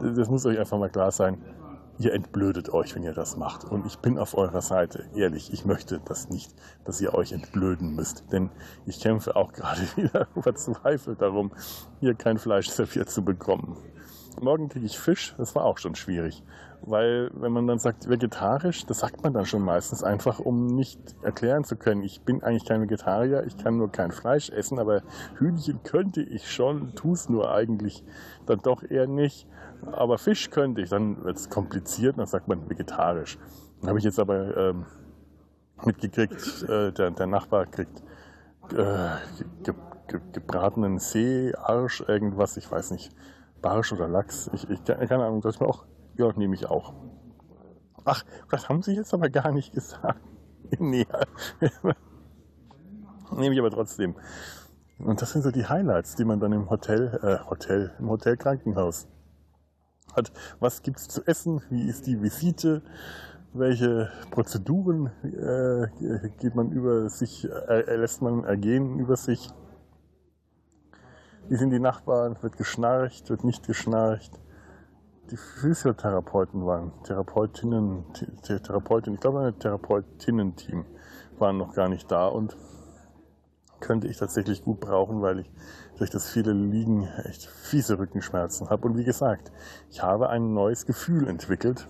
das 0.00 0.28
muss 0.28 0.46
euch 0.46 0.58
einfach 0.58 0.78
mal 0.78 0.90
klar 0.90 1.10
sein. 1.10 1.42
Ihr 1.98 2.12
entblödet 2.12 2.70
euch, 2.70 2.94
wenn 2.96 3.04
ihr 3.04 3.12
das 3.12 3.36
macht. 3.36 3.64
Und 3.64 3.86
ich 3.86 3.98
bin 3.98 4.18
auf 4.18 4.36
eurer 4.36 4.62
Seite. 4.62 5.04
Ehrlich, 5.14 5.52
ich 5.52 5.64
möchte 5.64 6.00
das 6.04 6.28
nicht, 6.28 6.52
dass 6.84 7.00
ihr 7.00 7.14
euch 7.14 7.32
entblöden 7.32 7.94
müsst. 7.94 8.24
Denn 8.32 8.50
ich 8.86 9.00
kämpfe 9.00 9.36
auch 9.36 9.52
gerade 9.52 9.82
wieder 9.96 10.26
verzweifelt 10.40 11.20
darum, 11.20 11.52
hier 12.00 12.14
kein 12.14 12.38
Fleisch 12.38 12.68
serviert 12.68 13.10
zu 13.10 13.24
bekommen 13.24 13.76
morgen 14.40 14.68
kriege 14.68 14.86
ich 14.86 14.98
Fisch, 14.98 15.34
das 15.38 15.54
war 15.54 15.64
auch 15.64 15.78
schon 15.78 15.94
schwierig. 15.94 16.42
Weil 16.82 17.30
wenn 17.34 17.52
man 17.52 17.66
dann 17.66 17.78
sagt 17.78 18.10
vegetarisch, 18.10 18.84
das 18.84 18.98
sagt 19.00 19.22
man 19.22 19.32
dann 19.32 19.46
schon 19.46 19.62
meistens 19.62 20.02
einfach, 20.02 20.38
um 20.38 20.66
nicht 20.66 21.00
erklären 21.22 21.64
zu 21.64 21.76
können, 21.76 22.02
ich 22.02 22.20
bin 22.22 22.42
eigentlich 22.42 22.66
kein 22.66 22.82
Vegetarier, 22.82 23.44
ich 23.46 23.56
kann 23.56 23.78
nur 23.78 23.90
kein 23.90 24.12
Fleisch 24.12 24.50
essen, 24.50 24.78
aber 24.78 25.02
Hühnchen 25.38 25.82
könnte 25.82 26.20
ich 26.20 26.50
schon, 26.50 26.94
tue 26.94 27.14
es 27.14 27.28
nur 27.30 27.50
eigentlich 27.50 28.04
dann 28.44 28.58
doch 28.58 28.82
eher 28.82 29.06
nicht. 29.06 29.48
Aber 29.92 30.18
Fisch 30.18 30.50
könnte 30.50 30.82
ich, 30.82 30.90
dann 30.90 31.24
wird 31.24 31.38
es 31.38 31.48
kompliziert, 31.48 32.18
dann 32.18 32.26
sagt 32.26 32.48
man 32.48 32.68
vegetarisch. 32.68 33.38
Dann 33.80 33.88
habe 33.88 33.98
ich 33.98 34.04
jetzt 34.04 34.18
aber 34.18 34.54
ähm, 34.56 34.84
mitgekriegt, 35.84 36.64
äh, 36.68 36.92
der, 36.92 37.12
der 37.12 37.26
Nachbar 37.26 37.66
kriegt 37.66 38.02
äh, 38.72 39.08
ge, 39.62 39.74
ge, 40.08 40.20
gebratenen 40.32 40.98
See, 40.98 41.54
Arsch, 41.54 42.02
irgendwas, 42.06 42.58
ich 42.58 42.70
weiß 42.70 42.90
nicht 42.90 43.10
Barsch 43.64 43.94
oder 43.94 44.06
Lachs. 44.08 44.50
Ich, 44.52 44.68
ich 44.68 44.84
keine 44.84 45.24
Ahnung, 45.24 45.40
das 45.40 45.58
auch. 45.62 45.86
Ja, 46.16 46.30
nehme 46.36 46.54
ich 46.54 46.66
auch. 46.66 46.92
Ach, 48.04 48.22
das 48.50 48.68
haben 48.68 48.82
Sie 48.82 48.92
jetzt 48.92 49.14
aber 49.14 49.30
gar 49.30 49.52
nicht 49.52 49.72
gesagt. 49.78 50.20
nee. 50.78 51.06
nehme 53.34 53.54
ich 53.54 53.58
aber 53.58 53.70
trotzdem. 53.70 54.16
Und 54.98 55.22
das 55.22 55.32
sind 55.32 55.42
so 55.42 55.50
die 55.50 55.66
Highlights, 55.66 56.14
die 56.14 56.26
man 56.26 56.40
dann 56.40 56.52
im 56.52 56.68
Hotel, 56.68 57.18
äh, 57.22 57.48
Hotel, 57.48 57.92
im 57.98 58.10
Hotel 58.10 58.36
Krankenhaus 58.36 59.08
hat. 60.14 60.30
Was 60.60 60.82
gibt's 60.82 61.08
zu 61.08 61.26
essen? 61.26 61.62
Wie 61.70 61.88
ist 61.88 62.06
die 62.06 62.20
Visite? 62.20 62.82
Welche 63.54 64.10
Prozeduren 64.30 65.10
äh, 65.22 65.86
geht 66.38 66.54
man 66.54 66.70
über 66.70 67.08
sich, 67.08 67.48
äh, 67.50 67.96
lässt 67.96 68.20
man 68.20 68.44
ergehen 68.44 68.98
über 68.98 69.16
sich? 69.16 69.48
Wie 71.48 71.56
sind 71.56 71.70
die 71.70 71.78
Nachbarn? 71.78 72.38
Wird 72.40 72.56
geschnarcht? 72.56 73.28
Wird 73.28 73.44
nicht 73.44 73.66
geschnarcht? 73.66 74.40
Die 75.30 75.36
Physiotherapeuten 75.36 76.64
waren, 76.64 76.92
Therapeutinnen, 77.02 78.04
Therapeutinnen, 78.42 79.16
ich 79.16 79.20
glaube 79.20 79.40
ein 79.40 79.58
Therapeutinnen-Team 79.58 80.86
waren 81.38 81.58
noch 81.58 81.74
gar 81.74 81.88
nicht 81.88 82.10
da 82.10 82.28
und 82.28 82.56
könnte 83.80 84.08
ich 84.08 84.16
tatsächlich 84.16 84.64
gut 84.64 84.80
brauchen, 84.80 85.20
weil 85.20 85.40
ich 85.40 85.50
durch 85.98 86.08
das 86.08 86.30
viele 86.30 86.52
Liegen 86.52 87.06
echt 87.24 87.44
fiese 87.46 87.98
Rückenschmerzen 87.98 88.70
habe. 88.70 88.88
Und 88.88 88.96
wie 88.96 89.04
gesagt, 89.04 89.52
ich 89.90 90.02
habe 90.02 90.30
ein 90.30 90.54
neues 90.54 90.86
Gefühl 90.86 91.28
entwickelt. 91.28 91.88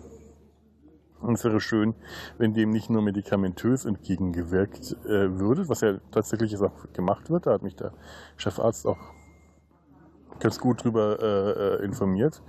Und 1.21 1.35
es 1.35 1.45
wäre 1.45 1.61
schön, 1.61 1.95
wenn 2.39 2.55
dem 2.55 2.71
nicht 2.71 2.91
nur 2.91 3.03
medikamentös 3.03 3.85
entgegengewirkt 3.85 4.97
äh, 5.07 5.39
würde, 5.39 5.69
was 5.69 5.81
ja 5.81 5.99
tatsächlich 6.11 6.57
auch 6.59 6.93
gemacht 6.93 7.31
wird. 7.31 7.47
Da 7.47 7.53
hat 7.53 7.63
mich 7.63 7.77
der 7.77 7.93
Chefarzt 8.37 8.87
auch 8.87 9.14
ganz 10.41 10.59
gut 10.59 10.85
drüber 10.85 11.19
äh, 11.21 11.83
äh 11.83 11.85
informiert, 11.85 12.43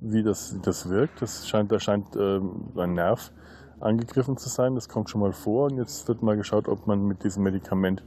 wie 0.00 0.22
das, 0.22 0.56
das 0.62 0.88
wirkt. 0.88 1.22
Das 1.22 1.48
scheint, 1.48 1.72
da 1.72 1.80
scheint 1.80 2.16
äh, 2.16 2.40
ein 2.76 2.94
Nerv 2.94 3.32
angegriffen 3.80 4.36
zu 4.36 4.48
sein. 4.48 4.74
Das 4.74 4.88
kommt 4.88 5.10
schon 5.10 5.20
mal 5.20 5.32
vor. 5.32 5.70
Und 5.70 5.78
jetzt 5.78 6.06
wird 6.08 6.22
mal 6.22 6.36
geschaut, 6.36 6.68
ob 6.68 6.86
man 6.86 7.06
mit 7.06 7.24
diesem 7.24 7.42
Medikament 7.42 8.04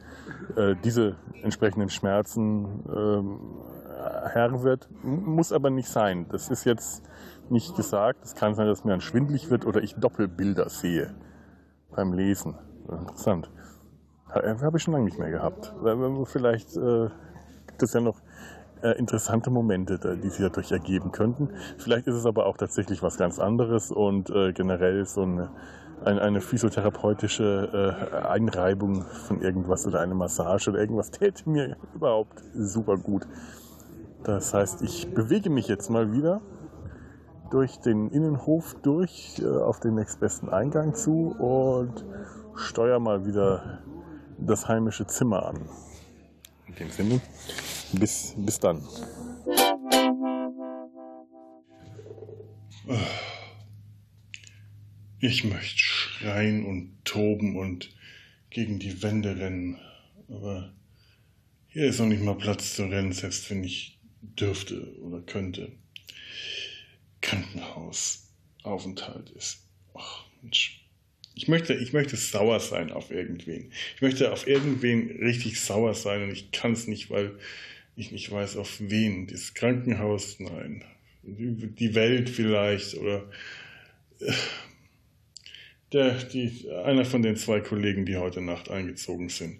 äh, 0.55 0.75
diese 0.83 1.15
entsprechenden 1.43 1.89
Schmerzen 1.89 2.83
äh, 2.87 4.29
Herr 4.29 4.63
wird. 4.63 4.89
Muss 5.03 5.51
aber 5.51 5.69
nicht 5.69 5.89
sein. 5.89 6.27
Das 6.29 6.49
ist 6.49 6.63
jetzt 6.65 7.03
nicht 7.49 7.75
gesagt. 7.75 8.23
Es 8.23 8.35
kann 8.35 8.55
sein, 8.55 8.67
dass 8.67 8.83
mir 8.83 8.93
ein 8.93 9.01
schwindlig 9.01 9.49
wird 9.49 9.65
oder 9.65 9.81
ich 9.81 9.95
Doppelbilder 9.95 10.69
sehe 10.69 11.13
beim 11.95 12.13
Lesen. 12.13 12.55
Interessant. 12.89 13.49
Habe 14.29 14.77
ich 14.77 14.83
schon 14.83 14.93
lange 14.93 15.05
nicht 15.05 15.17
mehr 15.17 15.31
gehabt. 15.31 15.73
Vielleicht 16.25 16.75
äh, 16.75 17.09
gibt 17.67 17.83
es 17.83 17.93
ja 17.93 18.01
noch 18.01 18.19
äh, 18.85 18.91
interessante 18.99 19.49
Momente, 19.49 19.97
die 20.21 20.29
sich 20.29 20.41
dadurch 20.41 20.71
ergeben 20.71 21.11
könnten. 21.11 21.49
Vielleicht 21.77 22.07
ist 22.07 22.15
es 22.15 22.25
aber 22.25 22.45
auch 22.45 22.57
tatsächlich 22.57 23.01
was 23.01 23.17
ganz 23.17 23.39
anderes 23.39 23.91
und 23.91 24.29
äh, 24.29 24.53
generell 24.53 25.05
so 25.05 25.23
eine, 25.23 25.49
eine, 26.03 26.21
eine 26.21 26.41
physiotherapeutische 26.41 27.97
äh, 28.13 28.27
Einreibung 28.27 29.01
von 29.01 29.41
irgendwas 29.41 29.87
oder 29.87 30.01
eine 30.01 30.13
Massage 30.13 30.69
oder 30.69 30.79
irgendwas 30.79 31.09
täte 31.09 31.49
mir 31.49 31.77
überhaupt 31.95 32.43
super 32.53 32.97
gut. 32.97 33.27
Das 34.23 34.53
heißt, 34.53 34.81
ich 34.83 35.13
bewege 35.13 35.49
mich 35.49 35.67
jetzt 35.67 35.89
mal 35.89 36.11
wieder 36.11 36.41
durch 37.49 37.79
den 37.79 38.09
Innenhof 38.09 38.75
durch 38.83 39.39
äh, 39.39 39.47
auf 39.47 39.79
den 39.79 39.95
nächstbesten 39.95 40.49
Eingang 40.49 40.93
zu 40.93 41.35
und 41.39 42.05
steuere 42.55 42.99
mal 42.99 43.25
wieder 43.25 43.79
das 44.37 44.67
heimische 44.67 45.07
Zimmer 45.07 45.47
an. 45.47 45.61
In 46.67 46.75
dem 46.75 46.89
Sinne, 46.89 47.21
bis, 47.99 48.33
bis 48.37 48.59
dann. 48.59 48.81
Ich 55.19 55.43
möchte 55.43 55.79
schreien 55.79 56.65
und 56.65 57.03
toben 57.03 57.57
und 57.57 57.89
gegen 58.49 58.79
die 58.79 59.01
Wände 59.01 59.37
rennen, 59.37 59.79
aber 60.29 60.73
hier 61.67 61.85
ist 61.85 61.99
noch 61.99 62.05
nicht 62.05 62.21
mal 62.21 62.37
Platz 62.37 62.75
zu 62.75 62.85
rennen, 62.85 63.11
selbst 63.11 63.49
wenn 63.49 63.63
ich 63.63 63.99
dürfte 64.21 64.95
oder 65.01 65.21
könnte. 65.21 65.71
Krankenhausaufenthalt 67.21 69.31
ist. 69.31 69.67
Ach, 69.93 70.25
Mensch. 70.41 70.81
Ich 71.33 71.47
möchte, 71.49 71.73
ich 71.73 71.91
möchte 71.91 72.15
sauer 72.15 72.61
sein 72.61 72.91
auf 72.91 73.11
irgendwen. 73.11 73.73
Ich 73.95 74.01
möchte 74.01 74.31
auf 74.31 74.47
irgendwen 74.47 75.09
richtig 75.21 75.59
sauer 75.59 75.95
sein 75.95 76.23
und 76.23 76.31
ich 76.31 76.51
kann 76.51 76.71
es 76.71 76.87
nicht, 76.87 77.09
weil 77.09 77.37
ich 77.95 78.11
nicht 78.11 78.31
weiß, 78.31 78.57
auf 78.57 78.77
wen. 78.79 79.27
Das 79.27 79.53
Krankenhaus, 79.53 80.39
nein. 80.39 80.83
Die 81.23 81.95
Welt 81.95 82.29
vielleicht 82.29 82.95
oder 82.95 83.29
äh, 84.19 84.31
der, 85.91 86.23
die, 86.23 86.69
einer 86.83 87.05
von 87.05 87.21
den 87.21 87.35
zwei 87.35 87.61
Kollegen, 87.61 88.05
die 88.05 88.17
heute 88.17 88.41
Nacht 88.41 88.69
eingezogen 88.69 89.29
sind, 89.29 89.59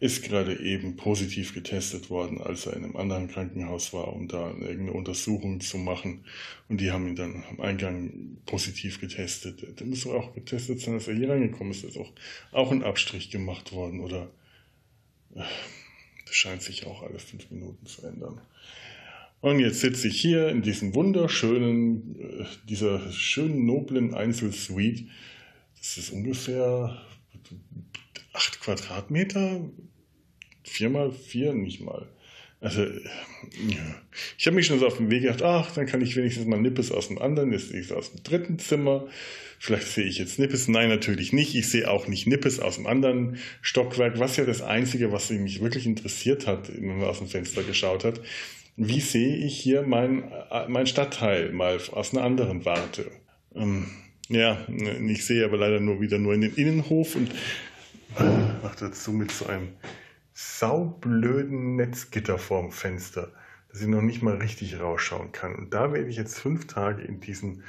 ist 0.00 0.22
gerade 0.22 0.60
eben 0.60 0.96
positiv 0.96 1.54
getestet 1.54 2.10
worden, 2.10 2.40
als 2.40 2.66
er 2.66 2.74
in 2.74 2.84
einem 2.84 2.96
anderen 2.96 3.28
Krankenhaus 3.28 3.92
war, 3.92 4.12
um 4.12 4.28
da 4.28 4.48
irgendeine 4.50 4.92
Untersuchung 4.92 5.60
zu 5.60 5.78
machen. 5.78 6.24
Und 6.68 6.80
die 6.80 6.90
haben 6.90 7.08
ihn 7.08 7.16
dann 7.16 7.44
am 7.48 7.60
Eingang 7.60 8.36
positiv 8.44 9.00
getestet. 9.00 9.66
Da 9.76 9.84
muss 9.84 10.06
auch 10.06 10.34
getestet 10.34 10.80
sein, 10.80 10.94
dass 10.94 11.08
er 11.08 11.14
hier 11.14 11.30
reingekommen 11.30 11.72
ist. 11.72 11.84
Da 11.84 11.88
ist 11.88 11.96
auch, 11.96 12.12
auch 12.52 12.70
ein 12.70 12.82
Abstrich 12.82 13.30
gemacht 13.30 13.72
worden 13.72 14.00
oder 14.00 14.30
äh, 15.34 15.42
das 16.26 16.34
scheint 16.34 16.62
sich 16.62 16.86
auch 16.86 17.02
alle 17.02 17.18
fünf 17.18 17.50
Minuten 17.50 17.86
zu 17.86 18.06
ändern. 18.06 18.40
Und 19.40 19.60
jetzt 19.60 19.80
sitze 19.80 20.08
ich 20.08 20.20
hier 20.20 20.48
in 20.48 20.62
diesem 20.62 20.94
wunderschönen, 20.94 22.18
äh, 22.18 22.46
dieser 22.68 23.12
schönen, 23.12 23.66
noblen 23.66 24.14
Einzelsuite. 24.14 25.04
Das 25.76 25.98
ist 25.98 26.10
ungefähr 26.10 26.98
acht 28.32 28.60
Quadratmeter, 28.60 29.60
vier 30.62 30.88
mal 30.88 31.12
vier, 31.12 31.52
nicht 31.52 31.82
mal. 31.82 32.08
Also, 32.64 32.86
ich 34.38 34.46
habe 34.46 34.56
mich 34.56 34.66
schon 34.66 34.78
so 34.78 34.86
auf 34.86 34.96
den 34.96 35.10
Weg 35.10 35.22
gedacht, 35.22 35.42
ach, 35.42 35.72
dann 35.72 35.84
kann 35.84 36.00
ich 36.00 36.16
wenigstens 36.16 36.46
mal 36.46 36.58
Nippes 36.58 36.90
aus 36.90 37.08
dem 37.08 37.18
anderen, 37.18 37.52
es 37.52 37.92
aus 37.92 38.10
dem 38.10 38.22
dritten 38.22 38.58
Zimmer. 38.58 39.06
Vielleicht 39.58 39.86
sehe 39.86 40.06
ich 40.06 40.16
jetzt 40.16 40.38
Nippes. 40.38 40.66
Nein, 40.66 40.88
natürlich 40.88 41.34
nicht. 41.34 41.54
Ich 41.54 41.68
sehe 41.68 41.90
auch 41.90 42.08
nicht 42.08 42.26
Nippes 42.26 42.60
aus 42.60 42.76
dem 42.76 42.86
anderen 42.86 43.36
Stockwerk, 43.60 44.18
was 44.18 44.38
ja 44.38 44.46
das 44.46 44.62
Einzige, 44.62 45.12
was 45.12 45.28
mich 45.28 45.60
wirklich 45.60 45.84
interessiert 45.84 46.46
hat, 46.46 46.74
wenn 46.74 46.98
man 46.98 47.06
aus 47.06 47.18
dem 47.18 47.28
Fenster 47.28 47.62
geschaut 47.62 48.02
hat. 48.02 48.22
Wie 48.76 49.00
sehe 49.00 49.36
ich 49.36 49.60
hier 49.60 49.82
mein, 49.82 50.32
mein 50.68 50.86
Stadtteil 50.86 51.52
mal 51.52 51.78
aus 51.92 52.14
einer 52.14 52.24
anderen 52.24 52.64
Warte? 52.64 53.10
Ähm, 53.54 53.90
ja, 54.30 54.66
ich 55.06 55.26
sehe 55.26 55.44
aber 55.44 55.58
leider 55.58 55.80
nur 55.80 56.00
wieder 56.00 56.18
nur 56.18 56.32
in 56.32 56.40
den 56.40 56.54
Innenhof 56.54 57.14
und 57.14 57.30
äh, 58.18 58.24
mache 58.62 58.78
dazu 58.80 59.12
mit 59.12 59.32
so 59.32 59.46
einem 59.46 59.68
saublöden 60.34 61.76
Netzgitter 61.76 62.38
vorm 62.38 62.72
Fenster, 62.72 63.30
dass 63.70 63.80
ich 63.80 63.86
noch 63.86 64.02
nicht 64.02 64.22
mal 64.22 64.36
richtig 64.36 64.80
rausschauen 64.80 65.32
kann. 65.32 65.54
Und 65.54 65.72
da 65.72 65.92
werde 65.92 66.08
ich 66.08 66.16
jetzt 66.16 66.38
fünf 66.38 66.66
Tage 66.66 67.02
in 67.02 67.20
diesen, 67.20 67.62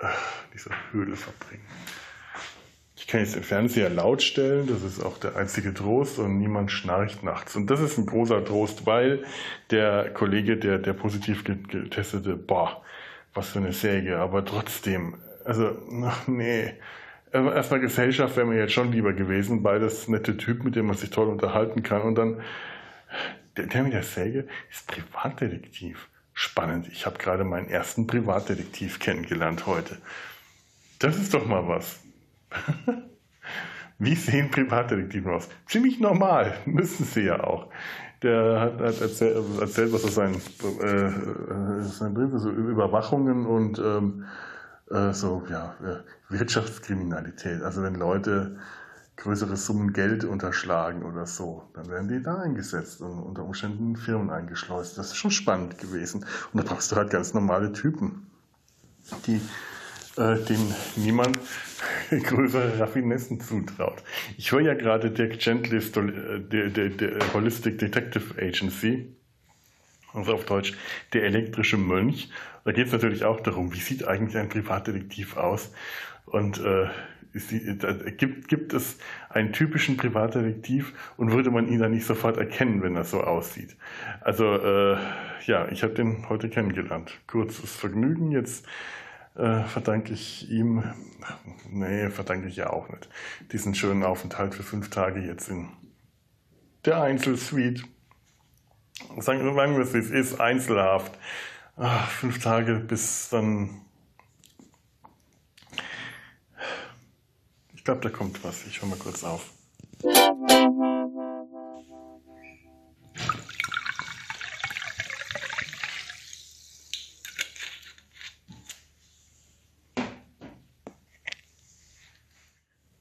äh, 0.00 0.08
dieser 0.52 0.72
Höhle 0.92 1.16
verbringen. 1.16 1.64
Ich 2.96 3.06
kann 3.06 3.20
jetzt 3.20 3.36
den 3.36 3.44
Fernseher 3.44 3.88
laut 3.88 4.22
stellen, 4.22 4.66
das 4.66 4.82
ist 4.82 5.00
auch 5.00 5.16
der 5.18 5.36
einzige 5.36 5.72
Trost 5.72 6.18
und 6.18 6.38
niemand 6.38 6.72
schnarcht 6.72 7.22
nachts. 7.22 7.54
Und 7.54 7.70
das 7.70 7.80
ist 7.80 7.96
ein 7.96 8.06
großer 8.06 8.44
Trost, 8.44 8.84
weil 8.86 9.24
der 9.70 10.10
Kollege, 10.12 10.56
der, 10.56 10.78
der 10.78 10.92
positiv 10.92 11.44
getestete, 11.44 12.36
boah, 12.36 12.82
was 13.32 13.50
für 13.50 13.60
eine 13.60 13.72
Säge, 13.72 14.18
aber 14.18 14.44
trotzdem, 14.44 15.14
also, 15.44 15.78
ach 16.04 16.26
nee, 16.26 16.74
also 17.32 17.50
erstmal 17.50 17.80
Gesellschaft 17.80 18.36
wäre 18.36 18.46
mir 18.46 18.58
jetzt 18.58 18.72
schon 18.72 18.92
lieber 18.92 19.12
gewesen, 19.12 19.62
beides 19.62 20.08
nette 20.08 20.36
Typ, 20.36 20.64
mit 20.64 20.76
dem 20.76 20.86
man 20.86 20.96
sich 20.96 21.10
toll 21.10 21.28
unterhalten 21.28 21.82
kann. 21.82 22.02
Und 22.02 22.14
dann, 22.16 22.40
der, 23.56 23.66
der 23.66 23.82
mit 23.82 23.92
der 23.92 24.02
Säge 24.02 24.46
ist 24.70 24.86
Privatdetektiv. 24.86 26.08
Spannend. 26.32 26.88
Ich 26.88 27.04
habe 27.04 27.18
gerade 27.18 27.42
meinen 27.44 27.68
ersten 27.68 28.06
Privatdetektiv 28.06 29.00
kennengelernt 29.00 29.66
heute. 29.66 29.98
Das 31.00 31.16
ist 31.16 31.34
doch 31.34 31.46
mal 31.46 31.66
was. 31.66 32.00
Wie 33.98 34.14
sehen 34.14 34.50
Privatdetektive 34.50 35.32
aus? 35.32 35.48
Ziemlich 35.66 35.98
normal, 35.98 36.56
müssen 36.64 37.04
sie 37.04 37.22
ja 37.22 37.42
auch. 37.42 37.68
Der 38.22 38.60
hat, 38.60 38.80
hat 38.80 39.00
erzählt, 39.00 39.36
erzählt, 39.60 39.92
was 39.92 40.04
er 40.04 40.10
sein, 40.10 40.34
äh, 40.82 41.06
äh 41.06 42.10
Brief, 42.10 42.30
so 42.36 42.50
Überwachungen 42.50 43.46
und 43.46 43.78
ähm, 43.78 44.24
äh, 44.90 45.12
so 45.12 45.44
ja, 45.50 45.76
Wirtschaftskriminalität. 46.28 47.62
Also 47.62 47.82
wenn 47.82 47.94
Leute 47.94 48.58
größere 49.18 49.56
Summen 49.56 49.92
Geld 49.92 50.24
unterschlagen 50.24 51.02
oder 51.02 51.26
so, 51.26 51.64
dann 51.74 51.88
werden 51.88 52.08
die 52.08 52.22
da 52.22 52.38
eingesetzt 52.38 53.00
und 53.00 53.18
unter 53.18 53.44
Umständen 53.44 53.96
Firmen 53.96 54.30
eingeschleust. 54.30 54.96
Das 54.96 55.08
ist 55.08 55.16
schon 55.16 55.32
spannend 55.32 55.78
gewesen. 55.78 56.24
Und 56.52 56.62
da 56.62 56.72
brauchst 56.72 56.92
du 56.92 56.96
halt 56.96 57.10
ganz 57.10 57.34
normale 57.34 57.72
Typen, 57.72 58.30
die 59.26 59.40
äh, 60.16 60.36
denen 60.44 60.74
niemand 60.96 61.38
größere 62.10 62.78
Raffinessen 62.78 63.40
zutraut. 63.40 64.02
Ich 64.36 64.52
höre 64.52 64.60
ja 64.60 64.74
gerade 64.74 65.10
Dirk 65.10 65.38
Gently's 65.38 65.90
äh, 65.96 66.40
der 66.90 67.34
Holistic 67.34 67.78
Detective 67.78 68.40
Agency, 68.40 69.16
also 70.12 70.34
auf 70.34 70.44
Deutsch 70.44 70.74
der 71.12 71.24
elektrische 71.24 71.76
Mönch. 71.76 72.30
Da 72.64 72.72
geht 72.72 72.86
es 72.86 72.92
natürlich 72.92 73.24
auch 73.24 73.40
darum, 73.40 73.72
wie 73.72 73.80
sieht 73.80 74.06
eigentlich 74.06 74.36
ein 74.36 74.48
Privatdetektiv 74.48 75.36
aus? 75.36 75.72
Und 76.26 76.60
äh, 76.60 76.88
gibt, 78.16 78.48
gibt 78.48 78.72
es 78.72 78.98
einen 79.28 79.52
typischen 79.52 79.96
Privatdetektiv 79.96 80.92
und 81.16 81.32
würde 81.32 81.50
man 81.50 81.68
ihn 81.68 81.78
dann 81.78 81.92
nicht 81.92 82.06
sofort 82.06 82.36
erkennen, 82.36 82.82
wenn 82.82 82.96
er 82.96 83.04
so 83.04 83.22
aussieht? 83.22 83.76
Also 84.20 84.44
äh, 84.56 84.98
ja, 85.46 85.68
ich 85.70 85.82
habe 85.82 85.94
den 85.94 86.28
heute 86.28 86.48
kennengelernt. 86.48 87.18
Kurzes 87.26 87.74
Vergnügen. 87.74 88.30
Jetzt 88.32 88.66
äh, 89.36 89.62
verdanke 89.64 90.12
ich 90.12 90.50
ihm, 90.50 90.82
nee, 91.70 92.10
verdanke 92.10 92.48
ich 92.48 92.56
ja 92.56 92.70
auch 92.70 92.88
nicht, 92.88 93.08
diesen 93.52 93.74
schönen 93.74 94.02
Aufenthalt 94.02 94.54
für 94.54 94.62
fünf 94.62 94.90
Tage 94.90 95.20
jetzt 95.20 95.48
in 95.48 95.68
der 96.84 97.02
Einzelsuite 97.02 97.82
sagen 99.20 99.44
wir 99.44 99.78
es, 99.78 99.94
wie 99.94 99.98
es 99.98 100.10
ist, 100.10 100.40
Einzelhaft. 100.40 101.18
Ach, 101.76 102.08
fünf 102.10 102.42
Tage 102.42 102.74
bis 102.76 103.28
dann. 103.30 103.82
Ich 107.74 107.84
glaube, 107.84 108.00
da 108.00 108.10
kommt 108.10 108.42
was. 108.44 108.66
Ich 108.66 108.82
höre 108.82 108.88
mal 108.88 108.98
kurz 108.98 109.24
auf. 109.24 109.52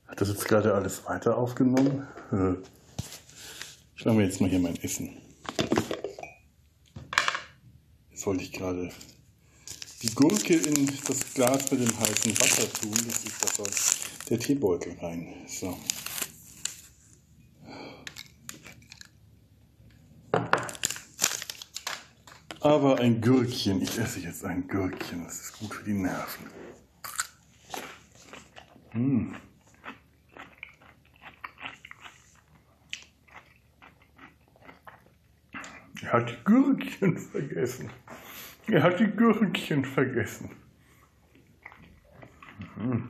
Hat 0.07 0.21
das 0.21 0.29
jetzt 0.29 0.45
gerade 0.45 0.73
alles 0.73 1.05
weiter 1.05 1.37
aufgenommen? 1.37 2.07
Äh, 2.31 2.53
ich 3.95 4.05
mache 4.05 4.15
mir 4.15 4.23
jetzt 4.23 4.39
mal 4.39 4.49
hier 4.49 4.59
mein 4.59 4.75
Essen. 4.81 5.26
Jetzt 8.17 8.25
wollte 8.25 8.43
ich 8.45 8.51
gerade 8.51 8.91
die 10.01 10.09
Gurke 10.15 10.55
in 10.55 10.87
das 10.87 11.35
Glas 11.35 11.69
mit 11.69 11.81
dem 11.81 11.99
heißen 11.99 12.39
Wasser 12.39 12.73
tun. 12.73 12.95
Das 13.05 13.23
ist 13.23 13.59
da 13.59 14.29
der 14.31 14.39
Teebeutel 14.39 14.97
rein. 14.99 15.35
So. 15.45 15.77
Aber 22.59 22.97
ein 22.97 23.21
Gürkchen, 23.21 23.83
ich 23.83 23.99
esse 23.99 24.21
jetzt 24.21 24.43
ein 24.43 24.67
Gürkchen, 24.67 25.23
das 25.23 25.39
ist 25.39 25.59
gut 25.59 25.75
für 25.75 25.83
die 25.83 25.93
Nerven. 25.93 26.47
Hm. 28.93 29.35
Er 36.01 36.13
hat 36.13 36.45
Gürkchen 36.45 37.15
vergessen. 37.15 37.91
Er 38.69 38.83
hat 38.83 38.99
die 38.99 39.07
Gürkchen 39.07 39.85
vergessen. 39.85 40.51
Mhm. 42.75 43.09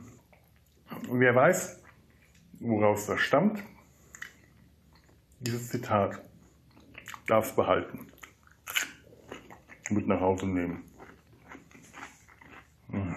Wer 1.10 1.34
weiß, 1.34 1.82
woraus 2.60 3.08
das 3.08 3.20
stammt, 3.22 3.64
dieses 5.40 5.70
Zitat 5.70 6.22
darf 7.28 7.56
behalten. 7.56 8.12
Mit 9.90 10.08
nach 10.08 10.20
Hause 10.20 10.48
nehmen. 10.48 10.84
Mhm. 12.90 13.16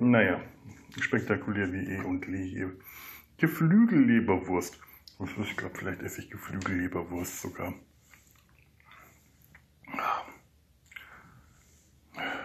Naja 0.00 0.40
spektakulär 1.00 1.72
wie 1.72 1.84
eh 1.94 2.00
und 2.00 2.26
je. 2.26 2.66
Geflügelleberwurst. 3.44 4.80
Ich 5.42 5.56
glaube, 5.58 5.76
vielleicht 5.76 6.00
esse 6.00 6.22
ich 6.22 6.30
Geflügelleberwurst 6.30 7.42
sogar. 7.42 7.74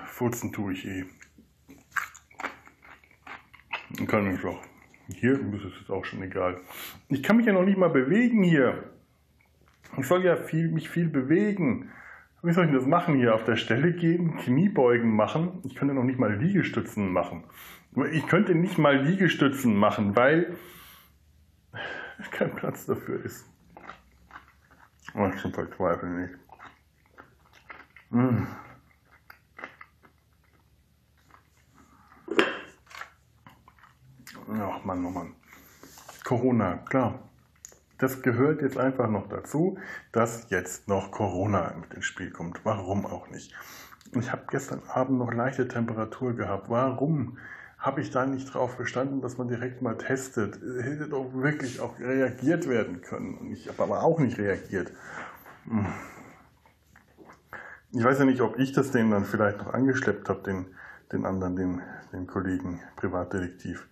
Furzen 0.07 0.51
tue 0.51 0.73
ich 0.73 0.85
eh. 0.85 1.05
Kann 4.07 4.35
ich 4.35 4.43
auch. 4.43 4.61
Hier 5.07 5.39
ist 5.39 5.63
es 5.63 5.79
jetzt 5.79 5.89
auch 5.89 6.03
schon 6.03 6.21
egal. 6.21 6.59
Ich 7.07 7.23
kann 7.23 7.37
mich 7.37 7.45
ja 7.45 7.53
noch 7.53 7.63
nicht 7.63 7.77
mal 7.77 7.89
bewegen 7.89 8.43
hier. 8.43 8.83
Ich 9.97 10.05
soll 10.05 10.25
ja 10.25 10.35
viel, 10.35 10.67
mich 10.67 10.89
viel 10.89 11.07
bewegen. 11.07 11.91
Wie 12.43 12.51
soll 12.51 12.65
ich 12.65 12.73
das 12.73 12.85
machen 12.85 13.15
hier? 13.15 13.35
Auf 13.35 13.45
der 13.45 13.55
Stelle 13.55 13.93
gehen, 13.93 14.35
Kniebeugen 14.35 15.15
machen. 15.15 15.61
Ich 15.63 15.75
könnte 15.75 15.93
noch 15.93 16.03
nicht 16.03 16.19
mal 16.19 16.35
Liegestützen 16.35 17.09
machen. 17.09 17.45
Ich 18.11 18.27
könnte 18.27 18.53
nicht 18.53 18.77
mal 18.77 19.01
Liegestützen 19.01 19.77
machen, 19.77 20.17
weil 20.17 20.57
kein 22.31 22.53
Platz 22.55 22.85
dafür 22.85 23.23
ist. 23.23 23.45
Oh, 25.13 25.29
zum 25.41 25.53
Verzweifeln 25.53 26.21
nicht. 26.21 26.39
Hm. 28.11 28.47
Ach 34.51 34.83
Mann, 34.83 35.05
oh 35.05 35.09
Mann. 35.09 35.35
Corona, 36.23 36.77
klar. 36.77 37.19
Das 37.97 38.21
gehört 38.21 38.61
jetzt 38.61 38.77
einfach 38.77 39.09
noch 39.09 39.27
dazu, 39.27 39.77
dass 40.11 40.49
jetzt 40.49 40.87
noch 40.87 41.11
Corona 41.11 41.73
mit 41.79 41.93
ins 41.93 42.05
Spiel 42.05 42.31
kommt. 42.31 42.63
Warum 42.63 43.05
auch 43.05 43.29
nicht? 43.29 43.53
Ich 44.13 44.31
habe 44.31 44.43
gestern 44.49 44.81
Abend 44.87 45.19
noch 45.19 45.33
leichte 45.33 45.67
Temperatur 45.67 46.33
gehabt. 46.33 46.69
Warum 46.69 47.37
habe 47.79 48.01
ich 48.01 48.11
da 48.11 48.25
nicht 48.25 48.53
drauf 48.53 48.75
verstanden, 48.75 49.21
dass 49.21 49.37
man 49.37 49.47
direkt 49.47 49.81
mal 49.81 49.97
testet? 49.97 50.55
Hätte 50.55 51.07
doch 51.07 51.33
wirklich 51.33 51.79
auch 51.79 51.97
reagiert 51.99 52.67
werden 52.67 53.01
können. 53.01 53.37
Und 53.37 53.51
ich 53.53 53.69
habe 53.69 53.81
aber 53.83 54.03
auch 54.03 54.19
nicht 54.19 54.37
reagiert. 54.37 54.91
Hm. 55.65 55.87
Ich 57.91 58.03
weiß 58.03 58.19
ja 58.19 58.25
nicht, 58.25 58.41
ob 58.41 58.59
ich 58.59 58.73
das 58.73 58.91
denen 58.91 59.11
dann 59.11 59.25
vielleicht 59.25 59.59
noch 59.59 59.73
angeschleppt 59.73 60.29
habe, 60.29 60.43
den, 60.43 60.65
den 61.11 61.25
anderen, 61.25 61.55
den, 61.55 61.81
den 62.11 62.27
Kollegen 62.27 62.81
Privatdetektiv. 62.97 63.87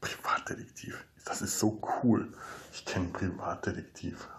Privatdetektiv. 0.00 1.06
Das 1.24 1.40
ist 1.40 1.58
so 1.58 1.80
cool. 2.02 2.32
Ich 2.72 2.84
kenne 2.84 3.08
Privatdetektiv. 3.12 4.28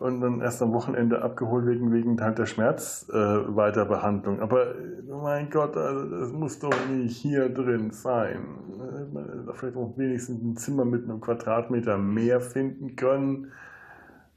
und 0.01 0.19
dann 0.19 0.41
erst 0.41 0.63
am 0.63 0.73
Wochenende 0.73 1.21
abgeholt 1.21 1.67
wegen, 1.67 1.93
wegen 1.93 2.19
halt 2.19 2.39
der 2.39 2.47
Schmerzweiterbehandlung. 2.47 4.39
Äh, 4.39 4.41
aber 4.41 4.73
mein 5.07 5.51
Gott, 5.51 5.77
also 5.77 6.09
das 6.09 6.31
muss 6.31 6.57
doch 6.57 6.73
nicht 6.89 7.15
hier 7.15 7.49
drin 7.49 7.91
sein. 7.91 8.41
Äh, 8.79 9.53
vielleicht 9.53 9.77
auch 9.77 9.95
wenigstens 9.97 10.41
ein 10.41 10.57
Zimmer 10.57 10.85
mit 10.85 11.03
einem 11.03 11.21
Quadratmeter 11.21 11.99
mehr 11.99 12.41
finden 12.41 12.95
können. 12.95 13.51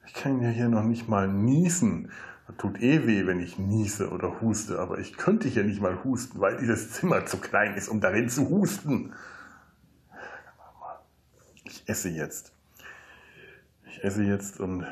Ich 0.06 0.12
kann 0.12 0.42
ja 0.42 0.50
hier 0.50 0.68
noch 0.68 0.84
nicht 0.84 1.08
mal 1.08 1.28
niesen. 1.28 2.10
Das 2.46 2.56
tut 2.58 2.82
eh 2.82 3.06
weh, 3.06 3.26
wenn 3.26 3.40
ich 3.40 3.58
niese 3.58 4.10
oder 4.10 4.42
huste, 4.42 4.78
aber 4.78 4.98
ich 4.98 5.16
könnte 5.16 5.48
hier 5.48 5.64
nicht 5.64 5.80
mal 5.80 6.04
husten, 6.04 6.40
weil 6.40 6.58
dieses 6.58 6.90
Zimmer 6.90 7.24
zu 7.24 7.38
klein 7.38 7.72
ist, 7.74 7.88
um 7.88 8.02
darin 8.02 8.28
zu 8.28 8.50
husten. 8.50 9.14
Ich 11.64 11.88
esse 11.88 12.10
jetzt. 12.10 12.52
Ich 13.86 14.04
esse 14.04 14.24
jetzt 14.24 14.60
und. 14.60 14.84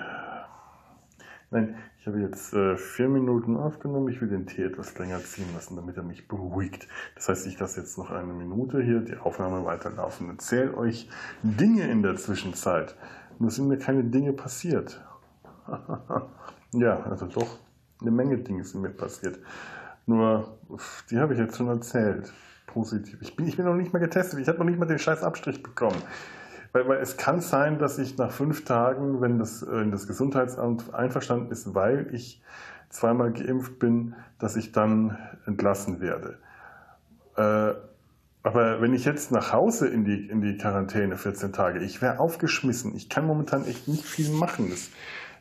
Nein, 1.52 1.76
ich 2.00 2.06
habe 2.06 2.18
jetzt 2.18 2.54
äh, 2.54 2.78
vier 2.78 3.10
Minuten 3.10 3.58
aufgenommen. 3.58 4.08
Ich 4.08 4.22
will 4.22 4.28
den 4.28 4.46
Tee 4.46 4.62
etwas 4.62 4.98
länger 4.98 5.20
ziehen 5.20 5.44
lassen, 5.54 5.76
damit 5.76 5.98
er 5.98 6.02
mich 6.02 6.26
beruhigt. 6.26 6.88
Das 7.14 7.28
heißt, 7.28 7.46
ich 7.46 7.58
lasse 7.60 7.80
jetzt 7.80 7.98
noch 7.98 8.10
eine 8.10 8.32
Minute 8.32 8.82
hier 8.82 9.00
die 9.00 9.18
Aufnahme 9.18 9.62
weiterlaufen. 9.66 10.30
Erzähle 10.30 10.74
euch 10.78 11.10
Dinge 11.42 11.82
in 11.90 12.02
der 12.02 12.16
Zwischenzeit. 12.16 12.96
Nur 13.38 13.50
sind 13.50 13.68
mir 13.68 13.76
keine 13.76 14.02
Dinge 14.02 14.32
passiert. 14.32 15.04
Ja, 16.74 17.02
also 17.02 17.26
doch 17.26 17.58
eine 18.00 18.10
Menge 18.10 18.38
Dinge 18.38 18.64
sind 18.64 18.80
mir 18.80 18.88
passiert. 18.88 19.38
Nur, 20.06 20.56
die 21.10 21.18
habe 21.18 21.34
ich 21.34 21.38
jetzt 21.38 21.58
schon 21.58 21.68
erzählt. 21.68 22.32
Positiv. 22.66 23.20
Ich 23.20 23.36
bin, 23.36 23.46
ich 23.46 23.58
bin 23.58 23.66
noch 23.66 23.74
nicht 23.74 23.92
mal 23.92 23.98
getestet. 23.98 24.40
Ich 24.40 24.48
habe 24.48 24.56
noch 24.56 24.64
nicht 24.64 24.78
mal 24.78 24.86
den 24.86 24.98
scheiß 24.98 25.22
Abstrich 25.22 25.62
bekommen. 25.62 26.02
Weil, 26.72 26.88
weil 26.88 26.98
es 26.98 27.16
kann 27.16 27.40
sein, 27.40 27.78
dass 27.78 27.98
ich 27.98 28.16
nach 28.16 28.32
fünf 28.32 28.64
Tagen, 28.64 29.20
wenn 29.20 29.38
das, 29.38 29.66
wenn 29.68 29.90
das 29.90 30.06
Gesundheitsamt 30.06 30.94
einverstanden 30.94 31.50
ist, 31.50 31.74
weil 31.74 32.14
ich 32.14 32.42
zweimal 32.88 33.32
geimpft 33.32 33.78
bin, 33.78 34.14
dass 34.38 34.56
ich 34.56 34.72
dann 34.72 35.18
entlassen 35.46 36.00
werde. 36.00 36.38
Äh, 37.36 37.74
aber 38.44 38.80
wenn 38.80 38.92
ich 38.92 39.04
jetzt 39.04 39.30
nach 39.30 39.52
Hause 39.52 39.88
in 39.88 40.04
die, 40.04 40.28
in 40.28 40.40
die 40.40 40.56
Quarantäne 40.56 41.16
14 41.16 41.52
Tage, 41.52 41.80
ich 41.80 42.02
wäre 42.02 42.18
aufgeschmissen. 42.18 42.96
Ich 42.96 43.08
kann 43.08 43.26
momentan 43.26 43.66
echt 43.66 43.86
nicht 43.86 44.04
viel 44.04 44.30
machen. 44.30 44.68
Das, 44.70 44.90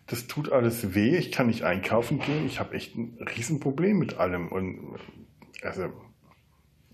das 0.07 0.27
tut 0.27 0.51
alles 0.51 0.93
weh, 0.93 1.17
ich 1.17 1.31
kann 1.31 1.47
nicht 1.47 1.63
einkaufen 1.63 2.19
gehen, 2.19 2.45
ich 2.45 2.59
habe 2.59 2.75
echt 2.75 2.95
ein 2.95 3.17
Riesenproblem 3.19 3.97
mit 3.97 4.17
allem. 4.17 4.49
Und 4.49 4.97
also, 5.63 5.89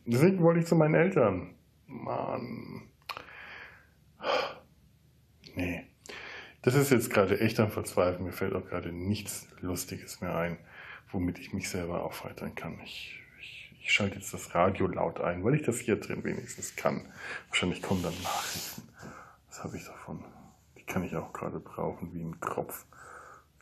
deswegen 0.05 0.41
wollte 0.41 0.61
ich 0.61 0.65
zu 0.65 0.75
meinen 0.75 0.95
Eltern. 0.95 1.55
Mann. 1.87 2.83
Nee. 5.57 5.87
Das 6.61 6.75
ist 6.75 6.91
jetzt 6.91 7.09
gerade 7.09 7.39
echt 7.39 7.59
am 7.59 7.71
Verzweifeln. 7.71 8.25
Mir 8.25 8.31
fällt 8.31 8.53
auch 8.53 8.65
gerade 8.65 8.91
nichts 8.91 9.47
Lustiges 9.59 10.21
mehr 10.21 10.35
ein, 10.35 10.59
womit 11.11 11.39
ich 11.39 11.51
mich 11.51 11.67
selber 11.67 12.03
aufheitern 12.03 12.53
kann. 12.53 12.79
Ich, 12.83 13.19
ich, 13.41 13.75
ich 13.81 13.91
schalte 13.91 14.17
jetzt 14.19 14.31
das 14.35 14.53
Radio 14.53 14.85
laut 14.85 15.19
ein, 15.19 15.43
weil 15.43 15.55
ich 15.55 15.63
das 15.63 15.79
hier 15.79 15.99
drin 15.99 16.23
wenigstens 16.23 16.75
kann. 16.75 17.11
Wahrscheinlich 17.49 17.81
kommen 17.81 18.03
dann 18.03 18.13
Nachrichten. 18.21 18.83
Was 19.47 19.63
habe 19.63 19.77
ich 19.77 19.85
davon? 19.85 20.23
Die 20.77 20.83
kann 20.83 21.03
ich 21.03 21.15
auch 21.15 21.33
gerade 21.33 21.59
brauchen, 21.59 22.13
wie 22.13 22.21
ein 22.21 22.39
Kropf. 22.39 22.85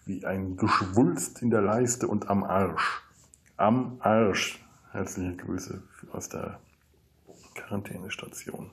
Wie 0.06 0.26
ein 0.26 0.58
Geschwulst 0.58 1.42
in 1.42 1.50
der 1.50 1.62
Leiste 1.62 2.10
und 2.10 2.30
am 2.30 2.44
Arsch. 2.44 3.02
Am 3.56 4.02
Arsch. 4.02 4.60
Herzliche 4.92 5.38
Grüße 5.38 5.82
aus 6.12 6.28
der 6.28 6.60
Quarantänestation. 7.54 8.72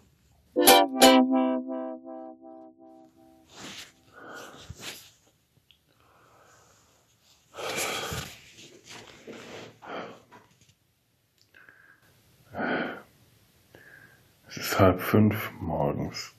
Es 14.54 14.58
ist 14.58 14.78
halb 14.78 15.00
fünf 15.12 15.52
morgens. 15.60 16.32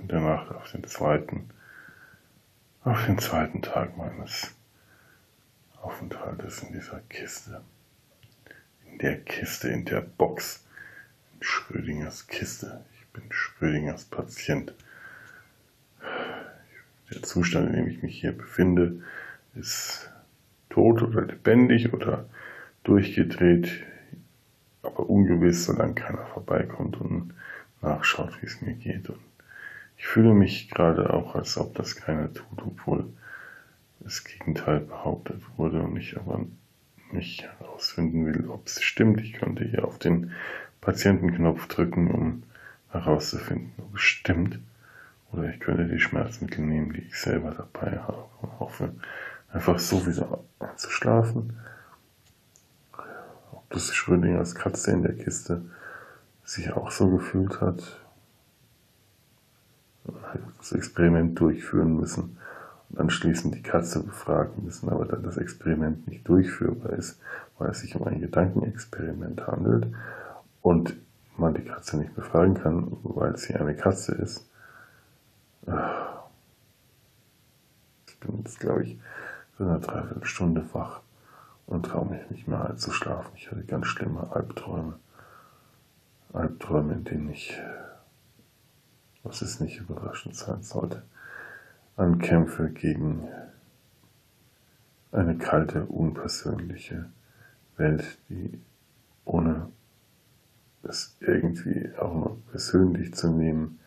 In 0.00 0.06
der 0.06 0.20
Nacht 0.20 0.52
auf 0.52 0.70
den 0.70 0.84
zweiten, 0.84 1.50
auf 2.84 3.06
den 3.06 3.18
zweiten 3.18 3.60
Tag 3.60 3.96
meines 3.96 4.54
Aufenthaltes 5.82 6.62
in 6.62 6.72
dieser 6.72 7.00
Kiste. 7.08 7.60
In 8.86 8.98
der 8.98 9.20
Kiste, 9.22 9.66
in 9.66 9.84
der 9.84 10.00
Box. 10.00 10.64
In 11.34 11.42
Schrödingers 11.42 12.28
Kiste. 12.28 12.84
Ich 12.94 13.06
bin 13.08 13.24
Schrödingers 13.32 14.04
Patient. 14.04 14.72
Der 17.10 17.22
Zustand, 17.24 17.70
in 17.70 17.74
dem 17.74 17.88
ich 17.88 18.00
mich 18.00 18.20
hier 18.20 18.30
befinde, 18.30 19.02
ist 19.56 20.08
tot 20.70 21.02
oder 21.02 21.22
lebendig 21.22 21.92
oder 21.92 22.26
durchgedreht 22.84 23.82
aber 24.88 25.08
ungewiss, 25.08 25.66
solange 25.66 25.94
keiner 25.94 26.26
vorbeikommt 26.26 27.00
und 27.00 27.34
nachschaut, 27.80 28.40
wie 28.40 28.46
es 28.46 28.60
mir 28.60 28.74
geht. 28.74 29.08
Und 29.08 29.20
ich 29.96 30.06
fühle 30.06 30.34
mich 30.34 30.70
gerade 30.70 31.12
auch, 31.12 31.34
als 31.34 31.56
ob 31.58 31.74
das 31.74 31.96
keiner 31.96 32.32
tut, 32.32 32.62
obwohl 32.64 33.06
das 34.00 34.24
Gegenteil 34.24 34.80
behauptet 34.80 35.42
wurde 35.56 35.82
und 35.82 35.96
ich 35.96 36.16
aber 36.16 36.44
nicht 37.10 37.42
herausfinden 37.42 38.26
will, 38.26 38.48
ob 38.48 38.66
es 38.66 38.82
stimmt. 38.82 39.20
Ich 39.20 39.32
könnte 39.32 39.64
hier 39.64 39.84
auf 39.84 39.98
den 39.98 40.32
Patientenknopf 40.80 41.66
drücken, 41.68 42.10
um 42.10 42.42
herauszufinden, 42.90 43.72
ob 43.78 43.96
es 43.96 44.02
stimmt. 44.02 44.58
Oder 45.32 45.50
ich 45.50 45.60
könnte 45.60 45.86
die 45.86 46.00
Schmerzmittel 46.00 46.64
nehmen, 46.64 46.92
die 46.92 47.02
ich 47.02 47.18
selber 47.18 47.50
dabei 47.50 47.98
habe 47.98 48.24
und 48.40 48.60
hoffe, 48.60 48.94
einfach 49.52 49.78
so 49.78 50.06
wieder 50.06 50.40
einzuschlafen 50.58 51.58
dass 53.70 53.94
Schrödingers 53.94 54.54
Katze 54.54 54.92
in 54.92 55.02
der 55.02 55.14
Kiste 55.14 55.62
sich 56.44 56.72
auch 56.72 56.90
so 56.90 57.10
gefühlt 57.10 57.60
hat, 57.60 58.00
das 60.58 60.72
Experiment 60.72 61.38
durchführen 61.38 61.96
müssen 61.96 62.38
und 62.88 62.98
anschließend 62.98 63.54
die 63.54 63.62
Katze 63.62 64.02
befragen 64.02 64.64
müssen, 64.64 64.88
aber 64.88 65.04
da 65.04 65.16
das 65.16 65.36
Experiment 65.36 66.08
nicht 66.08 66.26
durchführbar 66.26 66.92
ist, 66.92 67.20
weil 67.58 67.70
es 67.70 67.80
sich 67.80 67.94
um 67.94 68.06
ein 68.06 68.20
Gedankenexperiment 68.20 69.46
handelt 69.46 69.88
und 70.62 70.96
man 71.36 71.54
die 71.54 71.64
Katze 71.64 71.98
nicht 71.98 72.14
befragen 72.14 72.54
kann, 72.54 72.96
weil 73.02 73.36
sie 73.36 73.54
eine 73.54 73.76
Katze 73.76 74.14
ist. 74.14 74.48
Ich 78.06 78.18
bin 78.20 78.38
jetzt, 78.38 78.58
glaube 78.58 78.84
ich, 78.84 78.98
so 79.58 79.64
eine 79.64 79.78
Dreiviertelstunde 79.78 80.64
wach 80.72 81.02
und 81.68 81.84
traue 81.84 82.06
mich 82.06 82.30
nicht 82.30 82.48
mehr 82.48 82.68
einzuschlafen. 82.68 83.30
Ich 83.36 83.50
hatte 83.50 83.62
ganz 83.62 83.86
schlimme 83.86 84.32
Albträume. 84.32 84.98
Albträume, 86.32 86.94
in 86.94 87.04
denen 87.04 87.28
ich, 87.28 87.58
was 89.22 89.42
es 89.42 89.60
nicht 89.60 89.78
überraschend 89.78 90.34
sein 90.34 90.62
sollte, 90.62 91.04
ankämpfe 91.96 92.70
gegen 92.70 93.28
eine 95.12 95.36
kalte, 95.36 95.84
unpersönliche 95.84 97.10
Welt, 97.76 98.18
die 98.28 98.60
ohne 99.24 99.70
es 100.82 101.16
irgendwie 101.20 101.92
auch 101.98 102.14
nur 102.14 102.42
persönlich 102.50 103.14
zu 103.14 103.30
nehmen, 103.30 103.78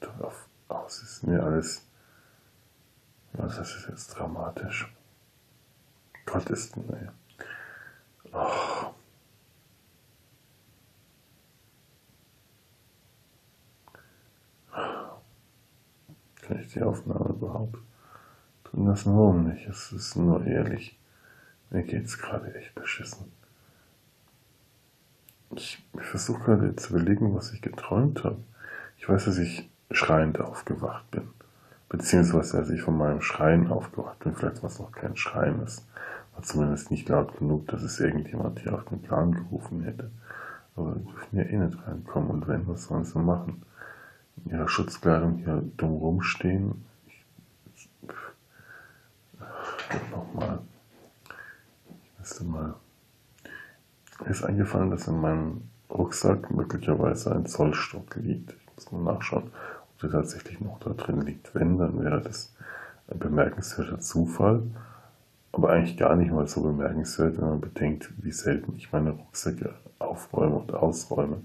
darauf 0.00 0.48
aus 0.68 1.02
ist 1.02 1.26
mir 1.26 1.42
alles, 1.42 1.86
was 3.32 3.58
ist 3.58 3.88
jetzt 3.88 4.08
dramatisch. 4.08 4.92
Gott 6.26 6.48
ist, 6.50 6.76
nee. 6.76 7.08
Oh. 8.32 8.92
Kann 16.42 16.60
ich 16.60 16.72
die 16.72 16.82
Aufnahme 16.82 17.30
überhaupt 17.30 17.78
drin 18.64 18.86
lassen? 18.86 19.16
Warum 19.16 19.48
nicht? 19.48 19.66
Es 19.68 19.92
ist 19.92 20.16
nur 20.16 20.44
ehrlich. 20.44 20.98
Mir 21.70 21.82
geht's 21.82 22.18
gerade 22.18 22.54
echt 22.54 22.74
beschissen. 22.74 23.32
Ich, 25.54 25.84
ich 25.94 26.06
versuche 26.06 26.42
gerade 26.42 26.76
zu 26.76 26.94
überlegen, 26.94 27.34
was 27.34 27.52
ich 27.52 27.62
geträumt 27.62 28.24
habe. 28.24 28.38
Ich 28.98 29.08
weiß, 29.08 29.26
dass 29.26 29.38
ich 29.38 29.70
schreiend 29.90 30.40
aufgewacht 30.40 31.10
bin. 31.10 31.28
Beziehungsweise, 31.88 32.58
als 32.58 32.70
ich 32.70 32.80
von 32.80 32.96
meinem 32.96 33.20
Schreien 33.20 33.68
aufgewacht 33.68 34.18
bin, 34.20 34.34
vielleicht 34.34 34.62
was 34.62 34.78
noch 34.78 34.92
kein 34.92 35.16
Schreien 35.16 35.62
ist. 35.62 35.86
Zumindest 36.40 36.90
nicht 36.90 37.08
laut 37.08 37.38
genug, 37.38 37.68
dass 37.68 37.82
es 37.82 38.00
irgendjemand 38.00 38.58
hier 38.58 38.74
auf 38.74 38.84
den 38.86 39.00
Plan 39.00 39.32
gerufen 39.32 39.82
hätte. 39.82 40.10
Aber 40.74 40.96
die 40.96 41.04
dürfen 41.04 41.38
ja 41.38 41.44
eh 41.44 41.56
nicht 41.56 41.86
reinkommen 41.86 42.30
und 42.30 42.48
wenn, 42.48 42.66
was 42.66 42.84
sollen 42.84 43.04
sie 43.04 43.18
machen? 43.18 43.62
In 44.44 44.50
ihrer 44.50 44.68
Schutzkleidung 44.68 45.36
hier 45.38 45.62
dumm 45.76 45.92
rumstehen. 45.92 46.84
Ich, 47.74 47.88
nochmal. 50.10 50.60
Ich 51.88 52.18
müsste 52.18 52.44
mal. 52.44 52.74
Mir 54.20 54.30
ist 54.30 54.42
eingefallen, 54.42 54.90
dass 54.90 55.06
in 55.06 55.20
meinem 55.20 55.62
Rucksack 55.90 56.50
möglicherweise 56.50 57.34
ein 57.34 57.46
Zollstock 57.46 58.16
liegt. 58.16 58.52
Ich 58.52 58.66
muss 58.74 58.90
mal 58.90 59.14
nachschauen, 59.14 59.44
ob 59.44 59.98
der 60.00 60.10
tatsächlich 60.10 60.60
noch 60.60 60.80
da 60.80 60.90
drin 60.90 61.20
liegt. 61.20 61.54
Wenn, 61.54 61.78
dann 61.78 62.02
wäre 62.02 62.20
das 62.20 62.54
ein 63.08 63.18
bemerkenswerter 63.18 64.00
Zufall 64.00 64.62
aber 65.52 65.70
eigentlich 65.70 65.96
gar 65.96 66.16
nicht 66.16 66.32
mal 66.32 66.48
so 66.48 66.62
bemerkenswert, 66.62 67.36
wenn 67.38 67.48
man 67.48 67.60
bedenkt, 67.60 68.12
wie 68.22 68.32
selten 68.32 68.74
ich 68.76 68.92
meine 68.92 69.10
Rucksäcke 69.10 69.74
aufräume 69.98 70.56
und 70.56 70.72
ausräume. 70.72 71.42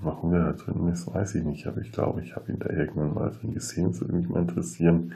Warum 0.00 0.32
der 0.32 0.44
da 0.44 0.52
drin 0.52 0.88
ist, 0.88 1.12
weiß 1.12 1.34
ich 1.34 1.44
nicht, 1.44 1.66
aber 1.66 1.80
ich 1.80 1.92
glaube, 1.92 2.22
ich 2.22 2.36
habe 2.36 2.50
ihn 2.50 2.58
da 2.58 2.70
irgendwann 2.70 3.14
mal 3.14 3.30
drin 3.30 3.52
gesehen. 3.52 3.90
Es 3.90 4.00
würde 4.00 4.14
mich 4.14 4.28
mal 4.28 4.40
interessieren, 4.40 5.12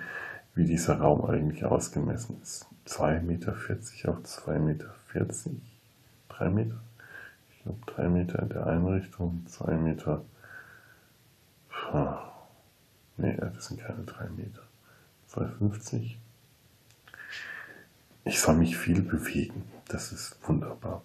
wie 0.55 0.65
dieser 0.65 0.99
Raum 0.99 1.25
eigentlich 1.25 1.65
ausgemessen 1.65 2.37
ist. 2.43 2.67
2,40 2.87 3.23
Meter 3.23 3.53
auf 3.53 4.19
2,40 4.25 4.59
Meter? 4.59 4.93
3 6.29 6.51
Meter? 6.51 6.81
Ich 7.51 7.63
glaube 7.63 7.79
3 7.87 8.09
Meter 8.09 8.43
in 8.43 8.49
der 8.49 8.67
Einrichtung, 8.67 9.47
2 9.47 9.77
Meter. 9.77 10.25
Puh. 11.69 12.17
Nee, 13.19 13.37
das 13.37 13.67
sind 13.67 13.81
keine 13.81 14.03
3 14.03 14.31
Meter. 14.31 14.63
2,50? 15.31 16.17
Ich 18.25 18.41
soll 18.41 18.57
mich 18.57 18.77
viel 18.77 19.03
bewegen. 19.03 19.65
Das 19.89 20.13
ist 20.13 20.39
wunderbar. 20.47 21.03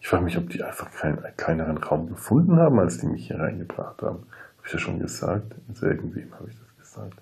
Ich 0.00 0.08
frage 0.08 0.24
mich, 0.24 0.38
ob 0.38 0.48
die 0.48 0.62
einfach 0.62 0.90
keinen 0.90 1.18
kleineren 1.36 1.76
Raum 1.78 2.08
gefunden 2.08 2.56
haben, 2.56 2.78
als 2.78 2.98
die 2.98 3.06
mich 3.06 3.26
hier 3.26 3.38
reingebracht 3.38 4.00
haben. 4.02 4.20
Habe 4.20 4.66
ich 4.66 4.72
ja 4.72 4.78
schon 4.78 4.98
gesagt. 4.98 5.54
Also 5.68 5.86
irgendwem 5.86 6.32
habe 6.34 6.48
ich 6.48 6.56
das 6.58 6.76
gesagt. 6.78 7.20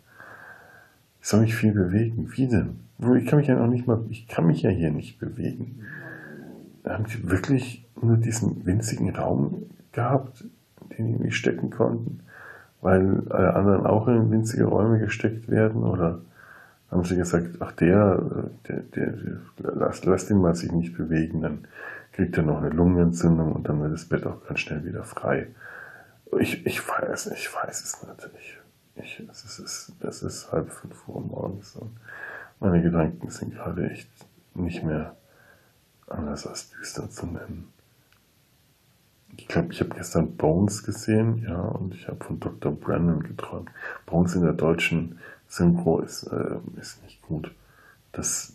Ich 1.21 1.29
soll 1.29 1.41
mich 1.41 1.57
viel 1.57 1.73
bewegen. 1.73 2.31
Wie 2.37 2.47
denn? 2.47 2.81
Ich 3.17 3.27
kann 3.27 3.39
mich 3.39 3.49
ja 3.49 3.57
noch 3.57 3.67
nicht 3.67 3.87
mal, 3.87 4.05
ich 4.11 4.29
kann 4.29 4.47
mich 4.47 4.63
ja 4.63 4.71
hier 4.71 4.91
nicht 4.91 5.19
bewegen. 5.19 5.81
Haben 6.85 7.05
die 7.05 7.29
wirklich 7.29 7.85
nur 8.01 8.17
diesen 8.17 8.65
winzigen 8.65 9.15
Raum 9.15 9.65
gehabt, 9.91 10.45
in 10.91 11.07
den 11.07 11.19
die 11.19 11.25
mich 11.25 11.37
stecken 11.37 11.71
konnten? 11.71 12.21
Weil 12.81 13.27
alle 13.31 13.55
anderen 13.55 13.87
auch 13.87 14.07
in 14.07 14.31
winzige 14.31 14.67
Räume 14.67 15.01
gesteckt 15.01 15.49
werden? 15.49 15.83
Oder 15.83 16.21
haben 16.91 17.05
sie 17.05 17.17
gesagt, 17.17 17.57
ach 17.61 17.73
der, 17.73 18.51
der, 18.69 18.81
der, 18.81 19.13
der 19.13 19.41
lass, 19.75 20.05
lass 20.05 20.27
den 20.27 20.41
mal 20.41 20.55
sich 20.55 20.73
nicht 20.73 20.97
bewegen, 20.97 21.41
dann 21.41 21.67
kriegt 22.13 22.37
er 22.37 22.45
noch 22.45 22.59
eine 22.59 22.71
Lungenentzündung 22.71 23.53
und 23.53 23.69
dann 23.69 23.81
wird 23.83 23.93
das 23.93 24.07
Bett 24.07 24.25
auch 24.27 24.47
ganz 24.47 24.61
schnell 24.61 24.85
wieder 24.85 25.03
frei. 25.03 25.49
Ich, 26.39 26.65
ich 26.67 26.87
weiß, 26.87 27.29
ich 27.29 27.55
weiß 27.55 27.85
es 27.85 28.03
natürlich. 28.07 28.59
Ich, 28.97 29.23
es 29.31 29.45
ist, 29.45 29.59
es, 29.59 29.93
es 30.01 30.23
ist 30.23 30.53
halb 30.53 30.71
fünf 30.71 31.07
Uhr 31.09 31.21
morgens 31.21 31.77
und 31.77 31.91
meine 32.61 32.83
Gedanken 32.83 33.29
sind 33.31 33.55
gerade 33.55 33.91
echt 33.91 34.09
nicht 34.55 34.83
mehr 34.83 35.17
anders 36.07 36.47
als 36.47 36.71
düster 36.71 37.11
zu 37.11 37.27
nennen. 37.27 37.73
ich 39.37 39.49
glaube, 39.49 39.73
ich 39.73 39.81
habe 39.81 39.95
gestern 39.95 40.37
Bones 40.37 40.83
gesehen, 40.83 41.43
ja, 41.47 41.61
und 41.61 41.95
ich 41.95 42.09
habe 42.09 42.25
von 42.25 42.41
Dr. 42.41 42.73
Brandon 42.73 43.23
geträumt. 43.23 43.71
Bones 44.07 44.35
in 44.35 44.43
der 44.43 44.55
deutschen 44.55 45.19
Synchro 45.49 46.01
ist, 46.01 46.25
äh, 46.25 46.57
ist 46.81 47.03
nicht 47.05 47.23
gut. 47.23 47.53
Das, 48.13 48.55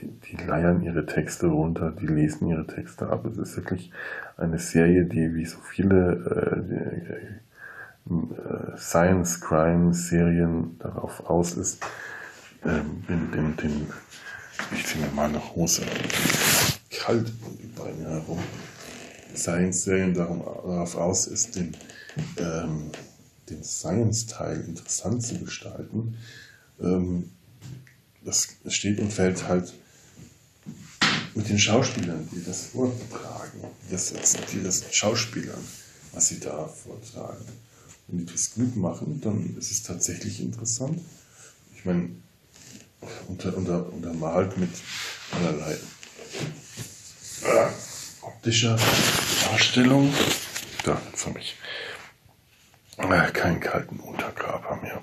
die, 0.00 0.06
die 0.06 0.36
leiern 0.44 0.82
ihre 0.82 1.06
Texte 1.06 1.48
runter, 1.48 1.90
die 1.90 2.06
lesen 2.06 2.48
ihre 2.48 2.66
Texte 2.66 3.08
ab. 3.08 3.26
Es 3.26 3.38
ist 3.38 3.56
wirklich 3.56 3.90
eine 4.36 4.58
Serie, 4.58 5.04
die 5.04 5.34
wie 5.34 5.46
so 5.46 5.58
viele 5.58 6.64
äh, 6.70 7.40
äh, 8.10 8.76
Science-Crime-Serien 8.76 10.78
darauf 10.78 11.28
aus 11.28 11.54
ist, 11.54 11.82
ähm, 12.64 13.02
den, 13.08 13.32
den, 13.32 13.56
den, 13.56 13.86
ich 14.72 14.96
mir 14.96 15.08
mal 15.14 15.28
eine 15.28 15.54
Hose 15.54 15.82
kalt 16.90 17.32
um 17.44 17.58
die 17.58 17.66
Beine 17.66 18.08
herum. 18.08 18.38
Science-Serien 19.34 20.14
darauf 20.14 20.96
aus 20.96 21.26
ist, 21.26 21.56
den, 21.56 21.76
ähm, 22.38 22.92
den 23.50 23.62
Science-Teil 23.62 24.60
interessant 24.62 25.24
zu 25.24 25.38
gestalten. 25.38 26.16
Ähm, 26.80 27.30
das 28.22 28.48
steht 28.68 29.00
und 29.00 29.12
fällt 29.12 29.46
halt 29.48 29.72
mit 31.34 31.48
den 31.48 31.58
Schauspielern, 31.58 32.28
die 32.32 32.44
das 32.44 32.66
vortragen, 32.66 33.60
die 33.86 33.92
das, 33.92 34.14
die 34.52 34.62
das 34.62 34.84
Schauspielern, 34.92 35.60
was 36.12 36.28
sie 36.28 36.40
da 36.40 36.68
vortragen. 36.68 37.44
Wenn 38.06 38.18
die 38.18 38.32
das 38.32 38.54
gut 38.54 38.76
machen, 38.76 39.20
dann 39.20 39.56
ist 39.58 39.70
es 39.70 39.82
tatsächlich 39.82 40.40
interessant. 40.40 41.00
Ich 41.76 41.84
meine, 41.84 42.10
unter, 43.28 43.56
unter, 43.56 43.92
untermalt 43.92 44.56
mit 44.56 44.70
allerlei 45.32 45.72
äh, 47.42 47.68
optischer 48.22 48.78
Darstellung. 49.44 50.12
Da, 50.84 51.00
jetzt 51.10 51.26
habe 51.26 51.38
ich 51.40 51.56
keinen 53.44 53.60
kalten 53.60 54.00
Unterkörper 54.00 54.76
mehr. 54.76 55.02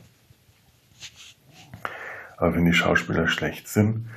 Aber 2.38 2.56
wenn 2.56 2.66
die 2.66 2.74
Schauspieler 2.74 3.28
schlecht 3.28 3.68
sind, 3.68 4.10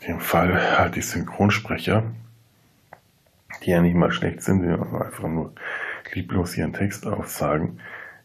in 0.00 0.06
dem 0.06 0.20
Fall 0.20 0.78
halt 0.78 0.94
die 0.94 1.02
Synchronsprecher, 1.02 2.04
die 3.64 3.70
ja 3.70 3.80
nicht 3.80 3.96
mal 3.96 4.12
schlecht 4.12 4.42
sind, 4.42 4.62
die 4.62 4.68
einfach 4.68 5.26
nur 5.26 5.52
lieblos 6.12 6.56
ihren 6.56 6.72
Text 6.72 7.06
aufsagen, 7.06 7.80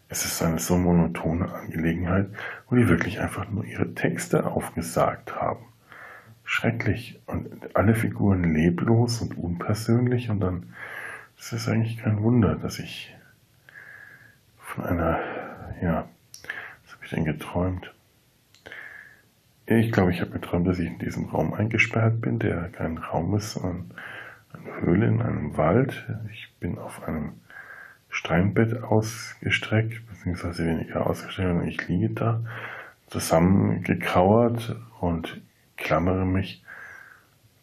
es 0.09 0.25
ist 0.25 0.41
eine 0.43 0.59
so 0.59 0.77
monotone 0.77 1.51
Angelegenheit, 1.51 2.27
wo 2.67 2.75
die 2.75 2.87
wirklich 2.87 3.19
einfach 3.19 3.49
nur 3.49 3.63
ihre 3.65 3.93
Texte 3.95 4.45
aufgesagt 4.45 5.35
haben. 5.35 5.65
Schrecklich. 6.43 7.19
Und 7.27 7.75
alle 7.75 7.95
Figuren 7.95 8.53
leblos 8.53 9.21
und 9.21 9.37
unpersönlich 9.37 10.29
und 10.29 10.39
dann 10.39 10.73
ist 11.37 11.53
es 11.53 11.67
eigentlich 11.67 11.97
kein 11.97 12.21
Wunder, 12.21 12.55
dass 12.55 12.79
ich 12.79 13.15
von 14.69 14.85
einer, 14.85 15.19
ja, 15.81 16.07
was 16.83 16.93
habe 16.93 17.05
ich 17.05 17.09
denn 17.09 17.25
geträumt? 17.25 17.93
Ich 19.65 19.91
glaube, 19.91 20.11
ich 20.11 20.21
habe 20.21 20.31
geträumt, 20.31 20.67
dass 20.67 20.79
ich 20.79 20.87
in 20.87 20.99
diesem 20.99 21.25
Raum 21.25 21.53
eingesperrt 21.53 22.21
bin, 22.21 22.39
der 22.39 22.69
kein 22.69 22.97
Raum 22.97 23.35
ist, 23.35 23.53
sondern 23.53 23.91
eine 24.53 24.81
Höhle 24.81 25.07
in 25.07 25.21
einem 25.21 25.57
Wald. 25.57 26.07
Ich 26.31 26.51
bin 26.59 26.77
auf 26.77 27.07
einem 27.07 27.33
Steinbett 28.09 28.83
ausgestreckt, 28.83 30.07
beziehungsweise 30.07 30.65
weniger 30.65 31.05
ausgestreckt, 31.05 31.49
und 31.49 31.67
ich 31.67 31.87
liege 31.87 32.09
da 32.09 32.41
zusammengekauert 33.07 34.75
und 34.99 35.41
klammere 35.77 36.25
mich 36.25 36.63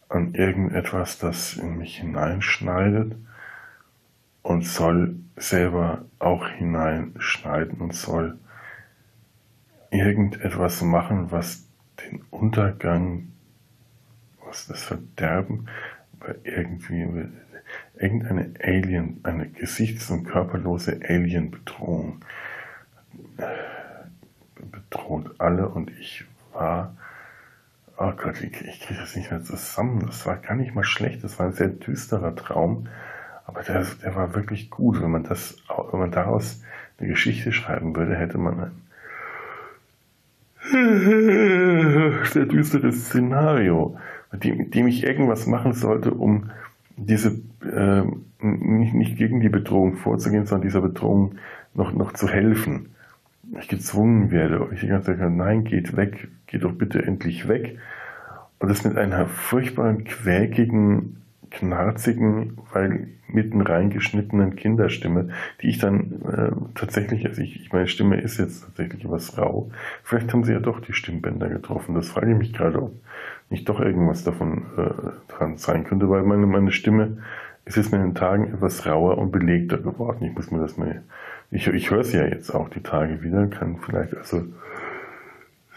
an 0.09 0.33
irgendetwas, 0.33 1.19
das 1.19 1.55
in 1.55 1.77
mich 1.77 1.97
hineinschneidet 1.97 3.15
und 4.47 4.65
soll 4.65 5.19
selber 5.35 6.05
auch 6.19 6.47
hineinschneiden 6.47 7.81
und 7.81 7.93
soll 7.93 8.39
irgendetwas 9.91 10.81
machen, 10.81 11.31
was 11.31 11.67
den 11.99 12.21
Untergang, 12.31 13.27
was 14.45 14.67
das 14.67 14.83
Verderben, 14.83 15.67
irgendwie 16.45 17.05
irgendeine 17.97 18.53
Alien, 18.63 19.19
eine 19.23 19.49
gesichts- 19.49 20.09
und 20.11 20.23
körperlose 20.23 21.01
Alien-Bedrohung 21.05 22.21
bedroht 24.55 25.35
alle 25.39 25.67
und 25.67 25.91
ich 25.99 26.23
war, 26.53 26.95
oh 27.97 28.13
Gott, 28.13 28.41
ich, 28.41 28.61
ich 28.61 28.79
kriege 28.79 29.01
das 29.01 29.13
nicht 29.13 29.29
mehr 29.29 29.43
zusammen. 29.43 30.05
Das 30.05 30.25
war 30.25 30.37
gar 30.37 30.55
nicht 30.55 30.73
mal 30.73 30.85
schlecht, 30.85 31.25
das 31.25 31.37
war 31.37 31.47
ein 31.47 31.53
sehr 31.53 31.67
düsterer 31.67 32.33
Traum, 32.33 32.87
aber 33.47 33.63
der, 33.63 33.83
der 34.03 34.15
war 34.15 34.35
wirklich 34.35 34.69
gut. 34.69 35.01
Wenn 35.01 35.09
man 35.09 35.23
das, 35.23 35.57
wenn 35.91 35.99
man 35.99 36.11
daraus 36.11 36.61
eine 36.99 37.07
Geschichte 37.07 37.51
schreiben 37.51 37.95
würde, 37.95 38.15
hätte 38.15 38.37
man 38.37 38.59
ein 38.59 38.71
sehr 42.25 42.45
düsteres 42.45 43.05
Szenario, 43.05 43.97
mit 44.31 44.75
dem, 44.75 44.87
ich 44.87 45.03
irgendwas 45.05 45.47
machen 45.47 45.73
sollte, 45.73 46.11
um 46.11 46.51
diese 46.97 47.39
äh, 47.63 48.03
nicht, 48.41 48.93
nicht 48.93 49.17
gegen 49.17 49.39
die 49.39 49.49
Bedrohung 49.49 49.95
vorzugehen, 49.95 50.45
sondern 50.45 50.67
dieser 50.67 50.81
Bedrohung 50.81 51.35
noch, 51.73 51.93
noch 51.93 52.11
zu 52.11 52.27
helfen. 52.27 52.89
Ich 53.59 53.69
gezwungen 53.69 54.29
werde, 54.29 54.67
ich 54.73 54.81
die 54.81 54.87
ganze 54.87 55.17
Zeit 55.17 55.31
nein, 55.31 55.63
geht 55.63 55.95
weg, 55.95 56.27
geht 56.47 56.63
doch 56.63 56.73
bitte 56.73 57.01
endlich 57.01 57.47
weg. 57.47 57.77
Und 58.59 58.69
das 58.69 58.83
mit 58.83 58.97
einer 58.97 59.27
furchtbaren, 59.27 60.03
quäkigen, 60.03 61.21
knarzigen, 61.49 62.57
weil 62.73 63.07
mitten 63.27 63.61
reingeschnittenen 63.61 64.55
Kinderstimme, 64.55 65.29
die 65.61 65.69
ich 65.69 65.79
dann 65.79 66.21
äh, 66.23 66.51
tatsächlich, 66.75 67.25
also 67.25 67.41
ich, 67.41 67.61
ich, 67.61 67.73
meine 67.73 67.87
Stimme 67.87 68.21
ist 68.21 68.37
jetzt 68.37 68.65
tatsächlich 68.65 69.09
was 69.09 69.37
rau. 69.37 69.69
Vielleicht 70.03 70.31
haben 70.33 70.43
sie 70.43 70.53
ja 70.53 70.59
doch 70.59 70.79
die 70.79 70.93
Stimmbänder 70.93 71.49
getroffen. 71.49 71.95
Das 71.95 72.09
frage 72.09 72.31
ich 72.31 72.37
mich 72.37 72.53
gerade, 72.53 72.81
ob 72.81 72.93
nicht 73.49 73.67
doch 73.67 73.79
irgendwas 73.79 74.23
davon 74.23 74.65
äh, 74.77 75.31
dran 75.31 75.57
sein 75.57 75.83
könnte, 75.83 76.09
weil 76.09 76.23
meine, 76.23 76.45
meine 76.45 76.71
Stimme 76.71 77.17
ist 77.65 77.75
jetzt 77.75 77.91
mit 77.91 78.01
den 78.01 78.15
Tagen 78.15 78.53
etwas 78.53 78.85
rauer 78.85 79.17
und 79.17 79.31
belegter 79.31 79.77
geworden. 79.77 80.25
Ich 80.25 80.33
muss 80.33 80.51
mir 80.51 80.59
das 80.59 80.77
mal, 80.77 81.03
ich, 81.51 81.67
ich 81.67 81.91
höre 81.91 81.99
es 81.99 82.13
ja 82.13 82.25
jetzt 82.25 82.51
auch 82.51 82.69
die 82.69 82.81
Tage 82.81 83.21
wieder, 83.21 83.47
kann 83.47 83.77
vielleicht 83.85 84.15
also 84.15 84.43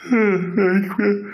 ich 0.07 0.97
mir 0.97 1.27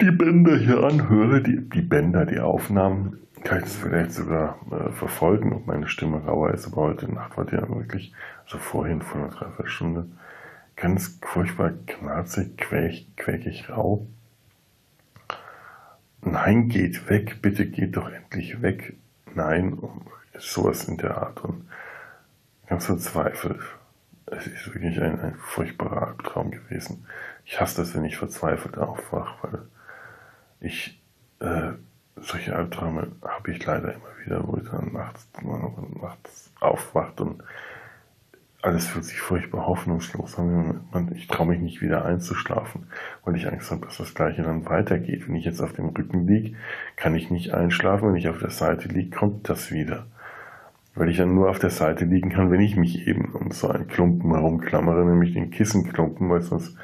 die 0.00 0.10
Bänder 0.10 0.56
hier 0.56 0.82
anhöre, 0.82 1.42
die, 1.42 1.60
die 1.68 1.82
Bänder, 1.82 2.26
die 2.26 2.40
Aufnahmen, 2.40 3.18
kann 3.44 3.58
ich 3.58 3.66
es 3.66 3.76
vielleicht 3.76 4.12
sogar 4.12 4.58
äh, 4.70 4.90
verfolgen, 4.92 5.52
ob 5.52 5.66
meine 5.66 5.86
Stimme 5.88 6.24
rauer 6.24 6.52
ist, 6.52 6.66
aber 6.66 6.82
heute 6.82 7.12
Nacht 7.12 7.36
war 7.36 7.44
die 7.44 7.54
ja 7.54 7.68
wirklich, 7.68 8.12
also 8.44 8.58
vorhin 8.58 9.02
vor 9.02 9.20
einer 9.20 9.30
Dreiviertelstunde, 9.30 10.06
ganz 10.76 11.18
furchtbar 11.22 11.72
knarzig, 11.86 12.56
quäk, 12.56 13.06
quäkig 13.16 13.68
rau. 13.68 14.06
Nein, 16.22 16.68
geht 16.68 17.10
weg, 17.10 17.42
bitte 17.42 17.66
geht 17.66 17.96
doch 17.96 18.10
endlich 18.10 18.62
weg. 18.62 18.94
Nein, 19.34 19.78
sowas 20.38 20.88
in 20.88 20.96
der 20.96 21.18
Art 21.18 21.44
und 21.44 21.68
ganz 22.66 22.86
verzweifelt. 22.86 23.60
Es 24.26 24.46
ist 24.46 24.74
wirklich 24.74 25.00
ein, 25.02 25.20
ein 25.20 25.34
furchtbarer 25.34 26.08
Albtraum 26.08 26.50
gewesen. 26.50 27.06
Ich 27.44 27.60
hasse 27.60 27.82
das, 27.82 27.94
wenn 27.94 28.06
ich 28.06 28.16
verzweifelt 28.16 28.78
aufwache, 28.78 29.34
weil 29.42 29.62
ich 30.64 31.00
äh, 31.40 31.72
solche 32.16 32.56
Albträume 32.56 33.12
habe 33.22 33.50
ich 33.50 33.64
leider 33.64 33.92
immer 33.92 34.24
wieder, 34.24 34.46
wo 34.46 34.56
ich 34.56 34.68
dann 34.68 34.92
nachts, 34.92 35.28
nachts 36.00 36.52
aufwacht 36.60 37.20
und 37.20 37.42
alles 38.62 38.86
fühlt 38.86 39.04
sich 39.04 39.20
furchtbar 39.20 39.66
hoffnungslos 39.66 40.38
an. 40.38 40.80
Ich 41.14 41.26
traue 41.26 41.48
mich 41.48 41.60
nicht 41.60 41.82
wieder 41.82 42.06
einzuschlafen, 42.06 42.86
weil 43.22 43.36
ich 43.36 43.46
Angst 43.46 43.70
habe, 43.70 43.84
dass 43.84 43.98
das 43.98 44.14
Gleiche 44.14 44.42
dann 44.42 44.64
weitergeht. 44.64 45.28
Wenn 45.28 45.36
ich 45.36 45.44
jetzt 45.44 45.60
auf 45.60 45.74
dem 45.74 45.90
Rücken 45.90 46.26
liege, 46.26 46.56
kann 46.96 47.14
ich 47.14 47.30
nicht 47.30 47.52
einschlafen. 47.52 48.08
Wenn 48.08 48.16
ich 48.16 48.28
auf 48.28 48.38
der 48.38 48.48
Seite 48.48 48.88
liege, 48.88 49.14
kommt 49.14 49.50
das 49.50 49.70
wieder. 49.70 50.06
Weil 50.94 51.10
ich 51.10 51.18
dann 51.18 51.34
nur 51.34 51.50
auf 51.50 51.58
der 51.58 51.68
Seite 51.68 52.06
liegen 52.06 52.30
kann, 52.30 52.50
wenn 52.50 52.60
ich 52.60 52.74
mich 52.74 53.06
eben 53.06 53.34
um 53.34 53.50
so 53.50 53.68
einen 53.68 53.86
Klumpen 53.86 54.32
herumklammere, 54.32 55.04
nämlich 55.04 55.34
den 55.34 55.50
Kissenklumpen, 55.50 56.30
weil 56.30 56.40
sonst 56.40 56.74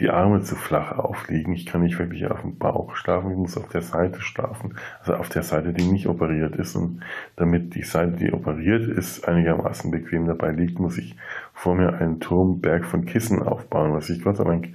die 0.00 0.10
Arme 0.10 0.40
zu 0.40 0.56
flach 0.56 0.92
aufliegen. 0.92 1.52
Ich 1.52 1.66
kann 1.66 1.82
nicht 1.82 1.98
wirklich 1.98 2.26
auf 2.26 2.40
dem 2.40 2.56
Bauch 2.56 2.96
schlafen, 2.96 3.30
ich 3.30 3.36
muss 3.36 3.56
auf 3.56 3.68
der 3.68 3.82
Seite 3.82 4.20
schlafen. 4.22 4.76
Also 5.00 5.14
auf 5.14 5.28
der 5.28 5.42
Seite, 5.42 5.72
die 5.72 5.84
nicht 5.84 6.06
operiert 6.06 6.56
ist. 6.56 6.74
Und 6.74 7.02
damit 7.36 7.74
die 7.74 7.82
Seite, 7.82 8.12
die 8.12 8.32
operiert 8.32 8.88
ist, 8.88 9.28
einigermaßen 9.28 9.90
bequem 9.90 10.26
dabei 10.26 10.52
liegt, 10.52 10.78
muss 10.78 10.98
ich 10.98 11.16
vor 11.52 11.74
mir 11.74 11.94
einen 11.94 12.18
Turmberg 12.18 12.86
von 12.86 13.04
Kissen 13.04 13.42
aufbauen, 13.42 13.92
was 13.92 14.08
ich 14.08 14.22
Gott 14.22 14.38
sei 14.38 14.44
Dank 14.44 14.68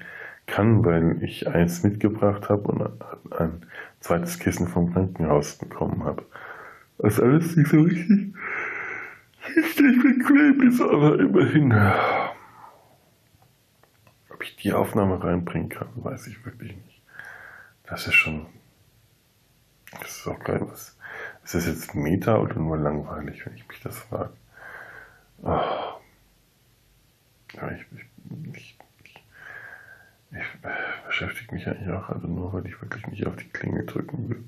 kann, 0.45 0.85
weil 0.85 1.17
ich 1.23 1.47
eins 1.47 1.83
mitgebracht 1.83 2.49
habe 2.49 2.63
und 2.63 2.81
ein 3.31 3.65
zweites 3.99 4.37
Kissen 4.37 4.67
vom 4.67 4.93
Krankenhaus 4.93 5.55
bekommen 5.55 6.03
habe. 6.03 6.23
Was 6.99 7.19
alles 7.19 7.55
nicht 7.55 7.69
so 7.69 7.81
richtig, 7.81 8.33
richtig 9.55 10.03
bequem 10.03 10.61
ist, 10.67 10.81
aber 10.81 11.19
immerhin 11.19 11.73
ich 14.45 14.55
die 14.55 14.73
Aufnahme 14.73 15.23
reinbringen 15.23 15.69
kann, 15.69 15.89
weiß 15.95 16.27
ich 16.27 16.45
wirklich 16.45 16.75
nicht. 16.75 17.01
Das 17.83 18.07
ist 18.07 18.15
schon, 18.15 18.47
das 20.01 20.17
ist 20.17 20.27
auch 20.27 20.39
geil, 20.39 20.61
was, 20.61 20.97
Ist 21.43 21.55
das 21.55 21.67
jetzt 21.67 21.95
Meta 21.95 22.37
oder 22.37 22.55
nur 22.55 22.77
langweilig, 22.77 23.45
wenn 23.45 23.55
ich 23.55 23.67
mich 23.67 23.79
das 23.81 23.97
frage? 23.99 24.33
Oh. 25.43 25.59
Ja, 27.53 27.71
ich, 27.71 27.85
ich, 27.91 28.05
ich, 28.53 28.77
ich 30.31 30.45
beschäftige 31.05 31.53
mich 31.53 31.67
eigentlich 31.67 31.89
auch 31.89 32.09
also 32.09 32.27
nur, 32.27 32.53
weil 32.53 32.65
ich 32.65 32.81
wirklich 32.81 33.07
nicht 33.07 33.25
auf 33.27 33.35
die 33.35 33.49
Klinge 33.49 33.83
drücken 33.83 34.29
will. 34.29 34.43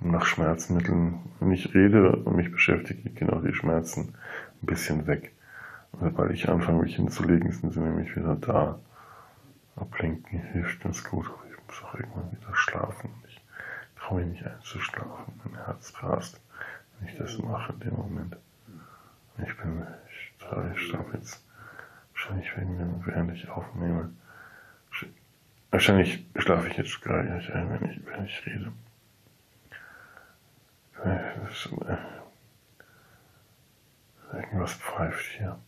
Und 0.00 0.12
nach 0.12 0.24
Schmerzmitteln, 0.24 1.20
wenn 1.40 1.50
ich 1.50 1.74
rede 1.74 2.12
und 2.12 2.36
mich 2.36 2.52
beschäftige, 2.52 3.10
gehen 3.10 3.30
auch 3.30 3.42
die 3.42 3.52
Schmerzen 3.52 4.14
ein 4.62 4.66
bisschen 4.66 5.06
weg. 5.06 5.32
Und 5.92 6.00
sobald 6.00 6.30
ich 6.32 6.48
anfange, 6.48 6.82
mich 6.82 6.96
hinzulegen, 6.96 7.50
sind 7.50 7.72
sie 7.72 7.80
nämlich 7.80 8.14
wieder 8.14 8.36
da. 8.36 8.78
Ablenken 9.80 10.40
hilft 10.52 10.80
ganz 10.82 11.04
gut, 11.04 11.26
aber 11.26 11.44
ich 11.50 11.66
muss 11.66 11.82
auch 11.82 11.94
irgendwann 11.94 12.32
wieder 12.32 12.54
schlafen. 12.54 13.10
Ich 13.26 13.40
traue 13.96 14.24
mich 14.24 14.40
nicht 14.40 14.46
einzuschlafen. 14.46 15.40
Mein 15.44 15.64
Herz 15.64 15.92
rast, 16.02 16.40
wenn 16.98 17.08
ich 17.08 17.16
das 17.16 17.38
mache 17.38 17.72
in 17.72 17.80
dem 17.80 17.94
Moment. 17.94 18.36
Ich 19.38 19.56
bin, 19.56 19.86
ich, 20.08 20.34
ich 20.74 20.80
schlafe 20.88 21.16
jetzt 21.16 21.44
wahrscheinlich 22.12 22.56
wegen 22.56 22.78
dem, 22.78 23.06
während 23.06 23.32
ich 23.32 23.48
aufnehme. 23.48 24.10
Wahrscheinlich 25.70 26.26
schlafe 26.36 26.68
ich 26.68 26.76
jetzt 26.76 27.00
gleich 27.02 27.54
ein, 27.54 27.70
wenn 27.70 27.90
ich, 27.90 28.04
wenn 28.06 28.24
ich 28.24 28.46
rede. 28.46 28.72
Irgendwas 34.32 34.72
pfeift 34.74 35.24
hier. 35.36 35.58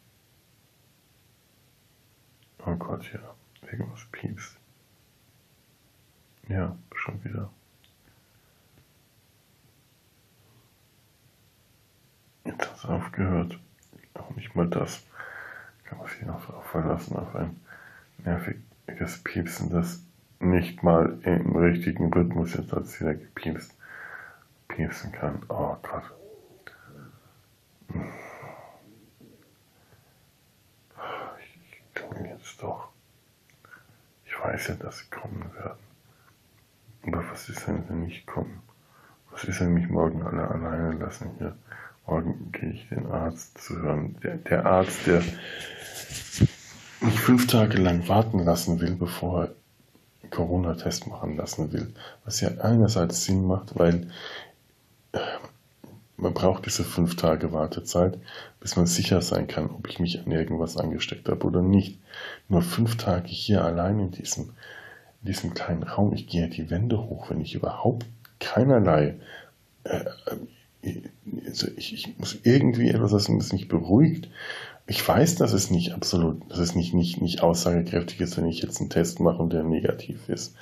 Oh 2.67 2.75
Gott, 2.77 3.13
ja. 3.13 3.21
Irgendwas 3.71 4.05
piepst. 4.12 4.57
Ja, 6.49 6.77
schon 6.95 7.23
wieder. 7.25 7.51
Jetzt 12.45 12.66
hat 12.66 12.77
es 12.77 12.85
aufgehört. 12.85 13.59
Auch 14.14 14.31
nicht 14.35 14.55
mal 14.57 14.68
das 14.68 15.05
kann 15.85 15.99
man 15.99 16.09
sich 16.09 16.23
noch 16.23 16.45
darauf 16.47 16.66
verlassen, 16.66 17.16
auf 17.16 17.35
ein 17.37 17.61
nerviges 18.18 19.23
Piepsen, 19.23 19.71
das 19.71 20.03
nicht 20.41 20.83
mal 20.83 21.18
im 21.23 21.55
richtigen 21.57 22.12
Rhythmus 22.12 22.55
jetzt 22.55 22.73
als 22.73 23.01
wieder 23.01 23.14
gepiepst 23.14 23.75
piepsen 24.68 25.12
kann. 25.12 25.43
Oh 25.49 25.77
Gott. 25.83 26.12
jetzt 32.41 32.62
doch. 32.62 32.89
Ich 34.41 34.47
weiß 34.47 34.68
ja, 34.68 34.74
dass 34.76 34.99
sie 34.99 35.11
kommen 35.11 35.45
werden. 35.55 35.78
Aber 37.07 37.30
was 37.30 37.49
ist, 37.49 37.68
wenn 37.68 37.84
sie 37.86 37.95
nicht 37.95 38.26
kommen? 38.26 38.62
Was 39.30 39.45
ist, 39.45 39.61
wenn 39.61 39.74
mich 39.74 39.88
morgen 39.88 40.22
alle 40.22 40.49
alleine 40.49 40.93
lassen 40.93 41.30
hier? 41.38 41.57
Morgen 42.07 42.51
gehe 42.51 42.70
ich 42.70 42.88
den 42.88 43.07
Arzt 43.07 43.59
zu 43.59 43.80
hören. 43.80 44.16
Der, 44.22 44.36
der 44.36 44.64
Arzt, 44.64 45.07
der 45.07 45.22
mich 47.01 47.20
fünf 47.20 47.47
Tage 47.47 47.76
lang 47.78 48.09
warten 48.09 48.41
lassen 48.41 48.80
will, 48.80 48.97
bevor 48.97 49.45
er 49.45 50.30
Corona-Test 50.30 51.07
machen 51.07 51.36
lassen 51.36 51.72
will. 51.72 51.93
Was 52.24 52.41
ja 52.41 52.49
einerseits 52.62 53.24
Sinn 53.24 53.47
macht, 53.47 53.78
weil 53.78 54.11
man 56.21 56.35
braucht 56.35 56.66
diese 56.66 56.85
fünf 56.85 57.16
Tage 57.16 57.53
Wartezeit, 57.53 58.18
bis 58.61 58.77
man 58.77 58.87
sicher 58.87 59.23
sein 59.23 59.47
kann, 59.47 59.71
ob 59.71 59.89
ich 59.89 59.99
mich 59.99 60.21
an 60.21 60.31
irgendwas 60.31 60.77
angesteckt 60.77 61.29
habe 61.29 61.47
oder 61.47 61.62
nicht. 61.62 61.99
Nur 62.49 62.62
fünf 62.62 62.97
Tage 62.97 63.29
hier 63.29 63.64
allein 63.64 63.99
in 63.99 64.11
diesem, 64.11 64.51
in 65.23 65.27
diesem 65.27 65.55
kleinen 65.55 65.83
Raum. 65.83 66.12
Ich 66.12 66.27
gehe 66.27 66.49
die 66.49 66.71
Wände 66.71 66.99
hoch, 66.99 67.31
wenn 67.31 67.41
ich 67.41 67.55
überhaupt 67.55 68.07
keinerlei, 68.39 69.16
äh, 69.85 70.05
äh 70.83 71.03
also 71.47 71.68
ich, 71.77 71.93
ich, 71.93 72.18
muss 72.18 72.39
irgendwie 72.43 72.89
etwas, 72.89 73.11
das 73.11 73.53
mich 73.53 73.68
beruhigt. 73.68 74.31
Ich 74.91 75.07
weiß, 75.07 75.36
dass 75.36 75.53
es 75.53 75.70
nicht 75.70 75.93
absolut, 75.93 76.51
dass 76.51 76.59
es 76.59 76.74
nicht, 76.74 76.95
nicht, 76.95 77.22
nicht 77.22 77.45
aussagekräftig 77.45 78.20
ist, 78.20 78.36
wenn 78.36 78.47
ich 78.47 78.61
jetzt 78.61 78.80
einen 78.80 78.91
Test 78.91 79.20
mache 79.20 79.41
und 79.41 79.53
der 79.53 79.62
negativ 79.62 80.28
ist. 80.28 80.57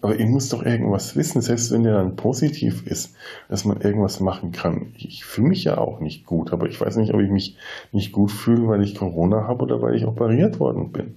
Aber 0.00 0.18
ich 0.18 0.24
muss 0.24 0.48
doch 0.48 0.64
irgendwas 0.64 1.14
wissen, 1.14 1.42
selbst 1.42 1.70
wenn 1.72 1.82
der 1.82 1.92
dann 1.92 2.16
positiv 2.16 2.86
ist, 2.86 3.14
dass 3.50 3.66
man 3.66 3.82
irgendwas 3.82 4.18
machen 4.18 4.52
kann. 4.52 4.94
Ich 4.96 5.26
fühle 5.26 5.48
mich 5.48 5.64
ja 5.64 5.76
auch 5.76 6.00
nicht 6.00 6.24
gut, 6.24 6.54
aber 6.54 6.70
ich 6.70 6.80
weiß 6.80 6.96
nicht, 6.96 7.12
ob 7.12 7.20
ich 7.20 7.28
mich 7.28 7.58
nicht 7.92 8.12
gut 8.12 8.32
fühle, 8.32 8.66
weil 8.66 8.82
ich 8.82 8.94
Corona 8.94 9.46
habe 9.46 9.64
oder 9.64 9.82
weil 9.82 9.94
ich 9.94 10.06
operiert 10.06 10.58
worden 10.58 10.90
bin. 10.90 11.16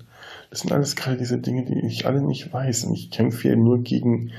Das 0.49 0.59
sind 0.59 0.73
alles 0.73 0.97
gerade 0.97 1.15
diese 1.15 1.37
Dinge, 1.37 1.63
die 1.63 1.79
ich 1.87 2.07
alle 2.07 2.21
nicht 2.21 2.51
weiß. 2.51 2.83
Und 2.83 2.93
ich 2.93 3.09
kämpfe 3.09 3.43
hier 3.43 3.55
nur 3.55 3.83
gegen 3.83 4.31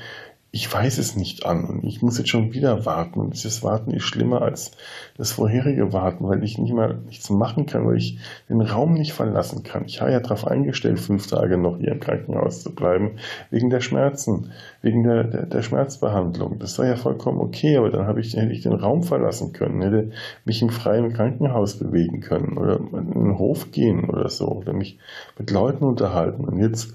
ich 0.53 0.73
weiß 0.73 0.99
es 0.99 1.15
nicht 1.15 1.47
an 1.47 1.65
und 1.65 1.85
ich 1.85 2.03
muss 2.03 2.19
jetzt 2.19 2.31
schon 2.31 2.53
wieder 2.53 2.85
warten 2.85 3.21
und 3.21 3.35
dieses 3.35 3.63
Warten 3.63 3.93
ist 3.93 4.03
schlimmer 4.03 4.43
als 4.43 4.73
das 5.17 5.31
vorherige 5.31 5.93
Warten, 5.93 6.27
weil 6.29 6.43
ich 6.43 6.59
nicht 6.59 6.75
mal 6.75 6.99
nichts 7.07 7.31
machen 7.31 7.67
kann, 7.67 7.87
weil 7.87 7.99
ich 7.99 8.19
den 8.49 8.61
Raum 8.61 8.95
nicht 8.95 9.13
verlassen 9.13 9.63
kann. 9.63 9.85
Ich 9.85 10.01
habe 10.01 10.11
ja 10.11 10.19
darauf 10.19 10.49
eingestellt, 10.49 10.99
fünf 10.99 11.29
Tage 11.29 11.57
noch 11.57 11.79
hier 11.79 11.93
im 11.93 12.01
Krankenhaus 12.01 12.65
zu 12.65 12.75
bleiben, 12.75 13.13
wegen 13.51 13.71
der 13.71 13.81
Schmerzen, 13.81 14.51
wegen 14.83 15.05
der, 15.05 15.23
der, 15.23 15.47
der 15.47 15.63
Schmerzbehandlung. 15.63 16.59
Das 16.59 16.77
war 16.81 16.87
ja 16.87 16.97
vollkommen 16.97 17.41
okay, 17.41 17.77
aber 17.77 17.91
dann 17.91 18.09
habe 18.09 18.21
ich, 18.21 18.35
hätte 18.35 18.53
ich 18.53 18.63
den 18.63 18.73
Raum 18.73 19.05
verlassen 19.05 19.53
können, 19.53 19.83
hätte 19.83 20.11
mich 20.45 20.63
im 20.63 20.71
freien 20.71 21.13
Krankenhaus 21.13 21.79
bewegen 21.79 22.21
können 22.21 22.59
oder 22.59 22.79
in 22.79 23.13
den 23.13 23.39
Hof 23.39 23.71
gehen 23.71 24.05
oder 24.11 24.29
so 24.29 24.49
oder 24.49 24.73
mich 24.73 24.99
mit 25.39 25.53
Leuten 25.53 25.85
unterhalten 25.85 26.45
und 26.45 26.59
jetzt 26.59 26.93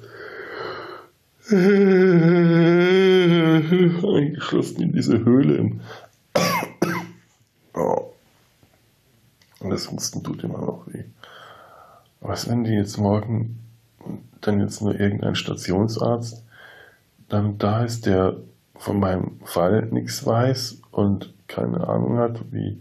eingeschlossen 4.16 4.82
in 4.82 4.93
diese 4.93 5.24
Höhle. 5.24 5.72
oh. 7.74 8.12
Und 9.60 9.70
das 9.70 9.91
Husten 9.91 10.24
tut 10.24 10.43
immer 10.43 10.60
noch 10.60 10.88
weh. 10.88 11.04
Was, 12.22 12.50
wenn 12.50 12.64
die 12.64 12.74
jetzt 12.74 12.98
morgen 12.98 13.60
dann 14.41 14.60
jetzt 14.60 14.82
nur 14.82 15.00
irgendein 15.00 15.36
Stationsarzt 15.36 16.43
dann 17.30 17.58
da 17.58 17.84
ist, 17.84 18.06
der 18.06 18.38
von 18.76 19.00
meinem 19.00 19.39
Fall 19.43 19.88
nichts 19.91 20.26
weiß 20.26 20.82
und 20.91 21.34
keine 21.48 21.88
Ahnung 21.88 22.18
hat, 22.18 22.41
wie 22.52 22.80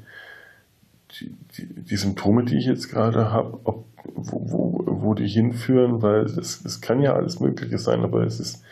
die, 1.13 1.35
die, 1.57 1.67
die 1.67 1.97
Symptome, 1.97 2.45
die 2.45 2.59
ich 2.59 2.67
jetzt 2.67 2.91
gerade 2.91 3.31
habe, 3.31 3.61
ob 3.65 3.87
wo, 4.15 4.41
wo, 4.51 4.85
wo 4.87 5.15
die 5.15 5.29
hinführen, 5.29 6.03
weil 6.03 6.25
es, 6.25 6.65
es 6.65 6.81
kann 6.81 7.01
ja 7.01 7.15
alles 7.15 7.41
Mögliche 7.41 7.79
sein, 7.79 8.03
aber 8.03 8.23
es 8.25 8.41
ist 8.41 8.63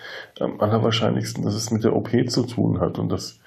am 0.40 0.60
allerwahrscheinlichsten, 0.60 1.44
dass 1.44 1.54
es 1.54 1.70
mit 1.70 1.84
der 1.84 1.94
OP 1.94 2.10
zu 2.28 2.44
tun 2.44 2.80
hat 2.80 2.98
und 2.98 3.08
dass 3.08 3.40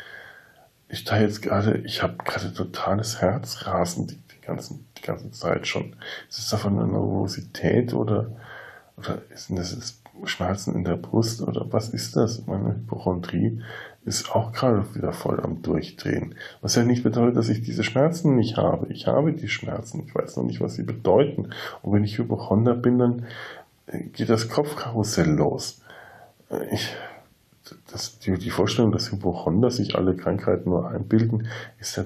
ich 0.88 1.04
da 1.04 1.20
jetzt 1.20 1.42
gerade, 1.42 1.80
ich 1.80 2.04
habe 2.04 2.16
gerade 2.24 2.54
totales 2.54 3.22
Herzrasen 3.22 4.08
die, 4.08 4.16
die, 4.16 4.42
ganzen, 4.42 4.88
die 4.98 5.02
ganze 5.02 5.32
Zeit 5.32 5.68
schon. 5.68 5.96
Ist 6.30 6.40
es 6.40 6.50
davon 6.50 6.80
eine 6.80 6.88
Nervosität 6.88 7.94
oder, 7.94 8.32
oder 8.98 9.22
ist 9.34 9.50
das 9.50 10.02
Schmerzen 10.24 10.76
in 10.76 10.84
der 10.84 10.96
Brust 10.96 11.42
oder 11.42 11.68
was 11.72 11.90
ist 11.90 12.16
das? 12.16 12.46
Meine 12.48 12.76
Hypochondrie 12.76 13.62
ist 14.06 14.32
auch 14.32 14.52
gerade 14.52 14.96
wieder 14.96 15.12
voll 15.12 15.40
am 15.40 15.62
Durchdrehen. 15.62 16.36
Was 16.62 16.76
ja 16.76 16.84
nicht 16.84 17.04
bedeutet, 17.04 17.38
dass 17.38 17.50
ich 17.50 17.62
diese 17.62 17.84
Schmerzen 17.84 18.36
nicht 18.36 18.58
habe. 18.58 18.88
Ich 18.92 19.08
habe 19.08 19.34
die 19.34 19.50
Schmerzen. 19.50 20.04
Ich 20.06 20.14
weiß 20.14 20.38
noch 20.38 20.44
nicht, 20.44 20.62
was 20.62 20.76
sie 20.76 20.84
bedeuten. 20.84 21.50
Und 21.82 21.94
wenn 21.94 22.04
ich 22.04 22.18
Hypochonder 22.18 22.76
bin, 22.76 23.00
dann 23.00 23.26
äh, 23.88 24.04
geht 24.04 24.30
das 24.30 24.50
Kopfkarussell 24.50 25.30
los. 25.30 25.82
Äh, 26.50 26.74
ich, 26.74 26.96
das, 27.92 28.20
die, 28.20 28.38
die 28.38 28.52
Vorstellung, 28.52 28.92
dass 28.92 29.12
Hypochonder 29.12 29.72
sich 29.72 29.96
alle 29.96 30.16
Krankheiten 30.16 30.70
nur 30.70 30.88
einbilden, 30.90 31.48
ist 31.80 31.98
ja 31.98 32.04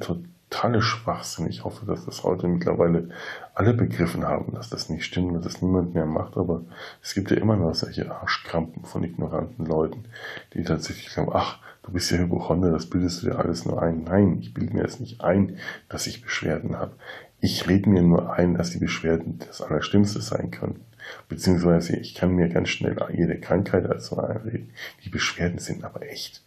totale 0.49 0.81
Schwachsinn. 0.81 1.47
Ich 1.47 1.63
hoffe, 1.63 1.85
dass 1.85 2.05
das 2.05 2.23
heute 2.23 2.47
mittlerweile 2.47 3.09
alle 3.53 3.73
begriffen 3.73 4.25
haben, 4.25 4.53
dass 4.53 4.69
das 4.69 4.89
nicht 4.89 5.05
stimmt 5.05 5.45
dass 5.45 5.61
niemand 5.61 5.93
mehr 5.93 6.05
macht. 6.05 6.37
Aber 6.37 6.61
es 7.01 7.13
gibt 7.13 7.31
ja 7.31 7.37
immer 7.37 7.55
noch 7.55 7.75
solche 7.75 8.11
Arschkrampen 8.11 8.83
von 8.83 9.03
ignoranten 9.03 9.65
Leuten, 9.65 10.05
die 10.53 10.63
tatsächlich 10.63 11.11
sagen, 11.11 11.29
ach, 11.33 11.59
du 11.83 11.91
bist 11.91 12.11
ja 12.11 12.17
Hypochonder, 12.17 12.71
das 12.71 12.87
bildest 12.87 13.21
du 13.21 13.27
dir 13.27 13.39
alles 13.39 13.65
nur 13.65 13.81
ein. 13.81 14.03
Nein, 14.03 14.39
ich 14.39 14.53
bilde 14.53 14.75
mir 14.75 14.83
es 14.83 14.99
nicht 14.99 15.21
ein, 15.21 15.57
dass 15.87 16.07
ich 16.07 16.21
Beschwerden 16.21 16.77
habe. 16.77 16.93
Ich 17.41 17.69
rede 17.69 17.89
mir 17.89 18.01
nur 18.01 18.33
ein, 18.33 18.55
dass 18.55 18.71
die 18.71 18.79
Beschwerden 18.79 19.39
das 19.47 19.61
Allerschlimmste 19.61 20.21
sein 20.21 20.51
können. 20.51 20.81
Beziehungsweise 21.29 21.95
ich 21.95 22.15
kann 22.15 22.35
mir 22.35 22.49
ganz 22.49 22.69
schnell 22.69 22.97
jede 23.13 23.39
Krankheit 23.39 23.87
so 24.01 24.17
einreden. 24.17 24.71
Die 25.03 25.09
Beschwerden 25.09 25.59
sind 25.59 25.83
aber 25.83 26.01
echt. 26.03 26.43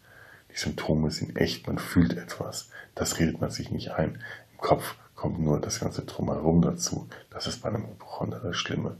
Die 0.52 0.58
Symptome 0.58 1.10
sind 1.10 1.36
echt. 1.36 1.66
Man 1.66 1.78
fühlt 1.78 2.16
etwas. 2.16 2.68
Das 2.94 3.18
redet 3.18 3.40
man 3.40 3.50
sich 3.50 3.70
nicht 3.70 3.92
ein. 3.92 4.18
Im 4.52 4.58
Kopf 4.58 4.96
kommt 5.14 5.38
nur 5.38 5.60
das 5.60 5.80
ganze 5.80 6.02
Drumherum 6.02 6.62
dazu. 6.62 7.08
Das 7.30 7.46
ist 7.46 7.62
bei 7.62 7.68
einem 7.68 7.86
Hypochonder 7.86 8.40
das 8.40 8.56
Schlimme. 8.56 8.96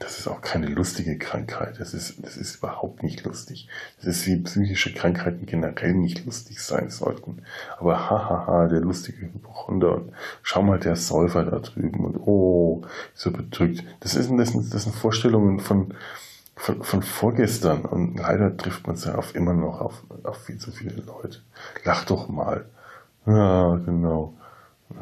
Das 0.00 0.18
ist 0.18 0.26
auch 0.26 0.40
keine 0.40 0.66
lustige 0.66 1.16
Krankheit. 1.18 1.78
Das 1.78 1.94
ist, 1.94 2.16
das 2.24 2.36
ist 2.36 2.56
überhaupt 2.56 3.02
nicht 3.02 3.24
lustig. 3.24 3.68
Das 3.98 4.08
ist 4.08 4.26
wie 4.26 4.36
psychische 4.36 4.92
Krankheiten 4.92 5.46
generell 5.46 5.94
nicht 5.94 6.24
lustig 6.26 6.60
sein 6.60 6.90
sollten. 6.90 7.42
Aber 7.78 8.10
hahaha, 8.10 8.66
der 8.66 8.80
lustige 8.80 9.22
Hypochonder 9.22 9.96
und 9.96 10.12
schau 10.42 10.62
mal 10.62 10.80
der 10.80 10.96
Säufer 10.96 11.44
da 11.44 11.60
drüben 11.60 12.04
und 12.04 12.16
oh, 12.16 12.82
so 13.14 13.30
bedrückt. 13.30 13.84
Das, 14.00 14.14
ist, 14.14 14.30
das, 14.36 14.48
sind, 14.50 14.74
das 14.74 14.82
sind 14.82 14.94
Vorstellungen 14.94 15.60
von, 15.60 15.94
von, 16.56 16.82
von 16.82 17.02
vorgestern 17.02 17.84
und 17.84 18.16
leider 18.16 18.56
trifft 18.56 18.86
man 18.86 18.96
es 18.96 19.04
ja 19.04 19.16
auf 19.16 19.34
immer 19.34 19.54
noch 19.54 19.80
auf, 19.80 20.04
auf 20.22 20.44
viel 20.44 20.58
zu 20.58 20.70
viele 20.70 21.02
Leute. 21.02 21.40
Lach 21.84 22.04
doch 22.04 22.28
mal. 22.28 22.68
Ja, 23.26 23.76
genau. 23.76 24.34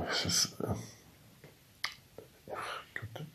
Es 0.08 0.24
ist, 0.24 0.60
äh, 0.60 0.74
Gott, 2.48 3.26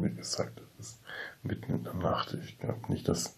wie 0.00 0.14
gesagt, 0.14 0.60
es 0.78 0.88
ist 0.88 1.00
mitten 1.42 1.74
in 1.74 1.84
der 1.84 1.94
Nacht. 1.94 2.34
Ich 2.34 2.58
glaube 2.58 2.80
nicht, 2.88 3.08
dass 3.08 3.36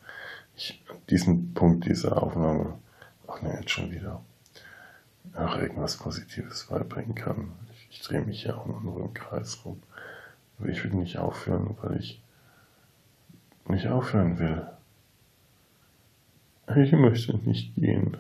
ich 0.57 0.85
an 0.91 0.97
diesem 1.09 1.55
Punkt 1.55 1.87
dieser 1.87 2.23
Aufnahme, 2.23 2.79
ach 3.27 3.41
ne, 3.43 3.59
jetzt 3.61 3.71
schon 3.71 3.91
wieder, 3.91 4.23
auch 5.35 5.57
irgendwas 5.57 5.97
Positives 5.97 6.67
beibringen 6.67 7.15
kann. 7.15 7.53
Ich, 7.73 7.89
ich 7.91 8.03
drehe 8.03 8.23
mich 8.23 8.45
ja 8.45 8.57
auch 8.57 8.67
nur 8.67 9.01
im 9.01 9.15
Kreis 9.15 9.59
rum. 9.65 9.81
Aber 10.59 10.69
ich 10.69 10.83
will 10.83 10.93
nicht 10.93 11.19
aufhören, 11.19 11.77
weil 11.81 11.99
ich 11.99 12.21
nicht 13.69 13.89
aufhören 13.89 14.39
will. 14.39 14.67
Ich 16.77 16.93
möchte 16.93 17.37
nicht 17.39 17.75
gehen. 17.77 18.17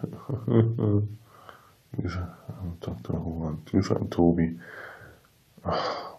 Dr. 2.80 3.24
Hohen, 3.24 3.64
Grüße 3.66 4.09
Tobi. 4.11 4.59
Ach, 5.62 6.16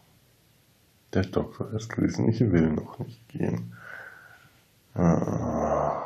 der 1.14 1.24
Doktor 1.24 1.74
ist 1.74 1.90
gewesen, 1.90 2.30
ich 2.30 2.40
will 2.40 2.72
noch 2.72 3.00
nicht 3.00 3.28
gehen. 3.30 3.74
Ah, 4.94 6.04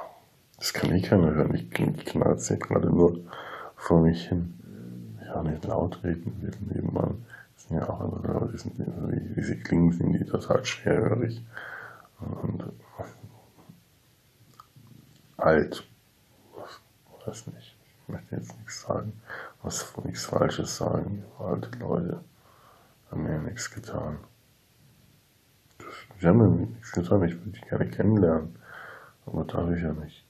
das 0.58 0.74
kann 0.74 0.94
eh 0.94 1.02
keiner 1.02 1.34
hören. 1.34 1.54
Ich 1.56 1.70
knall 1.72 2.34
es 2.34 2.48
hier 2.48 2.58
gerade 2.58 2.90
nur 2.90 3.20
vor 3.76 4.02
mich 4.02 4.30
hin. 4.30 4.54
Ich 5.22 5.30
auch 5.30 5.44
nicht 5.44 5.66
laut 5.66 6.04
reden 6.04 6.42
will 6.42 6.54
nebenan. 6.74 7.26
Das 7.56 7.68
sind 7.68 7.78
ja 7.78 7.90
auch 7.90 8.00
andere 8.00 8.40
Leute, 8.40 8.58
die 8.58 9.36
wie 9.36 9.42
sie 9.42 9.60
klingen, 9.60 9.92
sind 9.92 10.14
die 10.14 10.26
total 10.26 10.64
schwerhörig. 10.64 11.44
Alt. 15.38 15.88
Ich 17.20 17.28
weiß 17.28 17.48
nicht. 17.48 17.78
Ich 18.02 18.08
möchte 18.08 18.36
jetzt 18.36 18.58
nichts 18.58 18.82
sagen, 18.82 19.22
was 19.62 19.94
nichts 20.04 20.26
Falsches 20.26 20.78
sagen. 20.78 21.24
Alte 21.40 21.70
Leute 21.80 22.24
haben 23.10 23.24
mir 23.24 23.40
nichts 23.40 23.70
getan. 23.72 24.20
Sie 26.20 26.28
haben 26.28 26.38
mir 26.38 26.68
nichts 26.68 26.92
getan. 26.92 27.24
Ich 27.24 27.34
würde 27.34 27.52
die 27.52 27.62
gerne 27.62 27.90
kennenlernen. 27.90 28.56
Aber 29.26 29.44
darf 29.46 29.70
ich 29.72 29.82
ja 29.82 29.94
nicht. 29.94 30.26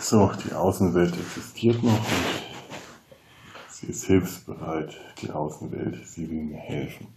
So, 0.00 0.30
die 0.44 0.52
Außenwelt 0.52 1.16
existiert 1.16 1.82
noch 1.82 1.92
und 1.92 2.32
sie 3.70 3.86
ist 3.86 4.04
hilfsbereit, 4.04 4.94
die 5.20 5.30
Außenwelt. 5.30 6.06
Sie 6.06 6.28
will 6.30 6.42
mir 6.42 6.58
helfen. 6.58 7.08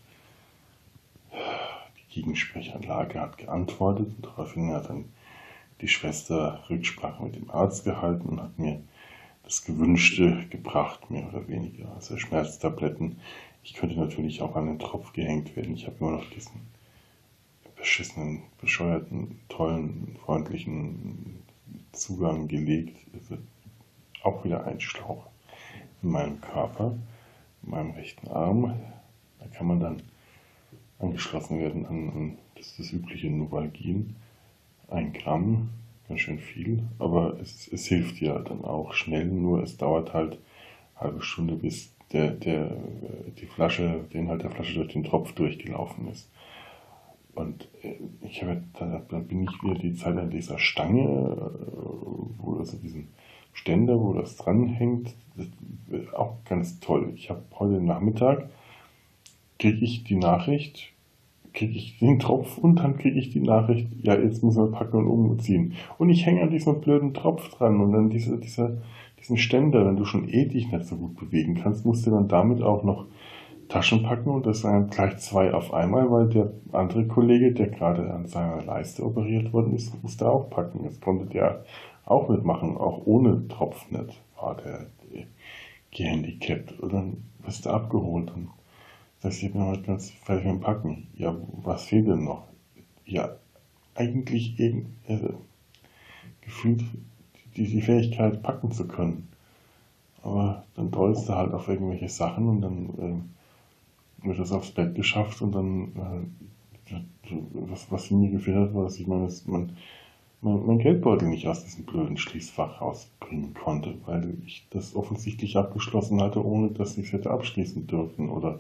Gegensprechanlage 2.16 3.20
hat 3.20 3.38
geantwortet 3.38 4.08
daraufhin 4.22 4.72
hat 4.72 4.90
dann 4.90 5.12
die 5.82 5.90
Schwester 5.90 6.64
Rücksprache 6.70 7.22
mit 7.22 7.36
dem 7.36 7.52
Arzt 7.52 7.84
gehalten 7.84 8.30
und 8.30 8.42
hat 8.42 8.58
mir 8.58 8.82
das 9.44 9.66
Gewünschte 9.66 10.46
gebracht, 10.50 11.12
mehr 11.12 11.28
oder 11.28 11.46
weniger. 11.50 11.92
Also 11.94 12.18
Schmerztabletten. 12.18 13.20
Ich 13.64 13.74
könnte 13.74 14.00
natürlich 14.00 14.42
auch 14.42 14.56
an 14.56 14.68
den 14.68 14.80
Tropf 14.80 15.12
gehängt 15.12 15.58
werden. 15.58 15.76
Ich 15.76 15.88
habe 15.88 15.98
immer 16.00 16.12
noch 16.12 16.30
diesen 16.30 16.62
beschissenen, 17.76 18.44
bescheuerten, 18.62 19.42
tollen, 19.50 20.16
freundlichen 20.24 21.44
Zugang 21.92 22.48
gelegt. 22.48 22.96
Also 23.14 23.38
auch 24.24 24.46
wieder 24.46 24.66
ein 24.66 24.80
Schlauch 24.80 25.28
in 26.02 26.12
meinem 26.12 26.40
Körper, 26.40 26.98
in 27.64 27.70
meinem 27.72 27.92
rechten 27.92 28.30
Arm. 28.30 28.74
Da 29.40 29.48
kann 29.48 29.68
man 29.68 29.82
dann 29.82 30.02
angeschlossen 31.00 31.60
werden 31.60 31.86
an, 31.86 32.10
an 32.10 32.38
das, 32.56 32.76
das 32.78 32.92
übliche 32.92 33.30
Novalgin. 33.30 34.16
Ein 34.88 35.14
Gramm, 35.14 35.70
ganz 36.08 36.22
schön 36.22 36.40
viel, 36.40 36.84
aber 37.00 37.40
es, 37.40 37.68
es 37.72 37.88
hilft 37.88 38.22
ja 38.22 38.40
dann 38.40 38.64
auch 38.64 38.94
schnell, 38.94 39.26
nur 39.26 39.64
es 39.64 39.78
dauert 39.78 40.14
halt 40.14 40.40
eine 40.96 41.12
halbe 41.12 41.22
Stunde, 41.22 41.56
bis 41.56 41.96
der, 42.12 42.32
der, 42.32 42.78
die 43.40 43.46
Flasche, 43.46 44.06
der 44.14 44.22
Inhalt 44.22 44.44
der 44.44 44.52
Flasche 44.52 44.76
durch 44.76 44.94
den 44.94 45.04
Tropf 45.04 45.34
durchgelaufen 45.34 46.08
ist. 46.10 46.30
Und 47.34 47.68
äh, 47.82 47.96
ich 48.22 48.42
habe, 48.44 48.64
da, 48.80 49.02
da 49.10 49.20
bin 49.20 49.44
ich 49.44 49.64
wieder 49.64 49.76
die 49.76 49.96
Zeit 49.96 50.18
an 50.18 50.30
dieser 50.30 50.58
Stange, 50.58 51.02
äh, 51.02 52.38
wo 52.38 52.58
also 52.60 52.78
diesen 52.78 53.10
Ständer, 53.54 54.00
wo 54.00 54.14
das 54.14 54.38
dranhängt, 54.38 55.16
das 55.36 55.48
auch 56.14 56.38
ganz 56.46 56.80
toll. 56.80 57.12
Ich 57.16 57.30
habe 57.30 57.44
heute 57.58 57.82
Nachmittag 57.82 58.50
kriege 59.60 59.84
ich 59.84 60.04
die 60.04 60.16
Nachricht, 60.16 60.94
kriege 61.54 61.78
ich 61.78 61.98
den 62.00 62.20
Tropf 62.20 62.58
und 62.58 62.78
dann 62.78 62.98
kriege 62.98 63.18
ich 63.18 63.30
die 63.30 63.40
Nachricht, 63.40 63.88
ja, 64.02 64.16
jetzt 64.16 64.44
müssen 64.44 64.64
wir 64.64 64.72
packen 64.72 64.98
und 64.98 65.08
umziehen. 65.08 65.74
Und 65.98 66.10
ich 66.10 66.26
hänge 66.26 66.42
an 66.42 66.52
diesem 66.52 66.82
blöden 66.82 67.14
Tropf 67.14 67.50
dran 67.50 67.80
und 67.80 67.94
dann 67.94 68.10
diese, 68.10 68.38
diese, 68.38 68.82
diesen 69.20 69.38
Ständer, 69.38 69.86
wenn 69.86 69.96
du 69.96 70.06
schon 70.06 70.28
eh 70.28 70.46
dich 70.46 70.72
nicht 70.72 70.86
so 70.86 70.98
gut 70.98 71.16
bewegen 71.16 71.56
kannst, 71.56 71.86
musst 71.86 72.06
du 72.06 72.12
dann 72.12 72.28
damit 72.28 72.62
auch 72.62 72.84
noch 72.84 73.06
Taschen 73.68 74.04
packen 74.04 74.30
und 74.30 74.46
das 74.46 74.62
sind 74.62 74.92
gleich 74.92 75.18
zwei 75.18 75.52
auf 75.54 75.74
einmal, 75.74 76.12
weil 76.12 76.30
der 76.30 76.52
andere 76.72 77.08
Kollege, 77.08 77.52
der 77.52 77.68
gerade 77.68 78.14
an 78.14 78.28
seiner 78.28 78.62
Leiste 78.62 79.04
operiert 79.04 79.54
worden 79.54 79.74
ist, 79.74 80.02
musste 80.04 80.30
auch 80.30 80.50
packen. 80.50 80.84
Das 80.84 81.00
konnte 81.02 81.26
der 81.26 81.64
auch 82.06 82.30
mitmachen, 82.30 82.78
auch 82.78 83.06
ohne 83.06 83.48
Tropf 83.48 83.90
nicht, 83.90 84.22
war 84.40 84.56
der 84.58 84.86
gehandicapt. 85.92 86.76
Dann 86.82 87.24
wirst 87.44 87.66
du 87.66 87.72
abgeholt 87.72 88.32
und 88.36 88.50
das 89.26 89.40
sieht 89.40 89.56
man 89.56 89.68
halt 89.68 89.84
ganz 89.88 90.12
fertig 90.12 90.46
im 90.46 90.60
Packen. 90.60 91.08
Ja, 91.16 91.36
was 91.64 91.86
fehlt 91.86 92.08
denn 92.08 92.26
noch? 92.26 92.44
Ja, 93.06 93.36
eigentlich 93.96 94.56
also, 95.08 95.42
gefühlt 96.42 96.84
die, 97.56 97.66
die 97.66 97.82
Fähigkeit 97.82 98.44
packen 98.44 98.72
zu 98.72 98.88
können. 98.88 99.28
Aber 100.22 100.64
dann 100.76 100.92
tollst 100.92 101.28
du 101.28 101.34
halt 101.34 101.54
auf 101.54 101.68
irgendwelche 101.68 102.08
Sachen 102.08 102.48
und 102.48 102.62
dann 102.62 103.26
äh, 104.22 104.28
wird 104.28 104.38
das 104.38 104.52
aufs 104.52 104.72
Bett 104.72 104.94
geschafft 104.94 105.42
und 105.42 105.54
dann, 105.54 106.30
äh, 106.92 106.96
was, 107.54 107.92
was 107.92 108.12
mir 108.12 108.30
gefehlt 108.30 108.58
hat, 108.58 108.76
war, 108.76 108.84
dass 108.84 109.00
ich 109.00 109.08
meine, 109.08 109.28
man, 109.48 109.76
mein, 110.42 110.66
mein 110.68 110.78
Geldbeutel 110.78 111.30
nicht 111.30 111.48
aus 111.48 111.64
diesem 111.64 111.86
blöden 111.86 112.18
Schließfach 112.18 112.80
rausbringen 112.80 113.56
konnte, 113.56 113.96
weil 114.06 114.38
ich 114.46 114.68
das 114.70 114.96
offensichtlich 114.96 115.58
abgeschlossen 115.58 116.22
hatte, 116.22 116.46
ohne 116.46 116.70
dass 116.70 116.96
ich 117.00 117.08
es 117.08 117.14
hätte 117.14 117.32
abschließen 117.32 117.88
dürfen 117.88 118.30
oder 118.30 118.60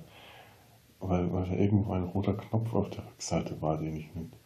weil, 1.10 1.32
weil 1.32 1.46
da 1.46 1.56
irgendwo 1.56 1.94
ein 1.94 2.04
roter 2.04 2.34
Knopf 2.34 2.74
auf 2.74 2.90
der 2.90 3.06
Rückseite 3.06 3.62
war, 3.62 3.78
den 3.78 3.96
ich 3.96 4.14
nicht 4.16 4.38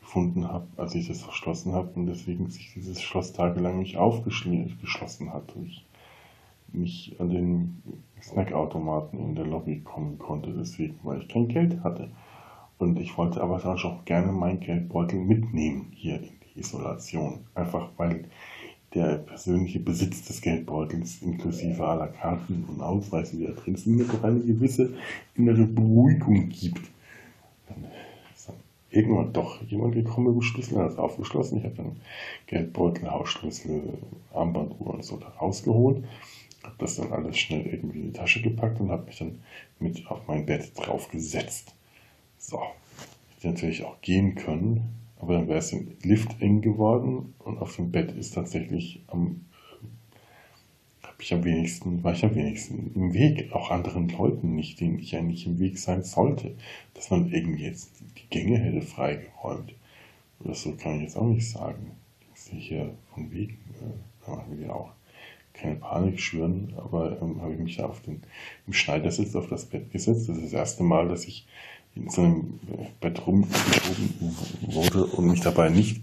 gefunden 0.00 0.48
habe, 0.48 0.66
als 0.76 0.94
ich 0.94 1.08
das 1.08 1.22
verschlossen 1.22 1.72
habe 1.72 1.90
und 1.94 2.06
deswegen 2.06 2.48
sich 2.48 2.72
dieses 2.74 3.02
Schloss 3.02 3.32
tagelang 3.32 3.80
nicht 3.80 3.96
aufgeschlossen 3.96 5.32
hat 5.32 5.54
und 5.56 5.66
ich 5.66 5.84
nicht 6.72 7.20
an 7.20 7.30
den 7.30 7.82
Snackautomaten 8.20 9.18
in 9.18 9.34
der 9.34 9.46
Lobby 9.46 9.80
kommen 9.80 10.18
konnte, 10.18 10.52
deswegen, 10.52 10.98
weil 11.02 11.22
ich 11.22 11.28
kein 11.28 11.48
Geld 11.48 11.82
hatte. 11.82 12.10
Und 12.78 12.98
ich 12.98 13.16
wollte 13.16 13.42
aber 13.42 13.58
dann 13.58 13.78
auch 13.78 14.04
gerne 14.04 14.32
meinen 14.32 14.60
Geldbeutel 14.60 15.18
mitnehmen 15.18 15.92
hier 15.94 16.16
in 16.16 16.30
die 16.54 16.60
Isolation. 16.60 17.46
Einfach 17.54 17.88
weil 17.96 18.28
der 18.96 19.18
persönliche 19.18 19.78
Besitz 19.78 20.22
des 20.22 20.40
Geldbeutels 20.40 21.20
inklusive 21.20 21.86
aller 21.86 22.08
Karten 22.08 22.64
und 22.66 22.80
Ausweise, 22.80 23.36
die 23.36 23.46
da 23.46 23.52
drin 23.52 23.76
sind, 23.76 23.96
mir 23.96 24.04
doch 24.04 24.24
eine 24.24 24.40
gewisse 24.40 24.94
innere 25.34 25.64
Beruhigung 25.64 26.48
gibt. 26.48 26.80
Dann 27.68 27.84
ist 28.34 28.48
dann 28.48 28.56
irgendwann 28.90 29.34
doch 29.34 29.62
jemand 29.64 29.94
gekommen 29.94 30.28
mit 30.28 30.36
dem 30.36 30.42
Schlüssel, 30.42 30.78
hat 30.78 30.92
es 30.92 30.98
aufgeschlossen. 30.98 31.58
Ich 31.58 31.64
habe 31.64 31.74
dann 31.74 31.96
Geldbeutel, 32.46 33.10
Hausschlüssel, 33.10 33.82
Armbanduhr 34.32 34.94
und 34.94 35.04
so 35.04 35.18
da 35.18 35.28
rausgeholt. 35.28 36.02
Habe 36.62 36.74
das 36.78 36.96
dann 36.96 37.12
alles 37.12 37.36
schnell 37.38 37.66
irgendwie 37.66 38.00
in 38.00 38.12
die 38.12 38.18
Tasche 38.18 38.40
gepackt 38.40 38.80
und 38.80 38.90
habe 38.90 39.04
mich 39.04 39.18
dann 39.18 39.40
mit 39.78 40.10
auf 40.10 40.26
mein 40.26 40.46
Bett 40.46 40.72
draufgesetzt. 40.74 41.74
So, 42.38 42.60
hätte 43.34 43.48
natürlich 43.48 43.84
auch 43.84 44.00
gehen 44.00 44.34
können, 44.34 45.05
aber 45.18 45.34
dann 45.34 45.48
wäre 45.48 45.58
es 45.58 45.72
im 45.72 45.96
Lift 46.02 46.40
eng 46.40 46.60
geworden 46.60 47.34
und 47.38 47.58
auf 47.58 47.76
dem 47.76 47.90
Bett 47.90 48.12
ist 48.12 48.34
tatsächlich 48.34 49.02
am 49.08 49.40
habe 51.16 51.22
ich 51.22 51.32
am 51.32 51.44
wenigsten, 51.44 52.04
war 52.04 52.12
ich 52.12 52.22
am 52.26 52.34
wenigsten 52.34 52.92
im 52.94 53.14
Weg, 53.14 53.50
auch 53.52 53.70
anderen 53.70 54.10
Leuten 54.10 54.54
nicht, 54.54 54.78
denen 54.80 54.98
ich 54.98 55.16
eigentlich 55.16 55.46
im 55.46 55.58
Weg 55.58 55.78
sein 55.78 56.02
sollte, 56.02 56.54
dass 56.92 57.10
man 57.10 57.32
irgendwie 57.32 57.64
jetzt 57.64 57.90
die 58.18 58.28
Gänge 58.28 58.58
hätte 58.58 58.82
freigeräumt. 58.82 59.74
Oder 60.40 60.54
so 60.54 60.72
kann 60.72 60.96
ich 60.96 61.04
jetzt 61.04 61.16
auch 61.16 61.26
nicht 61.26 61.48
sagen. 61.48 61.92
Ich 62.34 62.40
sehe 62.42 62.58
hier 62.58 62.94
von 63.14 63.32
wegen, 63.32 63.54
äh, 63.80 64.26
kann 64.26 64.60
man 64.60 64.70
auch 64.70 64.90
keine 65.54 65.76
Panik 65.76 66.20
schüren, 66.20 66.74
aber 66.76 67.16
ähm, 67.22 67.40
habe 67.40 67.54
ich 67.54 67.60
mich 67.60 67.80
auf 67.80 68.02
den, 68.02 68.20
im 68.66 68.74
Schneidersitz 68.74 69.34
auf 69.34 69.48
das 69.48 69.64
Bett 69.64 69.90
gesetzt. 69.90 70.28
Das 70.28 70.36
ist 70.36 70.44
das 70.44 70.52
erste 70.52 70.82
Mal, 70.82 71.08
dass 71.08 71.24
ich 71.24 71.46
in 71.96 72.08
so 72.10 72.22
einem 72.22 72.60
Bett 73.00 73.26
rumgeschoben 73.26 74.36
wurde 74.60 75.06
und 75.06 75.28
mich 75.28 75.40
dabei 75.40 75.70
nicht 75.70 76.02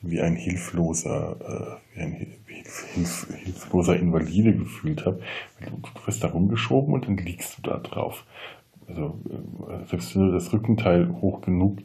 wie 0.00 0.20
ein 0.20 0.36
hilfloser, 0.36 1.80
äh, 1.94 1.96
wie 1.96 2.00
ein 2.02 2.12
hilf, 2.12 2.84
hilf, 2.94 3.26
hilfloser 3.44 3.96
Invalide 3.96 4.54
gefühlt 4.54 5.04
habe. 5.06 5.20
Du, 5.60 5.70
du 5.70 6.06
wirst 6.06 6.22
da 6.22 6.28
rumgeschoben 6.28 6.94
und 6.94 7.06
dann 7.06 7.16
liegst 7.16 7.58
du 7.58 7.62
da 7.62 7.78
drauf. 7.78 8.24
Also 8.86 9.18
äh, 9.28 9.86
selbst 9.86 10.14
wenn 10.14 10.26
du 10.26 10.32
das 10.32 10.52
Rückenteil 10.52 11.08
hoch 11.20 11.40
genug 11.40 11.78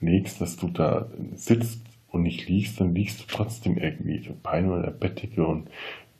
legst, 0.00 0.40
dass 0.40 0.56
du 0.56 0.68
da 0.68 1.08
sitzt 1.34 1.82
und 2.10 2.22
nicht 2.22 2.48
liegst, 2.48 2.80
dann 2.80 2.94
liegst 2.94 3.20
du 3.20 3.24
trotzdem 3.28 3.78
irgendwie 3.78 4.22
so 4.22 4.34
Beine 4.42 4.72
oder 4.72 4.90
Bettdecke 4.90 5.46
und 5.46 5.68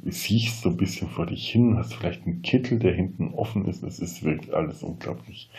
siehst 0.05 0.62
so 0.62 0.70
ein 0.70 0.76
bisschen 0.76 1.09
vor 1.09 1.26
dich 1.26 1.49
hin, 1.49 1.76
hast 1.76 1.95
vielleicht 1.95 2.26
einen 2.26 2.43
Kittel, 2.43 2.78
der 2.78 2.93
hinten 2.93 3.35
offen 3.35 3.66
ist. 3.66 3.83
Es 3.83 3.99
ist 3.99 4.24
wirklich 4.24 4.55
alles 4.55 4.83
unglaublich 4.83 5.51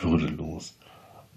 würdelos. 0.00 0.78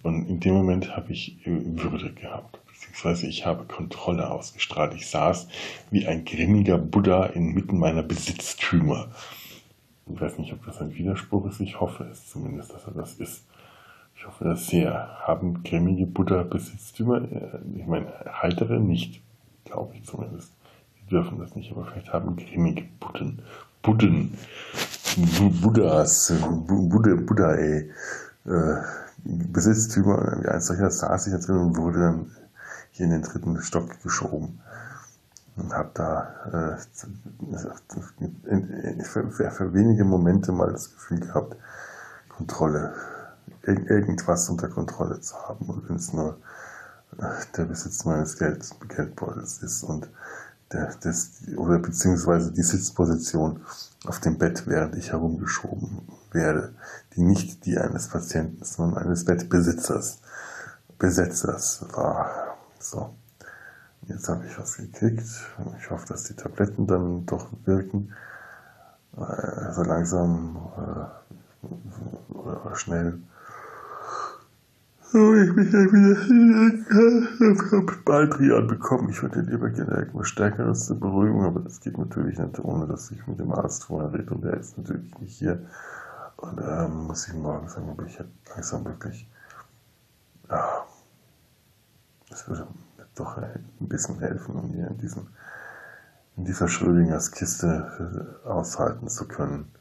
Und 0.03 0.28
in 0.30 0.39
dem 0.39 0.53
Moment 0.53 0.95
habe 0.95 1.14
ich 1.14 1.39
Würde 1.45 2.14
gehabt, 2.14 2.60
beziehungsweise 2.68 3.28
ich 3.28 3.45
habe 3.45 3.66
Kontrolle 3.66 4.30
ausgestrahlt. 4.30 4.93
Ich 4.93 5.10
saß 5.10 5.47
wie 5.89 6.06
ein 6.06 6.26
grimmiger 6.26 6.78
Buddha 6.78 7.26
inmitten 7.26 7.80
meiner 7.80 8.03
Besitztümer. 8.03 9.10
Ich 10.08 10.22
weiß 10.22 10.38
nicht, 10.38 10.53
ob 10.53 10.64
das 10.66 10.80
ein 10.80 10.93
Widerspruch 10.93 11.47
ist. 11.47 11.60
Ich 11.60 11.80
hoffe 11.80 12.03
es 12.12 12.30
zumindest, 12.30 12.72
dass 12.72 12.86
er 12.86 12.93
das 12.93 13.16
ist. 13.16 13.45
Ich 14.16 14.28
hoffe 14.28 14.43
das 14.43 14.68
sehr. 14.68 15.18
Haben 15.24 15.64
grimmige 15.64 16.06
Buddha 16.06 16.43
Besitztümer? 16.43 17.24
Äh, 17.24 17.60
ich 17.76 17.86
meine, 17.86 18.14
heitere 18.41 18.80
nicht, 18.80 19.22
glaube 19.66 19.95
ich 19.95 20.03
zumindest. 20.03 20.51
Die 21.01 21.10
dürfen 21.10 21.39
das 21.39 21.56
nicht, 21.56 21.72
aber 21.72 21.86
vielleicht 21.86 22.14
haben 22.14 22.36
grimmige 22.36 22.84
Budden, 22.99 23.41
Budden, 23.82 24.38
Buddhas, 25.62 26.34
Buddha, 26.68 27.16
Buddha, 27.16 27.53
ey, 27.56 27.89
äh, 28.46 28.82
Besitztümer. 29.24 30.43
Ein 30.48 30.62
solcher 30.62 30.91
saß 30.91 31.28
ich 31.28 31.34
da 31.34 31.39
drin 31.39 31.58
und 31.58 31.78
wurde 31.78 32.00
dann 32.00 32.32
hier 32.91 33.06
in 33.06 33.12
den 33.12 33.24
dritten 33.24 33.62
Stock 33.62 34.02
geschoben 34.02 34.62
und 35.58 35.74
habe 35.74 35.91
da 35.93 36.30
äh, 36.52 36.78
für, 39.04 39.30
für, 39.32 39.74
wenige 39.74 40.04
Momente 40.04 40.52
mal 40.52 40.72
das 40.72 40.93
Gefühl 40.93 41.20
gehabt, 41.20 41.56
Kontrolle, 42.30 42.93
irgendwas 43.64 44.50
unter 44.50 44.68
Kontrolle 44.68 45.20
zu 45.22 45.36
haben 45.36 45.68
und 45.70 45.89
wenn 45.89 45.96
es 45.96 46.14
nur 46.14 46.38
äh, 47.18 47.24
der 47.58 47.66
Besitz 47.66 48.06
meines 48.06 48.38
Geld, 48.38 48.70
Geldbeutels 48.89 49.64
ist 49.64 49.84
und 49.84 50.08
das, 51.01 51.32
oder 51.55 51.80
beziehungsweise 51.80 52.51
die 52.51 52.63
Sitzposition 52.63 53.61
auf 54.05 54.19
dem 54.19 54.38
Bett, 54.38 54.67
während 54.67 54.95
ich 54.95 55.11
herumgeschoben 55.11 56.01
werde, 56.32 56.73
die 57.15 57.23
nicht 57.23 57.65
die 57.65 57.78
eines 57.78 58.09
Patienten, 58.09 58.63
sondern 58.63 59.03
eines 59.03 59.26
Bettbesitzers, 59.26 60.19
Besetzers 60.97 61.86
war. 61.93 62.57
So. 62.80 63.15
Jetzt 64.07 64.30
habe 64.30 64.45
ich 64.45 64.57
was 64.59 64.78
gekriegt. 64.78 65.23
Ich 65.80 65.89
hoffe, 65.89 66.07
dass 66.07 66.26
die 66.26 66.36
Tabletten 66.36 66.86
dann 66.86 67.26
doch 67.26 67.47
wirken. 67.65 68.13
Also 69.15 69.84
langsam 69.84 70.57
äh, 70.78 72.34
oder 72.34 72.76
schnell 72.76 73.19
habe 75.14 75.43
ich 75.43 75.53
mich 75.53 75.72
ja 75.72 75.80
wieder 75.91 76.16
Baldrian 78.06 78.68
bekommen. 78.68 79.10
Ich 79.10 79.22
würde 79.22 79.41
lieber 79.41 79.70
gerne 79.70 79.95
irgendwas 79.95 80.28
Stärkeres 80.28 80.86
zur 80.86 80.99
Beruhigung, 80.99 81.43
aber 81.43 81.60
das 81.62 81.80
geht 81.82 81.97
natürlich 81.97 82.38
nicht, 82.38 82.60
ohne 82.60 82.88
dass 82.88 83.12
ich 83.12 83.26
mit 83.28 83.39
dem 83.39 83.51
Arzt 83.51 83.86
vorher 83.86 84.14
rede 84.14 84.34
und 84.34 84.43
der 84.43 84.56
ist 84.56 84.78
natürlich 84.78 85.18
nicht 85.20 85.38
hier. 85.38 85.66
Und 86.38 86.60
ähm, 86.62 87.08
muss 87.08 87.28
ich 87.28 87.34
morgen 87.34 87.68
sagen, 87.70 87.89
aber 87.89 88.03
ich 88.03 88.20
langsam 88.49 88.86
wirklich, 88.86 89.28
ja, 90.49 90.86
das 92.30 92.47
würde 92.49 92.68
doch 93.16 93.38
ein 93.38 93.64
bisschen 93.80 94.20
helfen, 94.20 94.56
um 94.56 94.74
hier 94.74 94.88
in, 94.88 94.97
diesen, 94.97 95.28
in 96.36 96.45
dieser 96.45 96.68
Schrödingers 96.68 97.32
Kiste 97.32 98.36
äh, 98.45 98.47
aushalten 98.47 99.08
zu 99.08 99.28
können. 99.28 99.72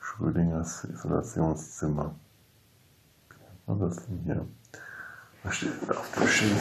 Schrödingers 0.00 0.84
Isolationszimmer. 0.84 2.14
Denn 3.68 4.20
hier? 4.24 4.46
Was 5.44 5.56
steht 5.56 5.90
auf 5.90 6.10
dem 6.12 6.26
Schild? 6.26 6.56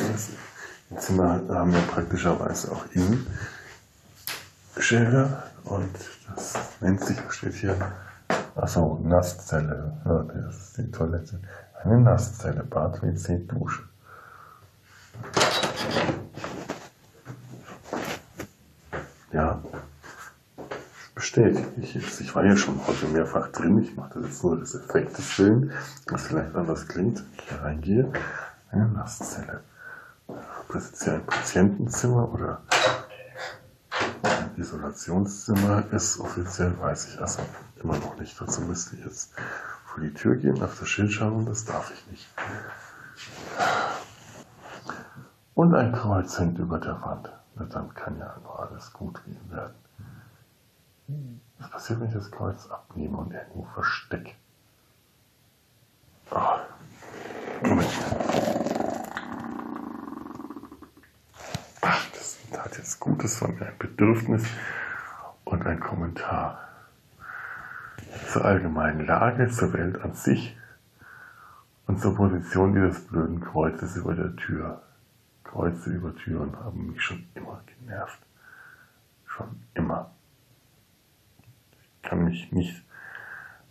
Die 0.89 0.97
Zimmer 0.97 1.41
haben 1.49 1.71
ja 1.71 1.79
praktischerweise 1.89 2.71
auch 2.71 2.85
Innenschilder 4.75 5.43
und 5.63 5.95
das 6.27 6.55
nennt 6.81 7.01
sich, 7.01 7.17
was 7.25 7.35
steht 7.35 7.53
hier? 7.53 7.77
Achso, 8.55 8.99
Nasszelle. 9.03 9.97
Ja, 10.03 10.23
das 10.23 10.57
ist 10.57 10.77
die 10.77 10.91
Toilette. 10.91 11.39
Eine 11.81 12.01
Nasszelle, 12.01 12.63
Bad, 12.63 13.01
WC, 13.01 13.37
Dusche. 13.47 13.83
Ja, 19.31 19.61
besteht. 21.27 21.57
Ich, 21.77 21.95
ich 22.21 22.35
war 22.35 22.45
ja 22.45 22.55
schon 22.55 22.79
heute 22.87 23.05
mehrfach 23.07 23.49
drin. 23.49 23.77
Ich 23.79 23.95
mache 23.97 24.13
das 24.13 24.23
jetzt 24.23 24.43
nur 24.43 24.57
des 24.57 24.75
Effektes 24.75 25.37
willen, 25.39 25.73
was 26.07 26.27
vielleicht 26.27 26.55
anders 26.55 26.87
klingt. 26.87 27.23
Ich 27.37 27.49
hier 27.49 27.61
reingehe. 27.61 28.11
Eine 28.71 28.87
Nasszelle. 28.87 29.61
Ob 30.27 30.71
das 30.71 30.89
jetzt 30.89 31.03
hier 31.03 31.13
ein 31.13 31.25
Patientenzimmer 31.25 32.33
oder 32.33 32.61
ein 34.23 34.51
Isolationszimmer 34.55 35.83
ist, 35.91 36.19
offiziell 36.19 36.73
weiß 36.79 37.09
ich 37.09 37.19
also 37.19 37.41
immer 37.83 37.97
noch 37.97 38.17
nicht. 38.17 38.39
Dazu 38.39 38.61
müsste 38.61 38.95
ich 38.95 39.03
jetzt 39.03 39.33
vor 39.85 40.01
die 40.01 40.13
Tür 40.13 40.35
gehen, 40.37 40.61
auf 40.61 40.79
das 40.79 40.87
Schild 40.87 41.11
schauen, 41.11 41.45
das 41.45 41.65
darf 41.65 41.91
ich 41.91 42.11
nicht. 42.11 42.27
Und 45.55 45.75
ein 45.75 45.91
Kreuz 45.91 46.39
hängt 46.39 46.57
über 46.59 46.77
der 46.79 47.01
Wand. 47.01 47.33
Na, 47.55 47.65
dann 47.65 47.93
kann 47.95 48.17
ja 48.17 48.37
nur 48.43 48.59
alles 48.59 48.93
gut 48.93 49.23
gehen 49.25 49.51
werden. 49.51 49.86
Was 51.59 51.69
passiert, 51.69 51.99
wenn 51.99 52.07
ich 52.07 52.13
das 52.13 52.31
Kreuz 52.31 52.69
abnehme 52.69 53.17
und 53.17 53.31
irgendwo 53.31 53.63
verstecke? 53.73 54.33
Oh. 56.31 56.59
Moment. 57.63 57.89
Ach, 61.81 62.05
das 62.11 62.37
hat 62.57 62.77
jetzt 62.77 62.99
Gutes 62.99 63.37
von 63.37 63.55
mir. 63.55 63.67
Ein 63.67 63.77
Bedürfnis 63.79 64.45
und 65.45 65.65
ein 65.65 65.79
Kommentar 65.79 66.59
zur 68.27 68.43
allgemeinen 68.45 69.05
Lage, 69.05 69.49
zur 69.49 69.73
Welt 69.73 70.01
an 70.01 70.13
sich 70.13 70.57
und 71.87 72.01
zur 72.01 72.15
Position 72.15 72.73
dieses 72.73 73.07
blöden 73.07 73.39
Kreuzes 73.39 73.95
über 73.95 74.13
der 74.13 74.35
Tür. 74.35 74.81
Kreuze 75.45 75.91
über 75.91 76.13
Türen 76.15 76.57
haben 76.57 76.91
mich 76.91 77.01
schon 77.01 77.25
immer 77.33 77.61
genervt. 77.65 78.19
Schon 79.25 79.63
immer. 79.73 80.11
Kann 82.03 82.25
mich 82.25 82.51
nicht 82.51 82.83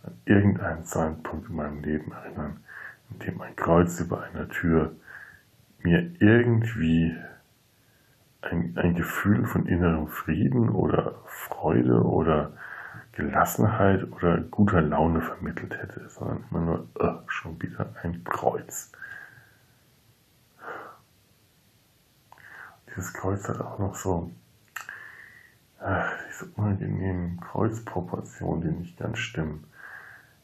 an 0.03 0.13
irgendeinen 0.25 0.85
Zeitpunkt 0.85 1.49
in 1.49 1.55
meinem 1.55 1.83
Leben 1.83 2.11
erinnern, 2.11 2.63
in 3.11 3.19
dem 3.19 3.41
ein 3.41 3.55
Kreuz 3.55 3.99
über 3.99 4.23
einer 4.23 4.47
Tür 4.49 4.95
mir 5.79 6.11
irgendwie 6.19 7.15
ein, 8.41 8.77
ein 8.77 8.95
Gefühl 8.95 9.45
von 9.45 9.65
innerem 9.65 10.07
Frieden 10.07 10.69
oder 10.69 11.15
Freude 11.25 12.03
oder 12.03 12.53
Gelassenheit 13.13 14.11
oder 14.11 14.37
guter 14.37 14.81
Laune 14.81 15.21
vermittelt 15.21 15.77
hätte, 15.77 16.07
sondern 16.09 16.45
immer 16.51 16.59
nur, 16.59 16.87
uh, 16.99 17.21
schon 17.27 17.59
wieder 17.61 17.95
ein 18.03 18.23
Kreuz. 18.23 18.91
Dieses 22.89 23.13
Kreuz 23.13 23.47
hat 23.49 23.59
auch 23.59 23.79
noch 23.79 23.95
so 23.95 24.31
ach, 25.79 26.11
diese 26.29 26.45
unangenehmen 26.55 27.39
Kreuzproportionen, 27.39 28.61
die 28.61 28.79
nicht 28.79 28.97
ganz 28.97 29.19
stimmen. 29.19 29.63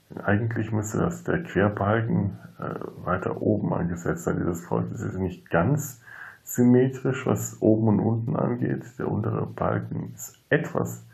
Denn 0.10 0.22
eigentlich 0.22 0.72
müsste 0.72 1.00
das 1.00 1.24
der 1.24 1.44
Querbalken 1.44 2.38
äh, 2.60 3.06
weiter 3.06 3.42
oben 3.42 3.74
angesetzt 3.74 4.24
sein. 4.24 4.38
Dieses 4.38 4.66
Kreuz 4.66 4.92
ist 4.92 5.18
nicht 5.18 5.50
ganz 5.50 6.02
symmetrisch, 6.44 7.26
was 7.26 7.62
oben 7.62 7.88
und 7.88 8.00
unten 8.00 8.36
angeht. 8.36 8.84
Der 9.00 9.10
untere 9.10 9.46
Balken 9.46 10.14
ist 10.14 10.38
etwas, 10.50 11.06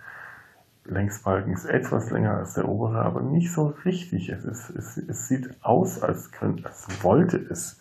Längsbalken 0.86 1.53
ist 1.53 1.65
etwas 1.65 2.09
länger 2.09 2.38
als 2.38 2.55
der 2.55 2.67
obere, 2.67 3.01
aber 3.01 3.22
nicht 3.22 3.51
so 3.51 3.67
richtig. 3.86 4.30
Es, 4.30 4.43
ist, 4.43 4.70
es, 4.72 4.97
es 4.97 5.28
sieht 5.28 5.49
aus, 5.63 6.01
als, 6.01 6.32
könnte, 6.32 6.65
als 6.65 6.88
wollte 7.03 7.38
es 7.38 7.79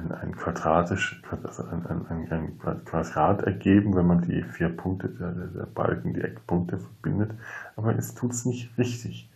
ein, 0.00 0.12
ein 0.12 0.36
quadratisch, 0.36 1.22
also 1.42 1.64
ein, 1.64 1.86
ein, 1.86 2.30
ein, 2.30 2.58
Quadrat 2.84 3.42
ergeben, 3.42 3.94
wenn 3.94 4.06
man 4.06 4.22
die 4.22 4.42
vier 4.42 4.68
Punkte 4.68 5.08
der, 5.08 5.30
der 5.32 5.66
Balken, 5.66 6.14
die 6.14 6.22
Eckpunkte 6.22 6.78
verbindet, 6.78 7.32
aber 7.76 7.96
es 7.96 8.14
tut 8.14 8.32
es 8.32 8.44
nicht 8.44 8.76
richtig. 8.78 9.30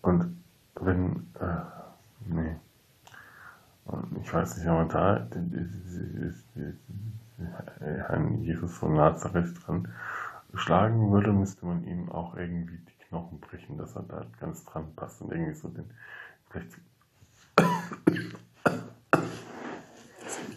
Und 0.00 0.36
wenn, 0.80 1.26
äh, 1.40 1.62
nee, 2.26 2.56
und 3.84 4.18
ich 4.22 4.32
weiß 4.32 4.56
nicht, 4.56 4.66
wenn 4.66 4.74
man 4.74 4.88
da 4.88 5.26
Herrn 7.80 8.42
Jesus 8.42 8.72
von 8.76 8.94
Nazareth 8.94 9.54
dran 9.66 9.88
schlagen 10.54 11.10
würde, 11.10 11.32
müsste 11.32 11.66
man 11.66 11.84
ihm 11.84 12.10
auch 12.10 12.36
irgendwie 12.36 12.78
die 12.78 13.04
Knochen 13.08 13.40
brechen, 13.40 13.78
dass 13.78 13.96
er 13.96 14.02
da 14.02 14.24
ganz 14.38 14.64
dran 14.64 14.94
passt 14.94 15.20
und 15.20 15.32
irgendwie 15.32 15.54
so 15.54 15.68
den, 15.68 15.90
vielleicht 16.50 16.78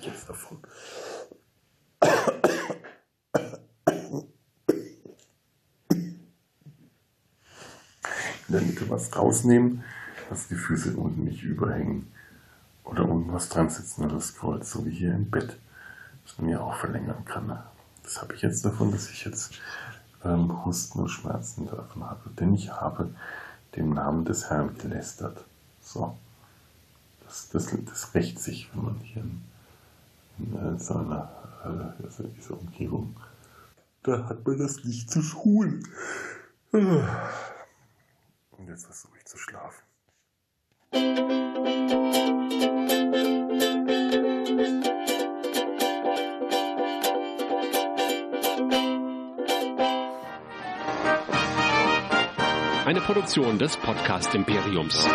jetzt 0.05 0.29
davon. 0.29 0.57
In 8.47 8.53
der 8.53 8.61
Mitte 8.61 8.89
was 8.89 9.15
rausnehmen, 9.15 9.83
dass 10.29 10.47
die 10.47 10.55
Füße 10.55 10.95
unten 10.95 11.23
nicht 11.23 11.43
überhängen. 11.43 12.11
Oder 12.83 13.07
unten 13.09 13.33
was 13.33 13.49
dran 13.49 13.69
sitzen 13.69 14.05
oder 14.05 14.15
das 14.15 14.35
Kreuz, 14.35 14.71
so 14.71 14.85
wie 14.85 14.91
hier 14.91 15.13
im 15.13 15.29
Bett. 15.31 15.57
was 16.23 16.37
man 16.37 16.49
ja 16.49 16.59
auch 16.59 16.75
verlängern 16.75 17.25
kann. 17.25 17.59
Das 18.03 18.21
habe 18.21 18.35
ich 18.35 18.41
jetzt 18.41 18.63
davon, 18.63 18.91
dass 18.91 19.09
ich 19.09 19.25
jetzt 19.25 19.59
ähm, 20.23 20.65
Husten 20.65 20.99
und 20.99 21.09
Schmerzen 21.09 21.65
davon 21.67 22.03
habe. 22.03 22.29
Denn 22.39 22.53
ich 22.53 22.71
habe 22.71 23.09
dem 23.75 23.89
Namen 23.89 24.25
des 24.25 24.49
Herrn 24.49 24.77
gelästert. 24.77 25.43
So. 25.81 26.17
Das, 27.25 27.49
das, 27.49 27.75
das 27.85 28.13
rächt 28.13 28.39
sich, 28.39 28.69
wenn 28.73 28.85
man 28.85 28.99
hier 28.99 29.23
in, 29.23 29.41
in, 30.39 30.55
in 30.55 30.79
so 30.79 30.95
einer 30.95 31.31
äh, 31.65 32.03
also 32.03 32.23
dieser 32.27 32.59
Umgebung, 32.59 33.15
da 34.03 34.27
hat 34.29 34.45
man 34.45 34.57
das 34.59 34.83
nicht 34.83 35.09
zu 35.09 35.21
schulen. 35.21 35.87
Und 36.71 38.67
jetzt 38.67 38.85
versuche 38.85 39.17
ich 39.17 39.25
zu 39.25 39.37
schlafen. 39.37 39.83
Eine 52.85 53.01
Produktion 53.01 53.57
des 53.57 53.75
Podcast 53.77 54.35
Imperiums. 54.35 55.07